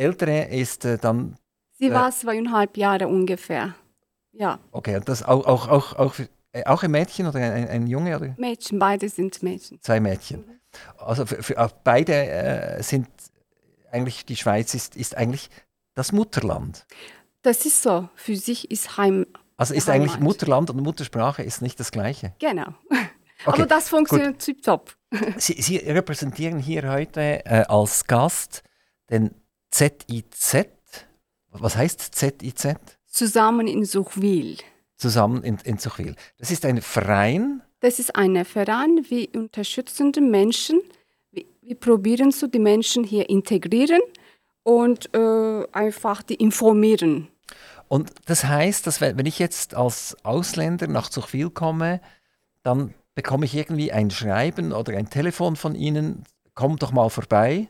ältere 0.00 0.44
ist 0.48 0.84
äh, 0.84 0.98
dann. 0.98 1.36
Sie 1.72 1.86
äh, 1.86 1.94
war 1.94 2.10
zweieinhalb 2.10 2.76
Jahre 2.76 3.08
ungefähr. 3.08 3.74
Ja. 4.32 4.58
Okay, 4.72 4.96
und 4.96 5.08
das 5.08 5.22
auch, 5.22 5.44
auch, 5.46 5.68
auch, 5.68 5.96
auch, 5.96 6.14
äh, 6.52 6.64
auch 6.64 6.82
ein 6.82 6.90
Mädchen 6.90 7.26
oder 7.26 7.38
ein, 7.38 7.68
ein 7.68 7.86
Junge? 7.86 8.16
Oder? 8.16 8.34
Mädchen, 8.38 8.78
beide 8.78 9.08
sind 9.08 9.42
Mädchen. 9.42 9.80
Zwei 9.80 10.00
Mädchen. 10.00 10.40
Mhm. 10.46 10.60
Also 10.98 11.26
für, 11.26 11.42
für 11.42 11.70
beide 11.84 12.12
äh, 12.14 12.82
sind 12.82 13.08
eigentlich, 13.90 14.24
die 14.24 14.36
Schweiz 14.36 14.74
ist, 14.74 14.96
ist 14.96 15.16
eigentlich 15.16 15.50
das 15.94 16.12
Mutterland. 16.12 16.86
Das 17.42 17.66
ist 17.66 17.82
so. 17.82 18.08
Für 18.14 18.36
sich 18.36 18.70
ist 18.70 18.96
Heim. 18.96 19.26
Also 19.56 19.74
ist 19.74 19.88
Heimat. 19.88 20.08
eigentlich 20.08 20.20
Mutterland 20.20 20.70
und 20.70 20.80
Muttersprache 20.82 21.42
ist 21.42 21.60
nicht 21.60 21.80
das 21.80 21.90
Gleiche. 21.90 22.34
Genau. 22.38 22.74
Okay, 23.46 23.62
Aber 23.62 23.66
das 23.66 23.88
funktioniert 23.88 24.38
tiptop. 24.38 24.94
Sie, 25.38 25.54
Sie, 25.62 25.78
repräsentieren 25.78 26.58
hier 26.58 26.90
heute 26.92 27.42
äh, 27.46 27.64
als 27.68 28.06
Gast 28.06 28.62
den 29.08 29.30
ZIZ. 29.70 30.66
Was 31.50 31.76
heißt 31.76 32.14
ZIZ? 32.14 32.74
Zusammen 33.06 33.66
in 33.66 33.84
Suchwil. 33.84 34.56
Zusammen 34.96 35.42
in, 35.42 35.58
in 35.64 35.78
Suchwil. 35.78 36.14
Das 36.38 36.50
ist 36.50 36.64
ein 36.64 36.80
Verein. 36.82 37.62
Das 37.80 37.98
ist 37.98 38.14
ein 38.14 38.44
Verein, 38.44 39.04
wir 39.08 39.28
unterstützen 39.34 40.12
die 40.12 40.20
Menschen. 40.20 40.80
Wir, 41.30 41.44
wir 41.62 41.76
probieren 41.76 42.30
so 42.30 42.46
die 42.46 42.58
Menschen 42.58 43.04
hier 43.04 43.28
integrieren 43.30 44.00
und 44.62 45.12
äh, 45.14 45.66
einfach 45.72 46.22
die 46.22 46.34
informieren. 46.34 47.28
Und 47.88 48.12
das 48.26 48.44
heißt, 48.44 48.86
dass 48.86 49.00
wenn 49.00 49.26
ich 49.26 49.38
jetzt 49.38 49.74
als 49.74 50.16
Ausländer 50.22 50.86
nach 50.86 51.08
Zuchwil 51.08 51.50
komme, 51.50 52.00
dann 52.62 52.94
bekomme 53.14 53.46
ich 53.46 53.56
irgendwie 53.56 53.90
ein 53.90 54.10
Schreiben 54.10 54.72
oder 54.72 54.96
ein 54.96 55.10
Telefon 55.10 55.56
von 55.56 55.74
Ihnen, 55.74 56.24
komm 56.54 56.76
doch 56.76 56.92
mal 56.92 57.10
vorbei, 57.10 57.68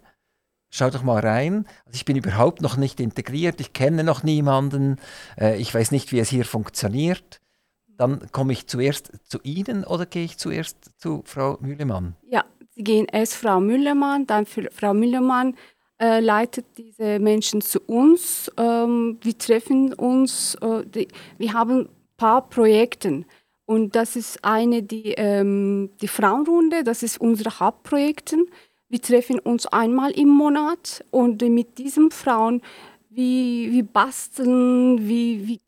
schau 0.70 0.90
doch 0.90 1.02
mal 1.02 1.20
rein. 1.20 1.66
Also 1.84 1.96
ich 1.96 2.04
bin 2.04 2.16
überhaupt 2.16 2.62
noch 2.62 2.76
nicht 2.76 3.00
integriert, 3.00 3.60
ich 3.60 3.72
kenne 3.72 4.04
noch 4.04 4.22
niemanden, 4.22 4.96
äh, 5.38 5.60
ich 5.60 5.74
weiß 5.74 5.90
nicht, 5.90 6.12
wie 6.12 6.20
es 6.20 6.30
hier 6.30 6.44
funktioniert. 6.44 7.40
Dann 7.86 8.32
komme 8.32 8.52
ich 8.52 8.66
zuerst 8.66 9.12
zu 9.28 9.40
Ihnen 9.42 9.84
oder 9.84 10.06
gehe 10.06 10.24
ich 10.24 10.38
zuerst 10.38 10.98
zu 10.98 11.22
Frau 11.26 11.58
Müllemann? 11.60 12.16
Ja, 12.22 12.44
Sie 12.70 12.84
gehen 12.84 13.06
erst 13.12 13.34
Frau 13.34 13.60
Müllemann, 13.60 14.26
dann 14.26 14.46
Frau 14.46 14.94
Müllemann 14.94 15.54
äh, 16.00 16.20
leitet 16.20 16.64
diese 16.78 17.18
Menschen 17.18 17.60
zu 17.60 17.78
uns. 17.80 18.50
Ähm, 18.56 19.18
wir 19.20 19.36
treffen 19.36 19.92
uns, 19.92 20.54
äh, 20.62 20.86
die, 20.86 21.08
wir 21.36 21.52
haben 21.52 21.80
ein 21.80 21.88
paar 22.16 22.48
Projekte. 22.48 23.24
Und 23.66 23.94
das 23.94 24.16
ist 24.16 24.42
eine, 24.44 24.82
die, 24.82 25.12
ähm, 25.12 25.90
die 26.00 26.08
Frauenrunde, 26.08 26.84
das 26.84 27.02
ist 27.02 27.20
unsere 27.20 27.60
Hauptprojekte. 27.60 28.38
Wir 28.90 29.00
treffen 29.00 29.38
uns 29.38 29.66
einmal 29.66 30.10
im 30.10 30.28
Monat 30.28 31.04
und 31.12 31.40
mit 31.42 31.78
diesen 31.78 32.10
Frauen, 32.10 32.60
wir, 33.08 33.70
wir 33.70 33.84
basteln, 33.84 35.08
wir, 35.08 35.46
wir, 35.46 35.58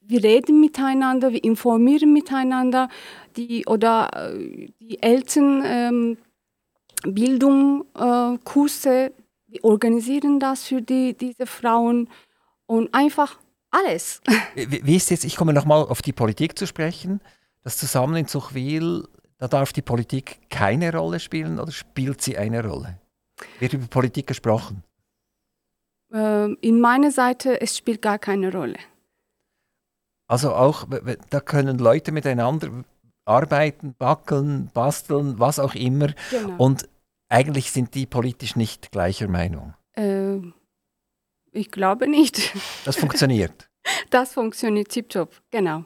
wir 0.00 0.24
reden 0.24 0.60
miteinander, 0.60 1.32
wir 1.32 1.44
informieren 1.44 2.12
miteinander, 2.12 2.88
die, 3.36 3.64
oder 3.66 4.10
äh, 4.34 4.68
die 4.80 5.00
Elternbildung, 5.00 6.16
ähm, 7.96 8.38
äh, 8.44 9.10
wir 9.46 9.64
organisieren 9.64 10.40
das 10.40 10.64
für 10.64 10.82
die, 10.82 11.16
diese 11.16 11.46
Frauen 11.46 12.08
und 12.66 12.92
einfach 12.92 13.38
alles. 13.70 14.20
Wie, 14.56 14.84
wie 14.84 14.96
ist 14.96 15.10
jetzt, 15.10 15.24
ich 15.24 15.36
komme 15.36 15.52
nochmal 15.52 15.82
auf 15.82 16.02
die 16.02 16.12
Politik 16.12 16.58
zu 16.58 16.66
sprechen, 16.66 17.20
das 17.62 17.76
Zusammen 17.76 18.16
in 18.16 18.26
Zuchwil, 18.26 19.06
da 19.42 19.48
darf 19.48 19.72
die 19.72 19.82
Politik 19.82 20.38
keine 20.50 20.96
Rolle 20.96 21.18
spielen 21.18 21.58
oder 21.58 21.72
spielt 21.72 22.22
sie 22.22 22.38
eine 22.38 22.64
Rolle? 22.64 23.00
Wird 23.58 23.72
über 23.72 23.88
Politik 23.88 24.28
gesprochen? 24.28 24.84
Ähm, 26.12 26.56
in 26.60 26.78
meiner 26.78 27.10
Seite, 27.10 27.60
es 27.60 27.76
spielt 27.76 28.02
gar 28.02 28.20
keine 28.20 28.52
Rolle. 28.52 28.78
Also 30.28 30.54
auch, 30.54 30.86
da 31.30 31.40
können 31.40 31.78
Leute 31.78 32.12
miteinander 32.12 32.84
arbeiten, 33.24 33.96
backeln, 33.98 34.70
basteln, 34.72 35.40
was 35.40 35.58
auch 35.58 35.74
immer. 35.74 36.14
Genau. 36.30 36.64
Und 36.64 36.88
eigentlich 37.28 37.72
sind 37.72 37.96
die 37.96 38.06
politisch 38.06 38.54
nicht 38.54 38.92
gleicher 38.92 39.26
Meinung. 39.26 39.74
Äh, 39.96 40.36
ich 41.50 41.72
glaube 41.72 42.06
nicht. 42.06 42.54
Das 42.84 42.94
funktioniert. 42.96 43.68
Das 44.10 44.34
funktioniert 44.34 44.90
tiptop, 44.90 45.42
genau. 45.50 45.84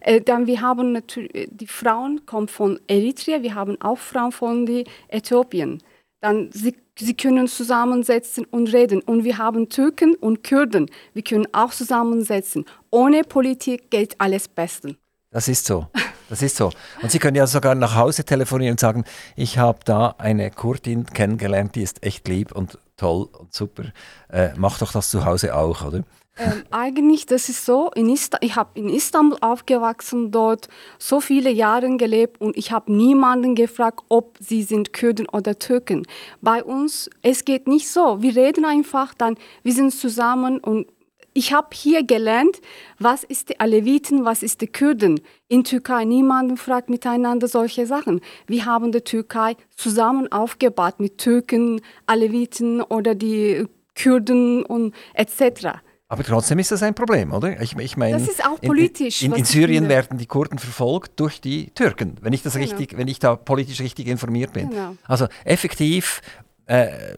Äh, 0.00 0.20
dann 0.20 0.46
wir 0.46 0.60
haben 0.60 0.92
natürlich, 0.92 1.34
äh, 1.34 1.46
die 1.50 1.66
Frauen 1.66 2.24
kommen 2.26 2.48
von 2.48 2.80
Eritrea, 2.88 3.42
wir 3.42 3.54
haben 3.54 3.80
auch 3.80 3.98
Frauen 3.98 4.32
von 4.32 4.66
Äthiopien. 5.08 5.82
Dann 6.20 6.50
sie, 6.52 6.74
sie 6.98 7.14
können 7.14 7.48
zusammensetzen 7.48 8.44
und 8.46 8.72
reden. 8.72 9.00
Und 9.02 9.24
wir 9.24 9.38
haben 9.38 9.68
Türken 9.68 10.14
und 10.14 10.42
Kurden. 10.42 10.90
Wir 11.12 11.22
können 11.22 11.46
auch 11.52 11.72
zusammensetzen. 11.72 12.64
Ohne 12.90 13.22
Politik 13.22 13.90
geht 13.90 14.20
alles 14.20 14.48
besten. 14.48 14.96
Das 15.30 15.48
ist 15.48 15.66
so. 15.66 15.86
Das 16.28 16.42
ist 16.42 16.56
so. 16.56 16.72
Und 17.02 17.10
Sie 17.10 17.18
können 17.18 17.36
ja 17.36 17.46
sogar 17.46 17.74
nach 17.74 17.94
Hause 17.94 18.24
telefonieren 18.24 18.72
und 18.72 18.80
sagen, 18.80 19.04
ich 19.36 19.58
habe 19.58 19.78
da 19.84 20.14
eine 20.18 20.50
Kurdin 20.50 21.06
kennengelernt, 21.06 21.76
die 21.76 21.82
ist 21.82 22.02
echt 22.02 22.26
lieb 22.26 22.52
und 22.52 22.78
toll 22.96 23.28
und 23.38 23.54
super. 23.54 23.84
Äh, 24.28 24.50
mach 24.56 24.78
doch 24.78 24.92
das 24.92 25.10
zu 25.10 25.24
Hause 25.24 25.54
auch, 25.54 25.84
oder? 25.84 26.02
Ähm, 26.38 26.64
eigentlich, 26.70 27.24
das 27.24 27.48
ist 27.48 27.64
so, 27.64 27.90
in 27.94 28.08
ich 28.08 28.56
habe 28.56 28.70
in 28.74 28.90
Istanbul 28.90 29.38
aufgewachsen, 29.40 30.30
dort 30.30 30.68
so 30.98 31.20
viele 31.20 31.50
Jahre 31.50 31.96
gelebt 31.96 32.40
und 32.42 32.58
ich 32.58 32.72
habe 32.72 32.92
niemanden 32.92 33.54
gefragt, 33.54 34.00
ob 34.08 34.36
sie 34.38 34.62
sind 34.62 34.92
Kurden 34.92 35.26
oder 35.28 35.58
Türken. 35.58 36.06
Bei 36.42 36.62
uns, 36.62 37.08
es 37.22 37.46
geht 37.46 37.66
nicht 37.66 37.88
so. 37.88 38.20
Wir 38.20 38.36
reden 38.36 38.66
einfach 38.66 39.14
dann, 39.14 39.36
wir 39.62 39.72
sind 39.72 39.92
zusammen 39.92 40.58
und 40.58 40.86
ich 41.32 41.52
habe 41.52 41.68
hier 41.72 42.02
gelernt, 42.02 42.60
was 42.98 43.22
ist 43.24 43.50
die 43.50 43.60
Aleviten, 43.60 44.24
was 44.24 44.42
ist 44.42 44.62
die 44.62 44.66
Kurden. 44.66 45.20
In 45.48 45.64
Türkei 45.64 46.04
niemand 46.04 46.58
fragt 46.58 46.88
miteinander 46.88 47.46
solche 47.46 47.86
Sachen. 47.86 48.20
Wir 48.46 48.64
haben 48.64 48.92
die 48.92 49.02
Türkei 49.02 49.56
zusammen 49.76 50.30
aufgebaut 50.32 50.98
mit 50.98 51.18
Türken, 51.18 51.82
Aleviten 52.06 52.80
oder 52.82 53.14
die 53.14 53.66
Kurden 53.94 54.64
und 54.64 54.94
etc. 55.14 55.80
Aber 56.08 56.22
trotzdem 56.22 56.58
ist 56.60 56.70
das 56.70 56.82
ein 56.82 56.94
Problem, 56.94 57.32
oder? 57.32 57.60
Ich, 57.60 57.76
ich 57.76 57.96
meine, 57.96 58.18
das 58.18 58.28
ist 58.28 58.44
auch 58.44 58.60
politisch. 58.60 59.22
In, 59.22 59.32
in, 59.32 59.38
in 59.38 59.44
Syrien 59.44 59.88
werden 59.88 60.18
die 60.18 60.26
Kurden 60.26 60.58
verfolgt 60.58 61.18
durch 61.18 61.40
die 61.40 61.70
Türken, 61.70 62.16
wenn 62.20 62.32
ich 62.32 62.42
das 62.42 62.54
genau. 62.54 62.64
richtig, 62.66 62.96
wenn 62.96 63.08
ich 63.08 63.18
da 63.18 63.34
politisch 63.34 63.80
richtig 63.80 64.06
informiert 64.06 64.52
bin. 64.52 64.70
Genau. 64.70 64.96
Also 65.04 65.26
effektiv 65.44 66.22
äh, 66.66 67.16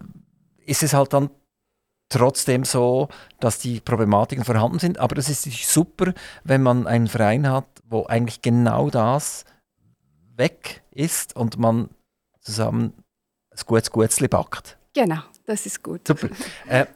ist 0.64 0.82
es 0.82 0.94
halt 0.94 1.12
dann 1.12 1.28
trotzdem 2.08 2.64
so, 2.64 3.08
dass 3.40 3.58
die 3.58 3.80
Problematiken 3.80 4.44
vorhanden 4.44 4.78
sind. 4.78 4.98
Aber 4.98 5.18
es 5.18 5.28
ist 5.28 5.70
super, 5.70 6.14
wenn 6.44 6.62
man 6.62 6.86
einen 6.86 7.08
Verein 7.08 7.50
hat, 7.50 7.66
wo 7.84 8.06
eigentlich 8.06 8.40
genau 8.40 8.88
das 8.88 9.44
weg 10.36 10.82
ist 10.90 11.36
und 11.36 11.58
man 11.58 11.90
zusammen 12.40 12.94
ein 13.50 13.58
gutes 13.66 13.90
Gutzli 13.90 14.28
backt. 14.28 14.78
Genau, 14.94 15.20
das 15.44 15.66
ist 15.66 15.82
gut. 15.82 16.06
Super. 16.06 16.28
Äh, 16.66 16.86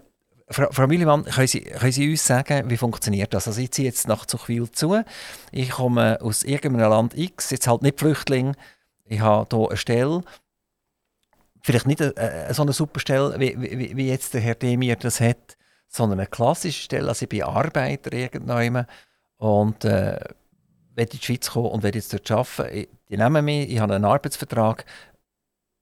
Frau, 0.52 0.68
Frau 0.70 0.86
Müllimann, 0.86 1.24
können 1.24 1.46
Sie, 1.46 1.60
können 1.60 1.92
Sie 1.92 2.10
uns 2.10 2.26
sagen, 2.26 2.70
wie 2.70 2.76
funktioniert 2.76 3.34
das? 3.34 3.48
Also 3.48 3.60
ich 3.60 3.70
ziehe 3.70 3.88
jetzt 3.88 4.08
nach 4.08 4.26
Zuchwil 4.26 4.70
zu. 4.70 5.02
Ich 5.50 5.70
komme 5.70 6.18
aus 6.20 6.44
irgendeinem 6.44 6.90
Land 6.90 7.16
X, 7.16 7.50
jetzt 7.50 7.66
halt 7.66 7.82
nicht 7.82 7.98
Flüchtling. 7.98 8.54
Ich 9.04 9.20
habe 9.20 9.48
hier 9.50 9.68
eine 9.68 9.76
Stelle 9.76 10.22
vielleicht 11.62 11.86
nicht 11.86 12.02
eine, 12.02 12.16
eine, 12.16 12.54
so 12.54 12.62
eine 12.62 12.72
super 12.72 13.00
Stelle, 13.00 13.38
wie, 13.38 13.54
wie, 13.58 13.96
wie, 13.96 14.08
jetzt 14.08 14.34
der 14.34 14.40
Herr 14.40 14.54
Demir 14.54 14.96
das 14.96 15.20
hat, 15.20 15.56
sondern 15.88 16.20
eine 16.20 16.28
klassische 16.28 16.82
Stelle. 16.82 17.08
Also 17.08 17.24
ich 17.24 17.28
bin 17.28 17.42
Arbeiter 17.42 18.12
irgendwann 18.12 18.86
und 19.36 19.84
äh, 19.84 20.18
will 20.94 21.04
in 21.04 21.10
die 21.10 21.18
Schweiz 21.18 21.50
kommen 21.50 21.70
und 21.70 21.82
will 21.82 21.94
jetzt 21.94 22.12
dort 22.12 22.30
arbeiten. 22.30 22.88
Die 23.08 23.16
nehmen 23.16 23.44
mich, 23.44 23.70
ich 23.70 23.78
habe 23.78 23.94
einen 23.94 24.04
Arbeitsvertrag. 24.04 24.84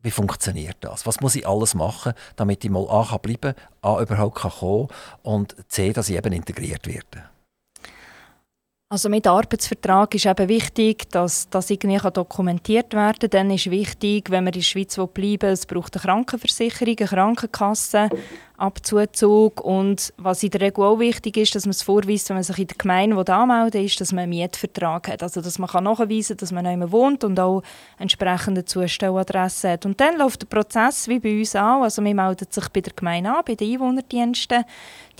Wie 0.02 0.10
funktioniert 0.10 0.78
das? 0.80 1.06
Was 1.06 1.20
muss 1.20 1.34
ich 1.34 1.46
alles 1.46 1.74
machen, 1.74 2.14
damit 2.36 2.64
ich 2.64 2.70
mal 2.70 2.88
A 2.88 3.04
kann 3.04 3.20
bleiben 3.20 3.54
A 3.82 4.00
überhaupt 4.00 4.38
kann 4.38 4.50
kommen 4.50 4.88
und 5.22 5.56
C, 5.68 5.92
dass 5.92 6.08
ich 6.08 6.16
eben 6.16 6.32
integriert 6.32 6.86
werde? 6.86 7.29
Also 8.92 9.08
mit 9.08 9.24
Arbeitsvertrag 9.24 10.16
ist 10.16 10.26
eben 10.26 10.48
wichtig, 10.48 11.08
dass 11.10 11.48
das 11.48 11.70
irgendwie 11.70 12.10
dokumentiert 12.10 12.92
werden 12.92 13.20
kann. 13.20 13.30
Dann 13.30 13.50
ist 13.52 13.70
wichtig, 13.70 14.30
wenn 14.32 14.42
wir 14.42 14.48
in 14.48 14.58
der 14.58 14.62
Schweiz 14.62 14.96
bleiben 14.96 15.42
will, 15.42 15.50
es 15.50 15.64
braucht 15.64 15.94
eine 15.94 16.02
Krankenversicherung, 16.02 16.96
eine 16.98 17.06
Krankenkasse, 17.06 18.08
Abzuzug 18.56 19.60
und 19.60 20.12
was 20.16 20.42
in 20.42 20.50
der 20.50 20.62
Regel 20.62 20.82
auch 20.82 20.98
wichtig 20.98 21.36
ist, 21.36 21.54
dass 21.54 21.66
man 21.66 21.70
es 21.70 21.84
vorweist, 21.84 22.30
wenn 22.30 22.38
man 22.38 22.42
sich 22.42 22.58
in 22.58 22.66
der 22.66 22.76
Gemeinde 22.78 23.32
anmelden 23.32 23.84
ist, 23.84 24.00
dass 24.00 24.10
man 24.10 24.24
einen 24.24 24.30
Mietvertrag 24.30 25.06
hat. 25.06 25.22
Also 25.22 25.40
dass 25.40 25.60
man 25.60 25.70
nachweisen 25.84 26.36
kann, 26.36 26.38
dass 26.38 26.50
man 26.50 26.64
nicht 26.64 26.90
wohnt 26.90 27.22
und 27.22 27.38
auch 27.38 27.62
entsprechende 27.96 28.64
Zustelladresse 28.64 29.70
hat. 29.70 29.86
Und 29.86 30.00
dann 30.00 30.18
läuft 30.18 30.42
der 30.42 30.48
Prozess 30.48 31.06
wie 31.06 31.20
bei 31.20 31.38
uns 31.38 31.54
auch. 31.54 31.82
Also 31.82 32.02
man 32.02 32.16
meldet 32.16 32.52
sich 32.52 32.68
bei 32.70 32.80
der 32.80 32.94
Gemeinde 32.94 33.30
an, 33.30 33.44
bei 33.46 33.54
den 33.54 33.72
Einwohnerdiensten. 33.72 34.64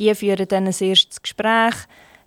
Die 0.01 0.12
führen 0.16 0.49
dann 0.49 0.66
ein 0.66 0.75
erstes 0.77 1.23
Gespräch 1.23 1.77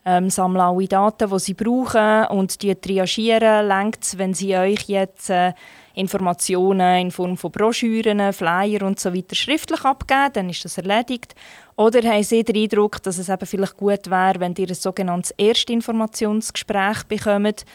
ähm, 0.06 0.30
sammeln 0.30 0.62
alle 0.62 0.88
Daten, 0.88 1.30
die 1.30 1.40
sie 1.40 1.54
brauchen 1.54 2.26
und 2.28 2.62
die 2.62 2.76
triagieren. 2.76 3.68
Längt 3.68 4.18
wenn 4.18 4.34
sie 4.34 4.56
euch 4.56 4.84
jetzt 4.88 5.30
äh, 5.30 5.54
Informationen 5.96 7.02
in 7.02 7.12
Form 7.12 7.38
von 7.38 7.52
Broschüren, 7.52 8.34
Flyer 8.34 8.82
und 8.84 9.00
so 9.00 9.14
weiter 9.14 9.36
schriftlich 9.36 9.86
abgeben, 9.86 10.34
dann 10.34 10.50
ist 10.50 10.66
das 10.66 10.78
erledigt. 10.78 11.36
Oder 11.76 12.02
haben 12.04 12.24
Sie 12.24 12.44
den 12.44 12.64
Eindruck, 12.64 13.02
dass 13.04 13.18
es 13.18 13.30
eben 13.30 13.46
vielleicht 13.46 13.78
gut 13.78 14.10
wäre, 14.10 14.40
wenn 14.40 14.56
ihr 14.56 14.68
ein 14.68 14.76
sogenanntes 14.76 15.32
Erstinformationsgespräch 15.38 17.04
bekommt 17.04 17.66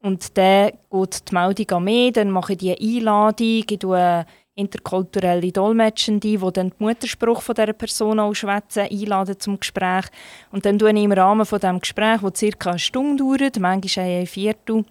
und 0.00 0.36
dann 0.36 0.72
geht 0.90 1.30
die 1.30 1.34
Meldung 1.34 1.70
an 1.70 1.84
mich, 1.84 2.12
dann 2.12 2.30
mache 2.30 2.52
ich 2.52 2.58
die 2.58 2.98
Einladung, 2.98 3.64
ich 3.68 3.78
interkulturelle 4.58 5.52
Dolmetschende, 5.52 6.20
die 6.20 6.36
dann 6.36 6.52
den 6.52 6.72
Mutterspruch 6.78 7.42
von 7.42 7.54
dieser 7.54 7.72
Person 7.72 8.18
auch 8.20 8.34
schwätzen, 8.34 8.88
einladen 8.90 9.38
zum 9.38 9.60
Gespräch. 9.60 10.06
Und 10.50 10.66
dann 10.66 10.78
tue 10.78 10.90
ich 10.90 11.02
im 11.02 11.12
Rahmen 11.12 11.46
von 11.46 11.60
diesem 11.60 11.80
Gespräch, 11.80 12.20
das 12.20 12.38
circa 12.38 12.70
eine 12.70 12.78
Stunde 12.78 13.22
dauert, 13.22 13.58
manchmal 13.58 14.06
ein 14.06 14.26
Viertel, 14.26 14.84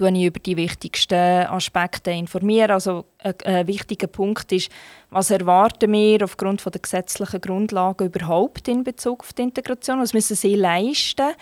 ich 0.00 0.24
über 0.24 0.40
die 0.40 0.56
wichtigsten 0.56 1.46
Aspekte 1.46 2.10
informieren. 2.10 2.70
Also 2.70 3.04
ein, 3.18 3.34
ein, 3.44 3.66
wichtiger 3.66 4.06
Punkt 4.06 4.50
ist, 4.52 4.70
was 5.10 5.30
erwarten 5.30 5.92
wir 5.92 6.24
aufgrund 6.24 6.64
der 6.64 6.80
gesetzlichen 6.80 7.40
Grundlagen 7.40 8.06
überhaupt 8.06 8.68
in 8.68 8.84
Bezug 8.84 9.20
auf 9.20 9.32
die 9.32 9.42
Integration? 9.42 10.00
Was 10.00 10.14
müssen 10.14 10.36
sie 10.36 10.54
leisten? 10.54 11.34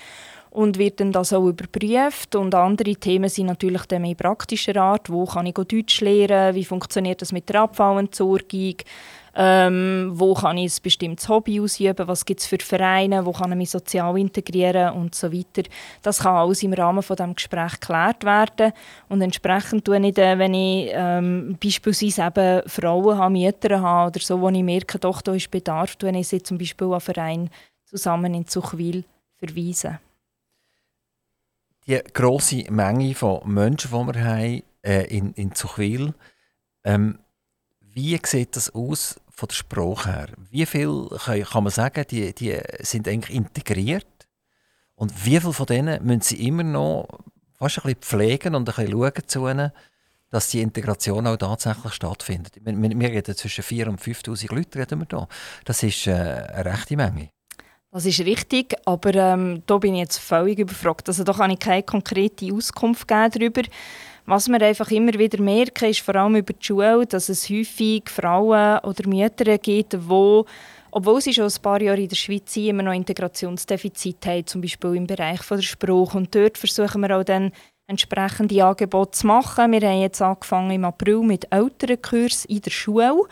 Und 0.50 0.78
wird 0.78 1.00
dann 1.00 1.12
das 1.12 1.32
auch 1.32 1.46
überprüft. 1.46 2.34
Und 2.34 2.54
andere 2.54 2.96
Themen 2.96 3.28
sind 3.28 3.46
natürlich 3.46 3.86
dann 3.86 4.02
mehr 4.02 4.14
praktischer 4.14 4.76
Art. 4.76 5.08
Wo 5.08 5.24
kann 5.24 5.46
ich 5.46 5.54
Deutsch 5.54 6.00
lernen? 6.00 6.54
Wie 6.54 6.64
funktioniert 6.64 7.22
das 7.22 7.32
mit 7.32 7.48
der 7.48 7.62
Abfallentsorgung? 7.62 8.76
Ähm, 9.32 10.10
wo 10.12 10.34
kann 10.34 10.58
ich 10.58 10.72
ein 10.72 10.82
bestimmtes 10.82 11.28
Hobby 11.28 11.60
ausüben? 11.60 12.08
Was 12.08 12.24
gibt 12.24 12.40
es 12.40 12.48
für 12.48 12.58
Vereine? 12.58 13.24
Wo 13.24 13.30
kann 13.30 13.52
ich 13.52 13.58
mich 13.58 13.70
sozial 13.70 14.18
integrieren? 14.18 14.92
Und 14.94 15.14
so 15.14 15.32
weiter. 15.32 15.62
Das 16.02 16.18
kann 16.18 16.34
alles 16.34 16.64
im 16.64 16.72
Rahmen 16.72 17.04
von 17.04 17.14
dem 17.14 17.36
Gespräch 17.36 17.78
geklärt 17.78 18.24
werden. 18.24 18.72
Und 19.08 19.22
entsprechend 19.22 19.84
tue 19.84 20.04
ich 20.04 20.14
dann, 20.14 20.40
wenn 20.40 20.54
ich 20.54 20.90
ähm, 20.92 21.56
beispielsweise 21.62 22.26
eben 22.26 22.68
Frauen 22.68 23.18
habe, 23.18 23.32
Mütter 23.32 23.80
habe 23.80 24.08
oder 24.08 24.20
so, 24.20 24.40
wo 24.40 24.48
ich 24.48 24.64
merke, 24.64 24.98
doch, 24.98 25.22
da 25.22 25.32
ist 25.32 25.50
Bedarf, 25.52 25.94
tue 25.94 26.10
ich 26.10 26.26
sie 26.26 26.42
zum 26.42 26.58
Beispiel 26.58 26.92
an 26.92 27.00
Verein 27.00 27.50
zusammen 27.84 28.34
in 28.34 28.48
Zuchwil 28.48 29.04
verweisen 29.38 30.00
die 31.86 32.00
grosse 32.12 32.70
Menge 32.70 33.14
von 33.14 33.40
Menschen, 33.52 33.90
die 33.90 34.14
wir 34.14 34.24
haben 34.24 34.62
äh, 34.82 35.04
in, 35.06 35.32
in 35.34 35.54
Zuchwil, 35.54 36.14
ähm, 36.84 37.18
wie 37.80 38.18
sieht 38.24 38.56
das 38.56 38.74
aus 38.74 39.20
von 39.28 39.48
der 39.48 39.54
Sprache 39.54 40.12
her? 40.12 40.28
Wie 40.50 40.66
viel 40.66 41.08
kann, 41.24 41.42
kann 41.42 41.64
man 41.64 41.72
sagen, 41.72 42.04
die, 42.10 42.34
die 42.34 42.58
sind 42.80 43.08
eigentlich 43.08 43.34
integriert? 43.34 44.06
Und 44.94 45.24
wie 45.24 45.40
viele 45.40 45.52
von 45.52 45.66
denen 45.66 46.04
müssen 46.04 46.20
sie 46.20 46.46
immer 46.46 46.62
noch 46.62 47.08
fast 47.54 47.78
ein 47.78 47.82
bisschen 47.82 48.00
pflegen 48.00 48.54
und 48.54 48.68
ein 48.68 48.74
bisschen 48.74 48.92
schauen 48.92 49.26
zu 49.26 49.48
ihnen, 49.48 49.72
dass 50.28 50.50
die 50.50 50.60
Integration 50.60 51.26
auch 51.26 51.36
tatsächlich 51.36 51.94
stattfindet? 51.94 52.54
Wir, 52.62 52.76
wir 52.76 53.08
reden 53.08 53.34
zwischen 53.34 53.64
4.000 53.64 53.88
und 53.88 54.00
5'000 54.00 54.54
Leuten 54.54 55.06
da. 55.08 55.26
Das 55.64 55.82
ist 55.82 56.06
äh, 56.06 56.12
eine 56.12 56.64
rechte 56.66 56.96
Menge. 56.96 57.30
Das 57.92 58.06
ist 58.06 58.20
richtig, 58.20 58.76
aber 58.84 59.14
ähm, 59.16 59.64
da 59.66 59.78
bin 59.78 59.94
ich 59.94 60.00
jetzt 60.00 60.18
völlig 60.18 60.60
überfragt. 60.60 61.08
Also 61.08 61.24
da 61.24 61.32
kann 61.32 61.50
ich 61.50 61.58
keine 61.58 61.82
konkrete 61.82 62.52
Auskunft 62.54 63.08
geben 63.08 63.30
darüber. 63.32 63.62
Was 64.26 64.46
wir 64.46 64.62
einfach 64.62 64.92
immer 64.92 65.14
wieder 65.14 65.42
merken, 65.42 65.90
ist 65.90 66.00
vor 66.00 66.14
allem 66.14 66.36
über 66.36 66.52
die 66.52 66.64
Schule, 66.64 67.04
dass 67.04 67.28
es 67.28 67.50
häufig 67.50 68.08
Frauen 68.08 68.78
oder 68.84 69.08
Mütter 69.08 69.58
gibt, 69.58 69.94
die 69.94 70.44
obwohl 70.92 71.20
sie 71.20 71.32
schon 71.32 71.46
ein 71.46 71.62
paar 71.62 71.82
Jahre 71.82 72.00
in 72.00 72.08
der 72.08 72.16
Schweiz 72.16 72.52
sind, 72.52 72.66
immer 72.66 72.82
noch 72.84 72.92
Integrationsdefizite 72.92 74.30
haben, 74.30 74.46
zum 74.46 74.60
Beispiel 74.60 74.94
im 74.94 75.06
Bereich 75.06 75.40
der 75.40 75.62
Sprache. 75.62 76.16
Und 76.16 76.34
dort 76.34 76.58
versuchen 76.58 77.00
wir 77.00 77.16
auch 77.16 77.24
dann 77.24 77.52
entsprechende 77.88 78.64
Angebote 78.64 79.18
zu 79.18 79.26
machen. 79.26 79.72
Wir 79.72 79.80
haben 79.80 80.00
jetzt 80.00 80.22
angefangen 80.22 80.70
im 80.70 80.84
April 80.84 81.20
mit 81.22 81.52
älteren 81.52 82.00
Kursen 82.00 82.50
in 82.50 82.60
der 82.60 82.70
Schule 82.70 83.22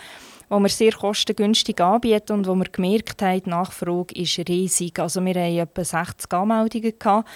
wo 0.49 0.59
wir 0.59 0.69
sehr 0.69 0.93
kostengünstig 0.93 1.81
anbieten 1.81 2.33
und 2.33 2.47
wo 2.47 2.55
wir 2.55 2.67
gemerkt 2.67 3.21
haben, 3.23 3.43
die 3.43 3.51
Nachfrage 3.51 4.15
ist 4.15 4.39
riesig. 4.49 4.99
Also 4.99 5.25
wir 5.25 5.35
hatten 5.35 5.59
etwa 5.59 5.85
60 5.85 6.33
Anmeldungen. 6.33 6.99
Gehabt. 6.99 7.29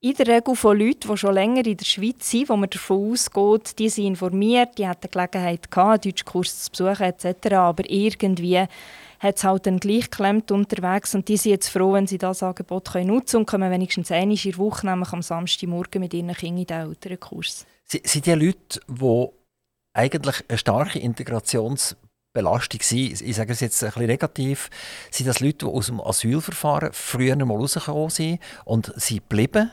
In 0.00 0.14
der 0.14 0.26
Regel 0.26 0.54
von 0.54 0.78
Leuten, 0.78 1.08
die 1.08 1.16
schon 1.16 1.34
länger 1.34 1.66
in 1.66 1.76
der 1.76 1.84
Schweiz 1.84 2.30
sind, 2.30 2.48
wo 2.48 2.56
man 2.56 2.70
davon 2.70 3.12
ausgeht, 3.12 3.78
die 3.78 3.88
sind 3.88 4.06
informiert, 4.06 4.78
die 4.78 4.86
hatten 4.86 5.10
Gelegenheit 5.10 5.70
gehabt, 5.70 6.04
einen 6.04 6.12
Deutschkurs 6.12 6.64
zu 6.64 6.70
besuchen 6.70 7.02
etc. 7.02 7.54
Aber 7.54 7.82
irgendwie 7.88 8.66
hat 9.18 9.36
es 9.36 9.44
halt 9.44 9.66
dann 9.66 9.80
gleich 9.80 10.10
geklemmt 10.10 10.50
unterwegs 10.50 11.14
und 11.14 11.26
die 11.28 11.38
sind 11.38 11.52
jetzt 11.52 11.68
froh, 11.68 11.94
wenn 11.94 12.06
sie 12.06 12.18
das 12.18 12.42
Angebot 12.42 12.92
können 12.92 13.08
nutzen 13.08 13.38
und 13.38 13.46
kommen 13.46 13.70
wenigstens 13.70 14.12
einmal 14.12 14.36
in 14.36 14.50
der 14.50 14.58
Woche, 14.58 14.86
nämlich 14.86 15.12
am 15.12 15.22
Samstagmorgen 15.22 16.00
mit 16.00 16.12
ihren 16.12 16.34
Kindern 16.34 16.58
in 16.58 16.66
den 16.66 16.88
älteren 16.88 17.18
Kurs. 17.18 17.66
Sind 17.84 18.26
die 18.26 18.32
Leute, 18.32 18.80
die 18.88 19.26
eigentlich 19.94 20.44
eine 20.48 20.58
starke 20.58 20.98
Integrations- 20.98 21.96
Belastung 22.36 22.80
sein. 22.82 23.14
Ich 23.18 23.36
sage 23.36 23.52
es 23.52 23.60
jetzt 23.60 23.82
ein 23.82 23.90
bisschen 23.90 24.06
negativ. 24.06 24.70
Sind 25.10 25.26
das 25.26 25.40
Leute, 25.40 25.66
die 25.66 25.72
aus 25.72 25.86
dem 25.86 26.00
Asylverfahren 26.00 26.90
früher 26.92 27.36
mal 27.36 27.56
rausgekommen 27.56 28.10
sind 28.10 28.40
und 28.64 28.92
sie 28.96 29.20
bleiben? 29.20 29.70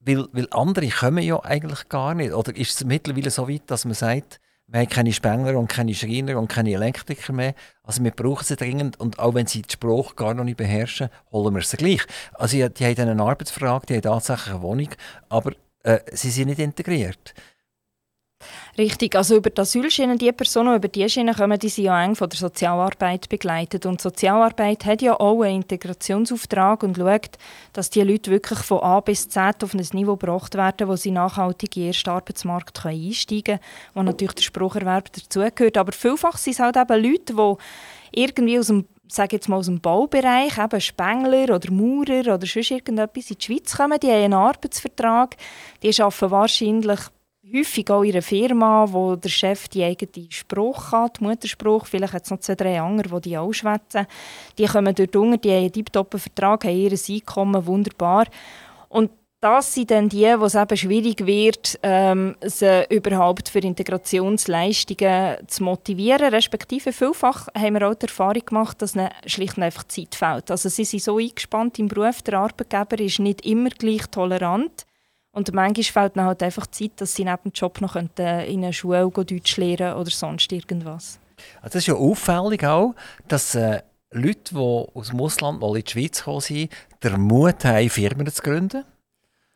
Weil, 0.00 0.28
weil 0.32 0.46
andere 0.52 0.88
kommen 0.88 1.24
ja 1.24 1.42
eigentlich 1.42 1.88
gar 1.88 2.14
nicht. 2.14 2.32
Oder 2.32 2.56
ist 2.56 2.80
es 2.80 2.84
mittlerweile 2.84 3.30
so 3.30 3.48
weit, 3.48 3.62
dass 3.66 3.84
man 3.84 3.94
sagt, 3.94 4.40
wir 4.68 4.80
haben 4.80 4.88
keine 4.88 5.12
Spengler 5.12 5.58
und 5.58 5.68
keine 5.68 5.94
Schreiner 5.94 6.38
und 6.38 6.48
keine 6.48 6.74
Elektriker 6.74 7.32
mehr. 7.32 7.54
Also 7.82 8.04
wir 8.04 8.10
brauchen 8.10 8.44
sie 8.44 8.54
dringend 8.54 9.00
und 9.00 9.18
auch 9.18 9.34
wenn 9.34 9.46
sie 9.46 9.62
die 9.62 9.72
Sprache 9.72 10.14
gar 10.14 10.34
noch 10.34 10.44
nicht 10.44 10.58
beherrschen, 10.58 11.08
holen 11.32 11.54
wir 11.54 11.62
sie 11.62 11.78
gleich. 11.78 12.02
Also 12.34 12.56
die, 12.56 12.72
die 12.74 12.84
haben 12.84 13.08
einen 13.08 13.20
Arbeitsvertrag, 13.20 13.86
die 13.86 13.94
haben 13.94 14.02
tatsächlich 14.02 14.54
eine 14.54 14.62
Wohnung, 14.62 14.90
aber 15.30 15.52
äh, 15.84 16.00
sie 16.12 16.30
sind 16.30 16.48
nicht 16.48 16.60
integriert. 16.60 17.34
Richtig, 18.78 19.16
also 19.16 19.36
über 19.36 19.50
die 19.50 19.60
Asylschiene, 19.60 20.16
die 20.16 20.30
Personen, 20.30 20.76
über 20.76 20.86
die 20.86 21.08
Schiene 21.08 21.34
kommen, 21.34 21.58
die 21.58 21.68
sind 21.68 21.86
ja 21.86 22.04
eng 22.04 22.14
von 22.14 22.28
der 22.28 22.38
Sozialarbeit 22.38 23.28
begleitet. 23.28 23.86
Und 23.86 23.98
die 23.98 24.02
Sozialarbeit 24.04 24.84
hat 24.84 25.02
ja 25.02 25.18
auch 25.18 25.42
einen 25.42 25.62
Integrationsauftrag 25.62 26.84
und 26.84 26.96
schaut, 26.96 27.38
dass 27.72 27.90
die 27.90 28.02
Leute 28.02 28.30
wirklich 28.30 28.60
von 28.60 28.78
A 28.78 29.00
bis 29.00 29.28
Z 29.28 29.64
auf 29.64 29.74
ein 29.74 29.84
Niveau 29.92 30.16
gebracht 30.16 30.54
werden, 30.54 30.86
wo 30.86 30.94
sie 30.94 31.10
nachhaltig 31.10 31.76
in 31.76 31.82
den 31.82 31.88
ersten 31.88 32.10
Arbeitsmarkt 32.10 32.86
einsteigen 32.86 33.42
können, 33.44 33.60
wo 33.94 34.02
natürlich 34.04 34.34
der 34.34 34.42
Sprucherwerb 34.42 35.12
dazugehört. 35.12 35.76
Aber 35.76 35.92
vielfach 35.92 36.38
sind 36.38 36.52
es 36.52 36.60
halt 36.60 36.76
eben 36.76 37.02
Leute, 37.02 37.34
die 37.34 38.20
irgendwie 38.20 38.58
aus 38.60 38.68
dem 38.68 38.86
sage 39.10 39.36
jetzt 39.36 39.48
mal 39.48 39.56
aus 39.56 39.66
dem 39.66 39.80
Baubereich, 39.80 40.58
eben 40.58 40.80
Spengler 40.82 41.54
oder 41.54 41.72
Maurer 41.72 42.34
oder 42.34 42.46
sonst 42.46 42.70
irgendetwas 42.70 43.30
in 43.30 43.38
die 43.38 43.44
Schweiz 43.44 43.74
kommen, 43.74 43.98
die 43.98 44.08
haben 44.08 44.24
einen 44.24 44.34
Arbeitsvertrag, 44.34 45.34
die 45.82 45.98
arbeiten 46.02 46.30
wahrscheinlich 46.30 47.00
häufig 47.54 47.90
auch 47.90 48.02
in 48.02 48.12
einer 48.12 48.22
Firma, 48.22 48.86
wo 48.90 49.16
der 49.16 49.28
Chef 49.28 49.68
die 49.68 49.84
eigene 49.84 50.30
Spruch 50.30 50.92
hat, 50.92 51.20
Mutterspruch, 51.20 51.86
vielleicht 51.86 52.12
hat 52.12 52.24
es 52.24 52.30
noch 52.30 52.40
zwei, 52.40 52.54
drei 52.54 52.80
andere, 52.80 53.20
die 53.20 53.30
die 53.30 53.38
auch 53.38 53.52
schwätzen. 53.52 54.06
Die 54.58 54.66
kommen 54.66 54.94
dort 54.94 55.16
unter, 55.16 55.36
die 55.36 55.50
haben 55.50 55.58
einen 55.58 55.72
tiptoppen 55.72 56.20
Vertrag, 56.20 56.64
haben 56.64 56.76
ihr 56.76 56.92
Einkommen, 56.92 57.66
wunderbar. 57.66 58.26
Und 58.88 59.10
das 59.40 59.72
sind 59.72 59.92
dann 59.92 60.08
die, 60.08 60.26
wo 60.36 60.46
es 60.46 60.56
eben 60.56 60.76
schwierig 60.76 61.24
wird, 61.24 61.78
ähm, 61.84 62.34
sie 62.42 62.84
überhaupt 62.90 63.48
für 63.48 63.60
Integrationsleistungen 63.60 65.46
zu 65.46 65.62
motivieren. 65.62 66.34
Respektive 66.34 66.92
vielfach 66.92 67.46
haben 67.56 67.74
wir 67.74 67.88
auch 67.88 67.94
die 67.94 68.06
Erfahrung 68.06 68.44
gemacht, 68.44 68.82
dass 68.82 68.96
ihnen 68.96 69.10
schlicht 69.26 69.56
und 69.56 69.62
einfach 69.62 69.84
Zeit 69.84 70.16
fehlt. 70.16 70.50
Also 70.50 70.68
sie 70.68 70.84
sind 70.84 71.04
so 71.04 71.18
eingespannt 71.18 71.78
im 71.78 71.86
Beruf, 71.86 72.22
der 72.22 72.40
Arbeitgeber 72.40 72.98
ist 72.98 73.20
nicht 73.20 73.46
immer 73.46 73.70
gleich 73.70 74.08
tolerant. 74.10 74.87
Und 75.32 75.52
manchmal 75.52 75.84
fehlt 75.84 76.16
ihnen 76.16 76.24
halt 76.24 76.42
einfach 76.42 76.66
Zeit, 76.66 76.92
dass 76.96 77.14
sie 77.14 77.24
neben 77.24 77.42
dem 77.44 77.52
Job 77.52 77.80
noch 77.80 77.96
in 77.96 78.10
einer 78.18 78.72
Schule 78.72 79.10
Deutsch 79.10 79.56
lernen 79.56 79.94
oder 79.96 80.10
sonst 80.10 80.50
irgendwas. 80.52 81.20
Also 81.60 81.74
das 81.74 81.74
ist 81.76 81.86
ja 81.86 81.94
auffällig 81.94 82.64
auch, 82.64 82.94
dass 83.28 83.54
äh, 83.54 83.82
Leute, 84.10 84.54
die 84.54 84.56
aus 84.56 85.08
dem 85.10 85.20
Ausland 85.20 85.60
mal 85.60 85.76
in 85.76 85.84
die 85.84 85.90
Schweiz 85.90 86.18
gekommen 86.18 86.40
sind, 86.40 86.72
den 87.02 87.20
Mut 87.20 87.64
haben, 87.64 87.90
Firmen 87.90 88.26
zu 88.26 88.42
gründen. 88.42 88.84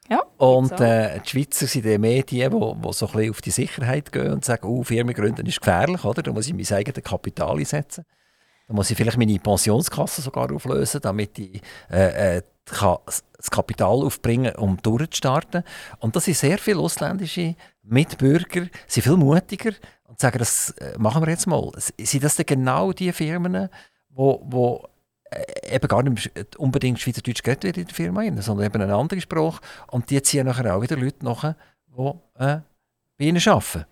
Ja, 0.09 0.23
und 0.37 0.79
äh, 0.81 1.21
die 1.21 1.29
Schweizer 1.29 1.67
sind 1.67 1.87
die 1.87 1.97
mehr 1.97 2.23
die, 2.23 2.41
die, 2.41 2.49
die 2.49 2.49
so 2.51 3.07
ein 3.07 3.13
bisschen 3.13 3.31
auf 3.31 3.41
die 3.41 3.51
Sicherheit 3.51 4.13
gehen 4.13 4.33
und 4.33 4.45
sagen, 4.45 4.67
oh, 4.67 4.83
Firmen 4.83 5.15
gründen 5.15 5.47
ist 5.47 5.61
gefährlich, 5.61 6.05
oder? 6.05 6.23
da 6.23 6.33
muss 6.33 6.49
ich 6.49 6.55
mein 6.55 6.79
eigenes 6.79 7.05
Kapital 7.05 7.57
einsetzen. 7.59 8.05
Da 8.69 8.75
muss 8.75 8.91
ich 8.91 8.97
vielleicht 8.97 9.17
meine 9.17 9.39
Pensionskasse 9.39 10.23
sogar 10.23 10.53
auflösen, 10.53 11.01
damit 11.01 11.39
ich 11.39 11.63
äh, 11.91 12.37
äh, 12.39 12.43
kann 12.67 12.99
das 13.07 13.51
Kapital 13.51 14.03
aufbringen, 14.03 14.55
um 14.57 14.77
durchzustarten. 14.81 15.65
Und 15.99 16.15
das 16.17 16.25
sind 16.27 16.37
sehr 16.37 16.59
viele 16.59 16.79
ausländische 16.79 17.57
Mitbürger, 17.83 18.67
sind 18.87 19.03
viel 19.03 19.17
mutiger 19.17 19.73
und 20.05 20.21
sagen, 20.21 20.39
das 20.39 20.71
äh, 20.79 20.97
machen 20.99 21.23
wir 21.23 21.31
jetzt 21.31 21.47
mal. 21.47 21.71
Sind 21.77 22.23
das 22.23 22.37
denn 22.37 22.47
genau 22.47 22.93
die 22.93 23.13
Firmen, 23.13 23.69
wo, 24.11 24.43
wo 24.45 24.89
äh, 25.31 25.75
eben 25.75 25.89
gar 25.89 26.03
nicht 26.03 26.31
unbedingt 26.57 27.01
Schweizerdeutsch 27.01 27.43
geredet 27.43 27.65
wird 27.65 27.79
in 27.79 27.87
der 27.87 27.95
Firma, 27.95 28.23
sondern 28.43 28.67
eben 28.67 28.83
einen 28.83 28.93
anderen 28.93 29.21
Spruch. 29.21 29.61
Und 29.89 30.11
die 30.11 30.23
ziehen 30.23 30.47
nachher 30.47 30.75
auch 30.77 30.83
wieder 30.83 30.97
Leute 30.97 31.25
nach, 31.25 31.55
die 31.89 32.11
äh, 32.39 32.61
bei 33.19 33.25
ihnen 33.25 33.43
arbeiten. 33.49 33.87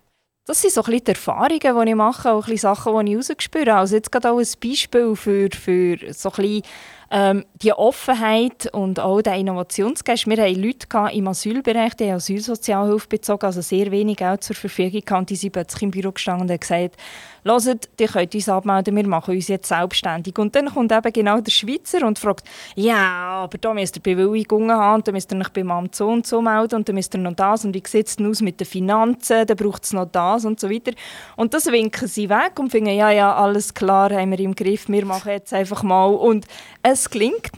Das 0.45 0.61
sind 0.61 0.73
so 0.73 0.81
ein 0.81 0.85
bisschen 0.85 1.05
die 1.05 1.11
Erfahrungen, 1.11 1.85
die 1.85 1.89
ich 1.91 1.95
mache, 1.95 2.31
auch 2.31 2.45
ein 2.47 2.51
bisschen 2.51 2.75
Sachen, 2.75 3.05
die 3.05 3.11
ich 3.11 3.17
rausgespürt 3.17 3.69
Also 3.69 3.95
jetzt 3.95 4.11
gerade 4.11 4.31
auch 4.31 4.39
ein 4.39 4.47
Beispiel 4.61 5.15
für, 5.15 5.49
für 5.51 6.13
so 6.13 6.29
ein 6.29 6.35
bisschen 6.35 6.63
ähm, 7.11 7.45
die 7.61 7.73
Offenheit 7.73 8.67
und 8.71 8.99
auch 8.99 9.21
der 9.21 9.35
Innovationsgeist. 9.35 10.27
Wir 10.27 10.41
hatten 10.41 10.61
Leute 10.61 10.87
im 11.15 11.27
Asylbereich, 11.27 11.93
die 11.95 12.09
Asylsozialhilfe 12.09 13.07
bezogen, 13.09 13.45
also 13.45 13.61
sehr 13.61 13.91
wenig 13.91 14.17
Geld 14.17 14.43
zur 14.43 14.55
Verfügung 14.55 15.01
hatten. 15.09 15.25
Die 15.25 15.35
sind 15.35 15.51
plötzlich 15.51 15.83
im 15.83 15.91
Büro 15.91 16.13
gestanden 16.13 16.43
und 16.43 16.51
haben 16.51 16.59
gesagt, 16.59 16.95
«Hört, 17.43 17.89
ihr 17.99 18.07
könnt 18.07 18.35
uns 18.35 18.49
abmelden, 18.49 18.95
wir 18.95 19.07
machen 19.07 19.33
uns 19.33 19.47
jetzt 19.47 19.69
selbstständig.» 19.69 20.37
Und 20.37 20.55
dann 20.55 20.73
kommt 20.73 20.91
eben 20.91 21.13
genau 21.13 21.39
der 21.39 21.51
Schweizer 21.51 22.05
und 22.05 22.19
fragt, 22.19 22.43
«Ja, 22.75 23.43
aber 23.43 23.57
da 23.57 23.73
müsst 23.73 23.95
ihr 23.95 24.01
Bewilligungen 24.01 24.71
haben, 24.71 24.95
und 24.95 25.07
dann 25.07 25.15
müsst 25.15 25.31
ihr 25.31 25.39
euch 25.39 25.49
beim 25.49 25.71
Amt 25.71 25.95
so 25.95 26.07
und 26.09 26.27
so 26.27 26.41
melden 26.41 26.75
und 26.75 26.87
dann 26.87 26.95
müsst 26.95 27.15
ihr 27.15 27.19
noch 27.19 27.33
das 27.33 27.65
und 27.65 27.73
wie 27.73 27.83
sieht 27.85 28.07
es 28.07 28.15
denn 28.17 28.27
aus 28.27 28.41
mit 28.41 28.59
den 28.59 28.67
Finanzen, 28.67 29.45
dann 29.45 29.57
braucht 29.57 29.83
es 29.83 29.93
noch 29.93 30.05
das 30.05 30.45
und 30.45 30.59
so 30.59 30.69
weiter.» 30.69 30.91
Und 31.35 31.53
das 31.53 31.67
winken 31.67 32.07
sie 32.07 32.29
weg 32.29 32.59
und 32.59 32.71
finden, 32.71 32.95
«Ja, 32.95 33.09
ja, 33.09 33.33
alles 33.35 33.73
klar, 33.73 34.11
haben 34.11 34.31
wir 34.31 34.39
im 34.39 34.55
Griff, 34.55 34.87
wir 34.89 35.05
machen 35.05 35.31
jetzt 35.31 35.53
einfach 35.53 35.83
mal.» 35.83 36.07
Und 36.07 36.45
es 36.83 37.07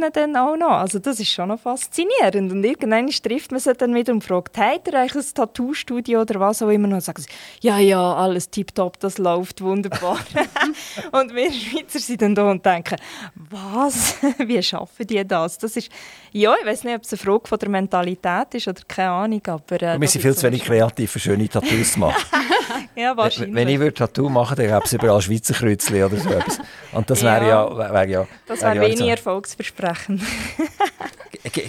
ihnen 0.04 0.12
dann 0.14 0.36
auch 0.36 0.56
noch. 0.56 0.72
Also 0.72 1.00
das 1.00 1.20
ist 1.20 1.30
schon 1.30 1.50
noch 1.50 1.60
faszinierend. 1.60 2.52
Und 2.52 2.64
irgendwann 2.64 3.08
trifft 3.10 3.52
man 3.52 3.60
sie 3.60 3.74
dann 3.74 3.96
wieder 3.96 4.14
und 4.14 4.24
fragt, 4.24 4.58
hat 4.58 4.88
er 4.88 5.02
eigentlich 5.02 5.26
ein 5.26 5.34
Tattoo-Studio 5.34 6.22
oder 6.22 6.40
was 6.40 6.62
auch 6.62 6.70
immer? 6.70 6.88
Und 6.88 7.02
sagen 7.02 7.22
sie, 7.22 7.30
ja, 7.62 7.80
ja, 7.80 8.16
alles 8.16 8.50
tiptop, 8.50 9.00
das 9.00 9.18
läuft 9.18 9.62
wunderbar. 9.62 9.73
und 11.12 11.36
wir 11.36 11.52
Schweizer 11.52 12.00
sind 12.00 12.22
dann 12.22 12.36
da 12.36 12.50
und 12.50 12.66
denken, 12.66 12.98
was? 13.36 14.16
Wie 14.38 14.62
schaffen 14.62 15.08
die 15.08 15.26
das? 15.26 15.58
Das 15.58 15.76
ist, 15.76 15.90
ja, 16.32 16.56
ich 16.60 16.66
weiß 16.66 16.84
nicht, 16.84 16.96
ob 16.96 17.04
es 17.04 17.14
eine 17.14 17.18
Frage 17.18 17.48
von 17.48 17.60
der 17.60 17.70
Mentalität 17.70 18.54
ist 18.54 18.68
oder 18.68 18.82
keine 18.88 19.12
Ahnung, 19.12 19.42
aber... 19.48 19.82
Äh, 19.82 20.00
wir 20.00 20.08
sind 20.08 20.22
viel 20.22 20.36
zu 20.36 20.44
wenig 20.48 20.64
kreativ 20.64 21.12
für 21.12 21.20
schöne 21.20 21.48
Tattoos 21.50 21.94
zu 21.94 22.00
machen. 22.00 22.24
ja, 22.96 23.16
wahrscheinlich. 23.16 23.56
Wenn 23.56 23.68
ich 23.68 23.80
würde 23.80 23.94
Tattoo 23.94 24.30
machen 24.30 24.58
würde, 24.58 24.70
dann 24.70 24.80
gäbe 24.80 24.86
es 24.86 24.94
überall 24.94 25.22
Schweizer 25.22 25.54
Kreuzchen 25.54 26.04
oder 26.04 26.18
so 26.18 26.30
etwas. 26.30 26.60
Und 26.92 27.10
das 27.10 27.22
wäre 27.24 27.48
ja, 27.48 27.68
ja, 27.68 27.94
wär 27.94 28.10
ja... 28.10 28.28
Das 28.46 28.62
wäre 28.62 28.76
wär 28.76 28.90
wenig 28.90 29.08
erfolgsversprechend. 29.08 30.22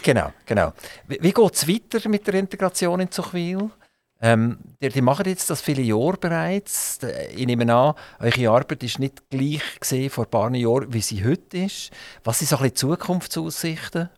genau, 0.03 0.33
genau. 0.47 0.73
Wie, 1.09 1.19
wie 1.21 1.33
geht 1.33 1.55
es 1.55 1.69
weiter 1.69 2.09
mit 2.09 2.27
der 2.27 2.35
Integration 2.35 3.01
in 3.01 3.11
Zuchwil? 3.11 3.71
Ähm, 4.21 4.59
die, 4.81 4.89
die, 4.89 5.03
machen 5.03 5.27
jetzt 5.27 5.51
das 5.51 5.61
viele 5.61 5.83
Jahre 5.83 6.17
bereits. 6.17 6.99
Ich 7.35 7.47
nehme 7.47 7.73
an, 7.75 7.95
eure 8.21 8.51
Arbeit 8.51 8.83
ist 8.83 8.99
nicht 8.99 9.29
gleich 9.29 9.81
gesehen 9.81 10.09
vor 10.09 10.25
ein 10.25 10.31
paar 10.31 10.55
Jahren, 10.55 10.93
wie 10.93 11.03
sie 11.03 11.25
heute 11.25 11.59
ist. 11.59 11.91
Was 12.23 12.39
sind 12.39 12.49
so 12.49 12.57
ein 12.57 12.63
bisschen 12.63 12.77
Zukunftsaussichten? 12.77 14.09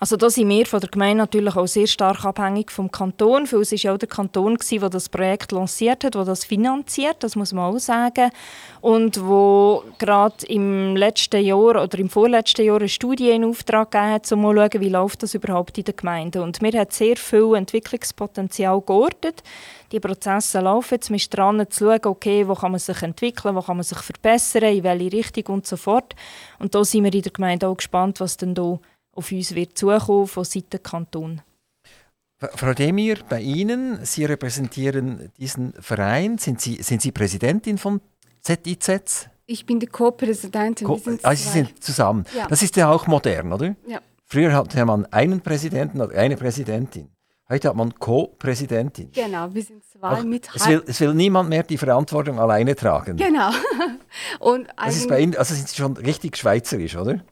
Also 0.00 0.16
da 0.16 0.28
sind 0.28 0.48
wir 0.48 0.66
von 0.66 0.80
der 0.80 0.90
Gemeinde 0.90 1.18
natürlich 1.18 1.56
auch 1.56 1.66
sehr 1.66 1.86
stark 1.86 2.24
abhängig 2.24 2.70
vom 2.70 2.90
Kanton. 2.90 3.46
Für 3.46 3.58
uns 3.58 3.72
war 3.72 3.78
ja 3.78 3.94
auch 3.94 3.98
der 3.98 4.08
Kanton, 4.08 4.58
der 4.70 4.90
das 4.90 5.08
Projekt 5.08 5.52
lanciert 5.52 6.04
hat, 6.04 6.14
der 6.14 6.24
das 6.24 6.44
finanziert, 6.44 7.16
das 7.20 7.36
muss 7.36 7.54
man 7.54 7.72
auch 7.72 7.78
sagen. 7.78 8.30
Und 8.80 9.24
wo 9.24 9.82
gerade 9.98 10.44
im 10.46 10.94
letzten 10.96 11.42
Jahr 11.42 11.82
oder 11.82 11.98
im 11.98 12.10
vorletzten 12.10 12.66
Jahr 12.66 12.80
eine 12.80 12.88
Studie 12.88 13.30
in 13.30 13.44
Auftrag 13.44 13.92
gegeben 13.92 14.12
hat, 14.12 14.32
um 14.32 14.42
mal 14.42 14.54
zu 14.54 14.72
schauen, 14.72 14.84
wie 14.84 14.88
läuft 14.90 15.22
das 15.22 15.34
überhaupt 15.34 15.78
in 15.78 15.84
der 15.84 15.94
Gemeinde. 15.94 16.42
Und 16.42 16.60
wir 16.60 16.78
haben 16.78 16.90
sehr 16.90 17.16
viel 17.16 17.54
Entwicklungspotenzial 17.54 18.82
geortet. 18.82 19.42
Die 19.92 20.00
Prozesse 20.00 20.60
laufen 20.60 20.96
jetzt. 20.96 21.10
Wir 21.10 21.18
sind 21.18 21.34
dran 21.34 21.64
zu 21.70 21.84
schauen, 21.84 22.04
okay, 22.04 22.46
wo 22.48 22.54
kann 22.54 22.72
man 22.72 22.80
sich 22.80 23.00
entwickeln, 23.00 23.54
wo 23.54 23.62
kann 23.62 23.76
man 23.76 23.84
sich 23.84 23.98
verbessern, 23.98 24.64
in 24.64 24.82
welche 24.82 25.12
Richtung 25.12 25.54
und 25.54 25.66
so 25.66 25.76
fort. 25.76 26.14
Und 26.58 26.74
da 26.74 26.84
sind 26.84 27.04
wir 27.04 27.14
in 27.14 27.22
der 27.22 27.32
Gemeinde 27.32 27.68
auch 27.68 27.76
gespannt, 27.76 28.20
was 28.20 28.36
denn 28.36 28.54
da 28.54 28.78
auf 29.14 29.32
uns 29.32 29.54
wird 29.54 29.76
zukommen 29.78 30.26
von 30.26 30.44
Seiten 30.44 30.82
Kanton. 30.82 31.42
Frau 32.38 32.74
Demir, 32.74 33.18
bei 33.28 33.40
Ihnen, 33.40 34.04
Sie 34.04 34.24
repräsentieren 34.24 35.32
diesen 35.38 35.72
Verein. 35.74 36.38
Sind 36.38 36.60
Sie, 36.60 36.82
sind 36.82 37.00
Sie 37.00 37.12
Präsidentin 37.12 37.78
von 37.78 38.00
ZIZ? 38.40 39.28
Ich 39.46 39.66
bin 39.66 39.78
die 39.78 39.86
Co-Präsidentin. 39.86 40.86
Co 40.86 41.00
also 41.22 41.42
Sie 41.42 41.48
sind 41.50 41.82
zusammen. 41.82 42.24
Ja. 42.36 42.46
Das 42.48 42.62
ist 42.62 42.76
ja 42.76 42.90
auch 42.90 43.06
modern, 43.06 43.52
oder? 43.52 43.76
Ja. 43.86 44.00
Früher 44.26 44.52
hatte 44.52 44.84
man 44.84 45.06
einen 45.06 45.40
Präsidenten 45.40 46.00
oder 46.00 46.18
eine 46.18 46.36
Präsidentin. 46.36 47.08
Heute 47.48 47.68
hat 47.68 47.76
man 47.76 47.94
Co-Präsidentin. 47.94 49.12
Genau, 49.12 49.52
wir 49.52 49.62
sind 49.62 49.84
zwei 49.84 50.08
Auch, 50.08 50.22
mit 50.24 50.48
es 50.54 50.66
will, 50.66 50.82
es 50.86 50.98
will 51.00 51.12
niemand 51.12 51.50
mehr 51.50 51.62
die 51.62 51.76
Verantwortung 51.76 52.40
alleine 52.40 52.74
tragen. 52.74 53.18
Genau. 53.18 53.50
Und 54.40 54.66
das 54.82 54.96
ist 54.96 55.08
bei 55.08 55.20
Ihnen, 55.20 55.36
also 55.36 55.54
sind 55.54 55.68
Sie 55.68 55.76
schon 55.76 55.96
richtig 55.98 56.38
schweizerisch, 56.38 56.96
oder? 56.96 57.22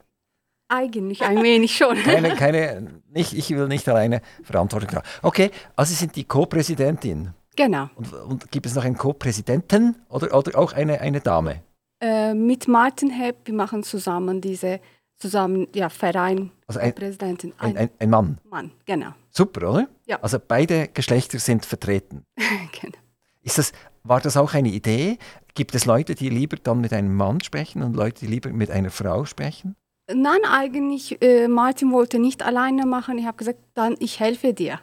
Eigentlich 0.73 1.23
ein 1.23 1.43
wenig 1.43 1.77
schon. 1.77 1.97
keine, 2.03 2.35
keine, 2.35 3.01
nicht, 3.11 3.35
ich 3.35 3.51
will 3.51 3.69
nicht 3.69 3.87
alleine 3.89 4.23
Verantwortung 4.43 4.89
tragen. 4.89 5.07
Okay, 5.21 5.51
also 5.77 5.91
Sie 5.91 5.97
sind 5.97 6.17
die 6.17 6.25
Co-Präsidentin. 6.25 7.35
Genau. 7.57 7.91
Und, 7.95 8.13
und, 8.13 8.51
gibt 8.51 8.65
es 8.65 8.75
noch 8.75 8.85
einen 8.85 8.97
Co-Präsidenten 8.97 9.97
oder, 10.09 10.35
oder 10.35 10.59
auch 10.59 10.73
eine, 10.73 11.01
eine 11.03 11.21
Dame? 11.21 11.63
Äh, 12.01 12.33
mit 12.33 12.69
Martin 12.69 13.11
Hepp, 13.11 13.47
wir 13.47 13.55
machen 13.55 13.83
zusammen 13.83 14.41
diese 14.41 14.81
zusammen, 15.19 15.69
ja, 15.75 15.89
Verein, 15.89 16.51
also 16.67 16.81
ein, 16.81 16.95
Präsidentin. 16.95 17.53
Ein, 17.59 17.77
ein, 17.77 17.91
ein, 17.99 18.11
Mann. 18.11 18.39
Mann, 18.49 18.73
genau. 18.87 19.13
Super, 19.31 19.71
oder? 19.71 19.89
Ja. 20.07 20.19
Also 20.23 20.39
beide 20.41 20.89
Geschlechter 20.89 21.39
sind 21.39 21.67
vertreten. 21.67 22.25
genau. 22.81 22.99
Ist 23.43 23.59
das, 23.59 23.73
war 24.03 24.21
das 24.21 24.37
auch 24.37 24.55
eine 24.55 24.71
Idee? 24.71 25.19
Gibt 25.55 25.75
es 25.75 25.85
Leute, 25.85 26.15
die 26.15 26.31
lieber 26.31 26.57
dann 26.57 26.81
mit 26.81 26.93
einem 26.93 27.15
Mann 27.15 27.41
sprechen 27.43 27.83
und 27.83 27.95
Leute, 27.95 28.21
die 28.21 28.27
lieber 28.27 28.51
mit 28.51 28.71
einer 28.71 28.91
Frau 28.91 29.27
sprechen? 29.27 29.77
Nein, 30.15 30.41
eigentlich, 30.49 31.21
äh, 31.23 31.49
Martin 31.49 31.93
wollte 31.93 32.19
nicht 32.19 32.43
alleine 32.43 32.87
machen. 32.87 33.19
Ich 33.19 33.27
habe 33.27 33.37
gesagt, 33.37 33.59
dann 33.75 33.97
ich 33.99 34.21
helfe 34.21 34.53
dir. 34.53 34.81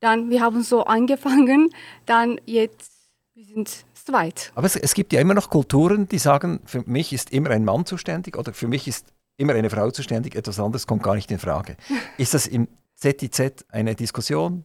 Dann, 0.00 0.30
wir 0.30 0.40
haben 0.40 0.62
so 0.62 0.84
angefangen, 0.84 1.70
dann 2.04 2.40
jetzt, 2.44 2.92
wir 3.34 3.44
sind 3.44 3.84
zweit. 3.94 4.52
Aber 4.54 4.66
es, 4.66 4.76
es 4.76 4.94
gibt 4.94 5.12
ja 5.12 5.20
immer 5.20 5.34
noch 5.34 5.50
Kulturen, 5.50 6.08
die 6.08 6.18
sagen, 6.18 6.60
für 6.64 6.82
mich 6.86 7.12
ist 7.12 7.32
immer 7.32 7.50
ein 7.50 7.64
Mann 7.64 7.86
zuständig 7.86 8.36
oder 8.36 8.52
für 8.52 8.68
mich 8.68 8.86
ist 8.86 9.06
immer 9.36 9.54
eine 9.54 9.70
Frau 9.70 9.90
zuständig, 9.90 10.34
etwas 10.34 10.60
anderes 10.60 10.86
kommt 10.86 11.02
gar 11.02 11.14
nicht 11.14 11.30
in 11.30 11.38
Frage. 11.38 11.76
ist 12.18 12.34
das 12.34 12.46
im 12.46 12.68
ZIZ 12.94 13.64
eine 13.70 13.94
Diskussion? 13.94 14.64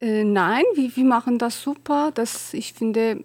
Äh, 0.00 0.24
nein, 0.24 0.64
wir, 0.74 0.94
wir 0.94 1.04
machen 1.04 1.38
das 1.38 1.60
super. 1.60 2.10
Das, 2.14 2.54
ich 2.54 2.72
finde, 2.72 3.24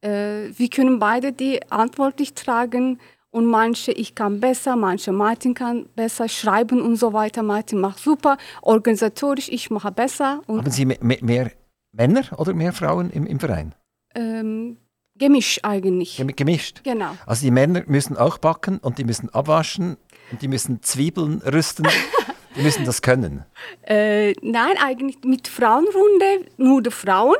äh, 0.00 0.50
wir 0.56 0.70
können 0.70 0.98
beide 0.98 1.32
die 1.32 1.60
verantwortlich 1.66 2.34
tragen 2.34 2.98
und 3.38 3.46
manche, 3.46 3.92
ich 3.92 4.16
kann 4.16 4.40
besser, 4.40 4.74
manche 4.74 5.12
Martin 5.12 5.54
kann 5.54 5.86
besser 5.94 6.28
schreiben 6.28 6.82
und 6.82 6.96
so 6.96 7.12
weiter. 7.12 7.44
Martin 7.44 7.78
macht 7.78 8.00
super. 8.00 8.36
Organisatorisch, 8.62 9.48
ich 9.48 9.70
mache 9.70 9.92
besser. 9.92 10.42
Haben 10.48 10.70
Sie 10.72 10.84
mehr, 10.84 10.98
mehr, 11.00 11.52
Männer 11.92 12.24
oder 12.36 12.52
mehr 12.52 12.72
Frauen 12.72 13.10
im, 13.10 13.26
im 13.26 13.38
Verein? 13.38 13.76
Ähm, 14.16 14.76
gemischt 15.14 15.60
eigentlich. 15.62 16.20
Gemischt? 16.34 16.82
Genau. 16.82 17.12
Also 17.26 17.44
die 17.44 17.52
Männer 17.52 17.84
müssen 17.86 18.16
auch 18.16 18.38
backen 18.38 18.78
und 18.78 18.98
die 18.98 19.04
müssen 19.04 19.28
abwaschen 19.32 19.98
und 20.32 20.42
die 20.42 20.48
müssen 20.48 20.82
Zwiebeln 20.82 21.40
rüsten. 21.42 21.86
die 22.56 22.62
müssen 22.62 22.84
das 22.84 23.02
können. 23.02 23.44
Äh, 23.82 24.32
nein, 24.42 24.74
eigentlich 24.84 25.18
mit 25.22 25.46
Frauenrunde 25.46 26.44
nur 26.56 26.82
die 26.82 26.90
Frauen. 26.90 27.36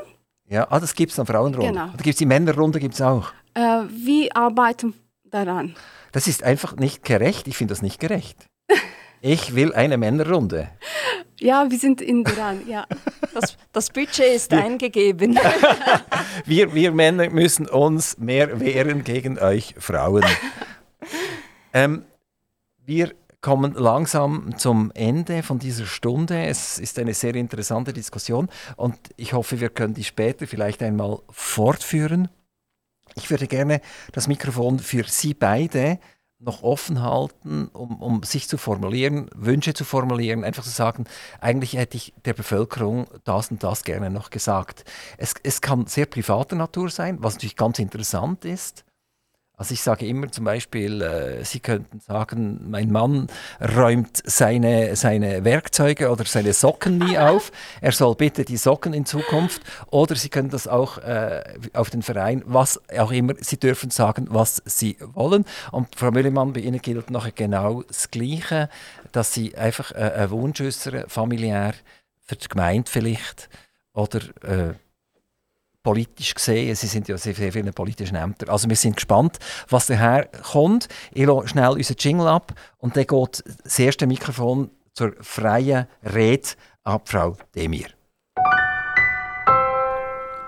Ja, 0.48 0.68
ah, 0.70 0.78
das 0.78 0.94
gibt 0.94 1.10
es 1.10 1.16
dann 1.16 1.26
Frauenrunde. 1.26 1.72
Genau. 1.72 1.86
Da 1.86 1.96
gibt 1.96 2.14
es 2.14 2.16
die 2.18 2.26
Männerrunde 2.26 2.78
gibt's 2.78 3.00
auch. 3.00 3.32
Äh, 3.54 3.82
wir 3.90 4.36
arbeiten 4.36 4.94
daran. 5.30 5.74
Das 6.12 6.26
ist 6.26 6.42
einfach 6.42 6.76
nicht 6.76 7.04
gerecht. 7.04 7.48
Ich 7.48 7.56
finde 7.56 7.72
das 7.72 7.82
nicht 7.82 8.00
gerecht. 8.00 8.46
Ich 9.20 9.56
will 9.56 9.74
eine 9.74 9.98
Männerrunde. 9.98 10.70
Ja, 11.40 11.68
wir 11.68 11.78
sind 11.78 12.00
in 12.00 12.22
dran, 12.22 12.68
ja. 12.68 12.86
Das, 13.34 13.56
das 13.72 13.90
Budget 13.90 14.34
ist 14.34 14.50
wir, 14.52 14.62
eingegeben. 14.62 15.36
wir, 16.44 16.72
wir 16.72 16.92
Männer 16.92 17.28
müssen 17.28 17.66
uns 17.66 18.16
mehr 18.18 18.60
wehren 18.60 19.02
gegen 19.02 19.38
euch 19.40 19.74
Frauen. 19.76 20.24
Ähm, 21.72 22.04
wir 22.86 23.12
kommen 23.40 23.74
langsam 23.74 24.56
zum 24.56 24.90
Ende 24.94 25.42
von 25.42 25.58
dieser 25.58 25.86
Stunde. 25.86 26.46
Es 26.46 26.78
ist 26.78 26.98
eine 26.98 27.14
sehr 27.14 27.34
interessante 27.36 27.92
Diskussion 27.92 28.48
und 28.76 28.96
ich 29.16 29.32
hoffe, 29.32 29.60
wir 29.60 29.68
können 29.68 29.94
die 29.94 30.04
später 30.04 30.46
vielleicht 30.46 30.82
einmal 30.82 31.20
fortführen. 31.30 32.28
Ich 33.16 33.30
würde 33.30 33.46
gerne 33.46 33.80
das 34.12 34.28
Mikrofon 34.28 34.78
für 34.78 35.04
Sie 35.04 35.34
beide 35.34 35.98
noch 36.40 36.62
offen 36.62 37.02
halten, 37.02 37.68
um, 37.68 38.00
um 38.00 38.22
sich 38.22 38.48
zu 38.48 38.58
formulieren, 38.58 39.28
Wünsche 39.34 39.74
zu 39.74 39.84
formulieren, 39.84 40.44
einfach 40.44 40.62
zu 40.62 40.70
sagen, 40.70 41.04
eigentlich 41.40 41.72
hätte 41.72 41.96
ich 41.96 42.14
der 42.24 42.34
Bevölkerung 42.34 43.08
das 43.24 43.50
und 43.50 43.62
das 43.64 43.82
gerne 43.84 44.08
noch 44.10 44.30
gesagt. 44.30 44.84
Es, 45.16 45.34
es 45.42 45.60
kann 45.60 45.86
sehr 45.86 46.06
privater 46.06 46.54
Natur 46.54 46.90
sein, 46.90 47.18
was 47.20 47.34
natürlich 47.34 47.56
ganz 47.56 47.78
interessant 47.80 48.44
ist. 48.44 48.84
Also 49.58 49.74
ich 49.74 49.82
sage 49.82 50.06
immer 50.06 50.30
zum 50.30 50.44
Beispiel, 50.44 51.02
äh, 51.02 51.44
Sie 51.44 51.58
könnten 51.58 51.98
sagen, 51.98 52.70
mein 52.70 52.92
Mann 52.92 53.26
räumt 53.60 54.22
seine, 54.24 54.94
seine 54.94 55.44
Werkzeuge 55.44 56.10
oder 56.10 56.24
seine 56.24 56.52
Socken 56.52 56.98
nie 56.98 57.18
auf. 57.18 57.50
Er 57.80 57.90
soll 57.90 58.14
bitte 58.14 58.44
die 58.44 58.56
Socken 58.56 58.94
in 58.94 59.04
Zukunft. 59.04 59.62
Oder 59.90 60.14
Sie 60.14 60.28
können 60.28 60.48
das 60.48 60.68
auch 60.68 60.98
äh, 60.98 61.42
auf 61.72 61.90
den 61.90 62.02
Verein, 62.02 62.44
was 62.46 62.80
auch 62.96 63.10
immer, 63.10 63.34
Sie 63.40 63.58
dürfen 63.58 63.90
sagen, 63.90 64.28
was 64.30 64.62
Sie 64.64 64.96
wollen. 65.00 65.44
Und 65.72 65.88
Frau 65.96 66.12
Müllemann, 66.12 66.52
bei 66.52 66.60
Ihnen 66.60 66.80
gilt 66.80 67.10
noch 67.10 67.34
genau 67.34 67.82
das 67.82 68.12
Gleiche, 68.12 68.68
dass 69.10 69.34
Sie 69.34 69.56
einfach 69.56 69.90
äh, 69.90 69.96
einen 69.96 70.30
Wunsch 70.30 70.60
äußern, 70.60 71.04
familiär, 71.08 71.74
für 72.20 72.36
die 72.36 72.46
Gemeinde 72.46 72.88
vielleicht, 72.88 73.48
oder... 73.92 74.20
Äh, 74.44 74.74
politisch 75.88 76.34
gesehen. 76.34 76.74
Sie 76.74 76.86
sind 76.86 77.08
ja 77.08 77.16
sehr, 77.16 77.34
sehr 77.34 77.50
viele 77.50 77.72
politische 77.72 78.14
Ämter. 78.14 78.52
Also 78.52 78.68
wir 78.68 78.76
sind 78.76 78.96
gespannt, 78.96 79.38
was 79.70 79.86
daher 79.86 80.28
kommt. 80.52 80.86
Ich 81.12 81.24
lasse 81.24 81.48
schnell 81.48 81.70
unseren 81.70 81.96
Jingle 81.98 82.28
ab 82.28 82.52
und 82.76 82.94
dann 82.94 83.06
geht 83.06 83.42
das 83.64 83.78
erste 83.78 84.06
Mikrofon 84.06 84.70
zur 84.92 85.14
freien 85.22 85.86
Rede 86.02 86.48
an 86.84 87.00
Frau 87.06 87.38
Demir. 87.54 87.86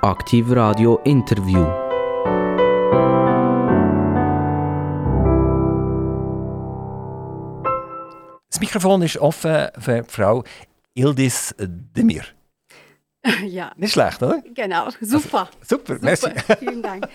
Aktiv 0.03 0.45
Radio 0.51 1.01
Interview. 1.05 1.65
Das 8.51 8.61
Mikrofon 8.61 9.01
ist 9.01 9.17
offen 9.17 9.69
für 9.79 10.05
Frau 10.05 10.45
Ildis 10.93 11.55
Demir. 11.59 12.25
Ja, 13.47 13.73
Nicht 13.77 13.93
schlecht, 13.93 14.23
oder? 14.23 14.43
genau. 14.55 14.89
Super. 15.01 15.49
Super, 15.67 15.99
merci. 16.01 16.29
Super. 16.31 16.57
Vielen 16.59 16.83
Dank. 16.83 17.07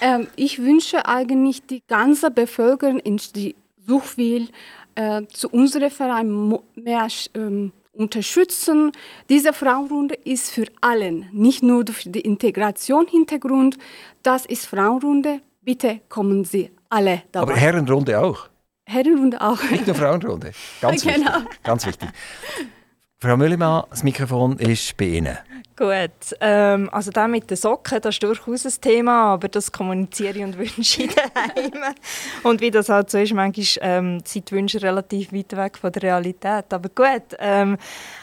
Ähm, 0.00 0.28
ich 0.36 0.60
wünsche 0.60 1.06
eigentlich 1.06 1.66
die 1.66 1.82
ganze 1.86 2.30
Bevölkerung 2.30 3.00
in 3.00 3.16
die 3.34 3.56
Suchwil 3.86 4.48
äh, 4.94 5.22
zu 5.26 5.48
unserem 5.48 5.90
Verein 5.90 6.58
mehr 6.74 7.08
ähm, 7.34 7.72
unterstützen. 7.92 8.92
Diese 9.28 9.52
Frauenrunde 9.52 10.14
ist 10.24 10.50
für 10.50 10.66
allen, 10.80 11.28
nicht 11.32 11.62
nur 11.62 11.84
für 11.86 12.08
die 12.10 12.20
Integration 12.20 13.06
Hintergrund. 13.06 13.76
Das 14.22 14.46
ist 14.46 14.66
Frauenrunde. 14.66 15.40
Bitte 15.62 16.00
kommen 16.08 16.44
Sie 16.44 16.70
alle 16.88 17.22
dabei. 17.32 17.52
Aber 17.52 17.60
Herrenrunde 17.60 18.20
auch. 18.20 18.48
Herrenrunde 18.86 19.40
auch. 19.40 19.62
Nicht 19.70 19.86
nur 19.86 19.96
Frauenrunde. 19.96 20.52
Ganz 20.80 21.04
wichtig. 21.04 21.24
Genau. 21.24 21.38
Ganz 21.62 21.86
wichtig. 21.86 22.08
Frau 23.22 23.36
Müllemann, 23.36 23.84
das 23.90 24.02
Mikrofon 24.02 24.56
ist 24.58 24.96
bei 24.96 25.04
Ihnen. 25.04 25.36
Gut, 25.76 26.36
ähm, 26.40 26.88
also 26.90 27.10
das 27.10 27.28
mit 27.28 27.50
den 27.50 27.56
Socken, 27.58 28.00
das 28.00 28.14
ist 28.14 28.22
durchaus 28.22 28.64
ein 28.64 28.80
Thema, 28.80 29.34
aber 29.34 29.48
das 29.48 29.70
kommuniziere 29.70 30.38
ich 30.38 30.44
und 30.44 30.56
wünsche 30.56 31.02
ich 31.02 31.14
daheim. 31.14 31.94
Und 32.44 32.62
wie 32.62 32.70
das 32.70 32.88
halt 32.88 33.10
so 33.10 33.18
ist, 33.18 33.34
manchmal 33.34 33.66
ähm, 33.82 34.20
sind 34.24 34.50
die 34.50 34.54
Wünsche 34.54 34.80
relativ 34.80 35.34
weit 35.34 35.54
weg 35.54 35.76
von 35.76 35.92
der 35.92 36.02
Realität. 36.02 36.72
Aber 36.72 36.88
gut, 36.88 37.36
ähm, 37.38 37.76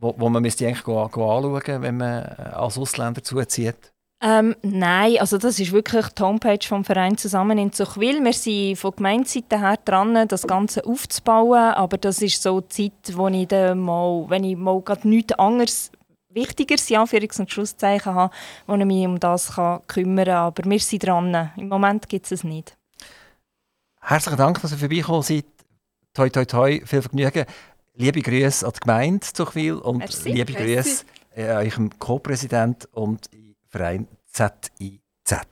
wo, 0.01 0.15
wo 0.17 0.29
man 0.29 0.41
müsste 0.41 0.65
eigentlich 0.65 0.83
go, 0.83 1.07
go 1.09 1.29
anschauen 1.29 1.81
wenn 1.81 1.97
man 1.97 2.23
äh, 2.23 2.49
als 2.53 2.77
Ausländer 2.77 3.23
zuzieht? 3.23 3.91
Ähm, 4.21 4.55
nein, 4.61 5.17
also 5.19 5.37
das 5.37 5.59
ist 5.59 5.71
wirklich 5.71 6.07
die 6.09 6.21
Homepage 6.21 6.65
vom 6.67 6.83
Verein 6.83 7.17
zusammen 7.17 7.57
in 7.57 7.71
Zuchwil. 7.71 8.21
Wir 8.21 8.33
sind 8.33 8.75
von 8.75 8.91
Gemeindeseite 8.93 9.59
her 9.59 9.77
dran, 9.85 10.27
das 10.27 10.45
Ganze 10.45 10.85
aufzubauen, 10.85 11.73
aber 11.73 11.97
das 11.97 12.21
ist 12.21 12.43
so 12.43 12.59
die 12.59 12.91
Zeit, 12.91 13.17
wo 13.17 13.29
ich 13.29 13.47
dann 13.47 13.79
mal, 13.79 14.25
wenn 14.27 14.43
ich 14.43 14.57
mal 14.57 14.81
gerade 14.81 15.07
nichts 15.07 15.33
anderes 15.39 15.91
Wichtigeres, 16.29 16.89
in 16.89 16.97
Anführungs- 16.97 17.39
und 17.39 17.51
Schlusszeichen 17.51 18.13
habe, 18.13 18.33
wo 18.67 18.75
ich 18.75 18.85
mich 18.85 19.05
um 19.05 19.19
das 19.19 19.55
kann 19.55 19.81
kümmern 19.87 20.25
kann. 20.25 20.35
Aber 20.35 20.63
wir 20.69 20.79
sind 20.79 21.03
dran. 21.05 21.51
Im 21.57 21.69
Moment 21.69 22.07
gibt 22.07 22.25
es 22.25 22.31
es 22.31 22.43
nicht. 22.43 22.77
Herzlichen 24.01 24.37
Dank, 24.37 24.61
dass 24.61 24.71
ihr 24.71 24.77
vorbeigekommen 24.77 25.23
seid. 25.23 25.45
Toi, 26.13 26.29
toi, 26.29 26.45
toi, 26.45 26.81
viel 26.85 27.01
Vergnügen. 27.01 27.45
Liebe 27.95 28.21
Grüße 28.21 28.65
an 28.65 28.73
die 28.73 28.79
Gemeinde 28.79 29.27
Zuchwil 29.33 29.73
und 29.73 29.97
Merci. 29.97 30.31
liebe. 30.31 30.53
Grüße 30.53 31.03
an 31.35 31.57
eurem 31.57 31.99
Co-Präsident 31.99 32.87
und 32.93 33.29
Verein 33.67 34.07
ZIZ. 34.31 35.47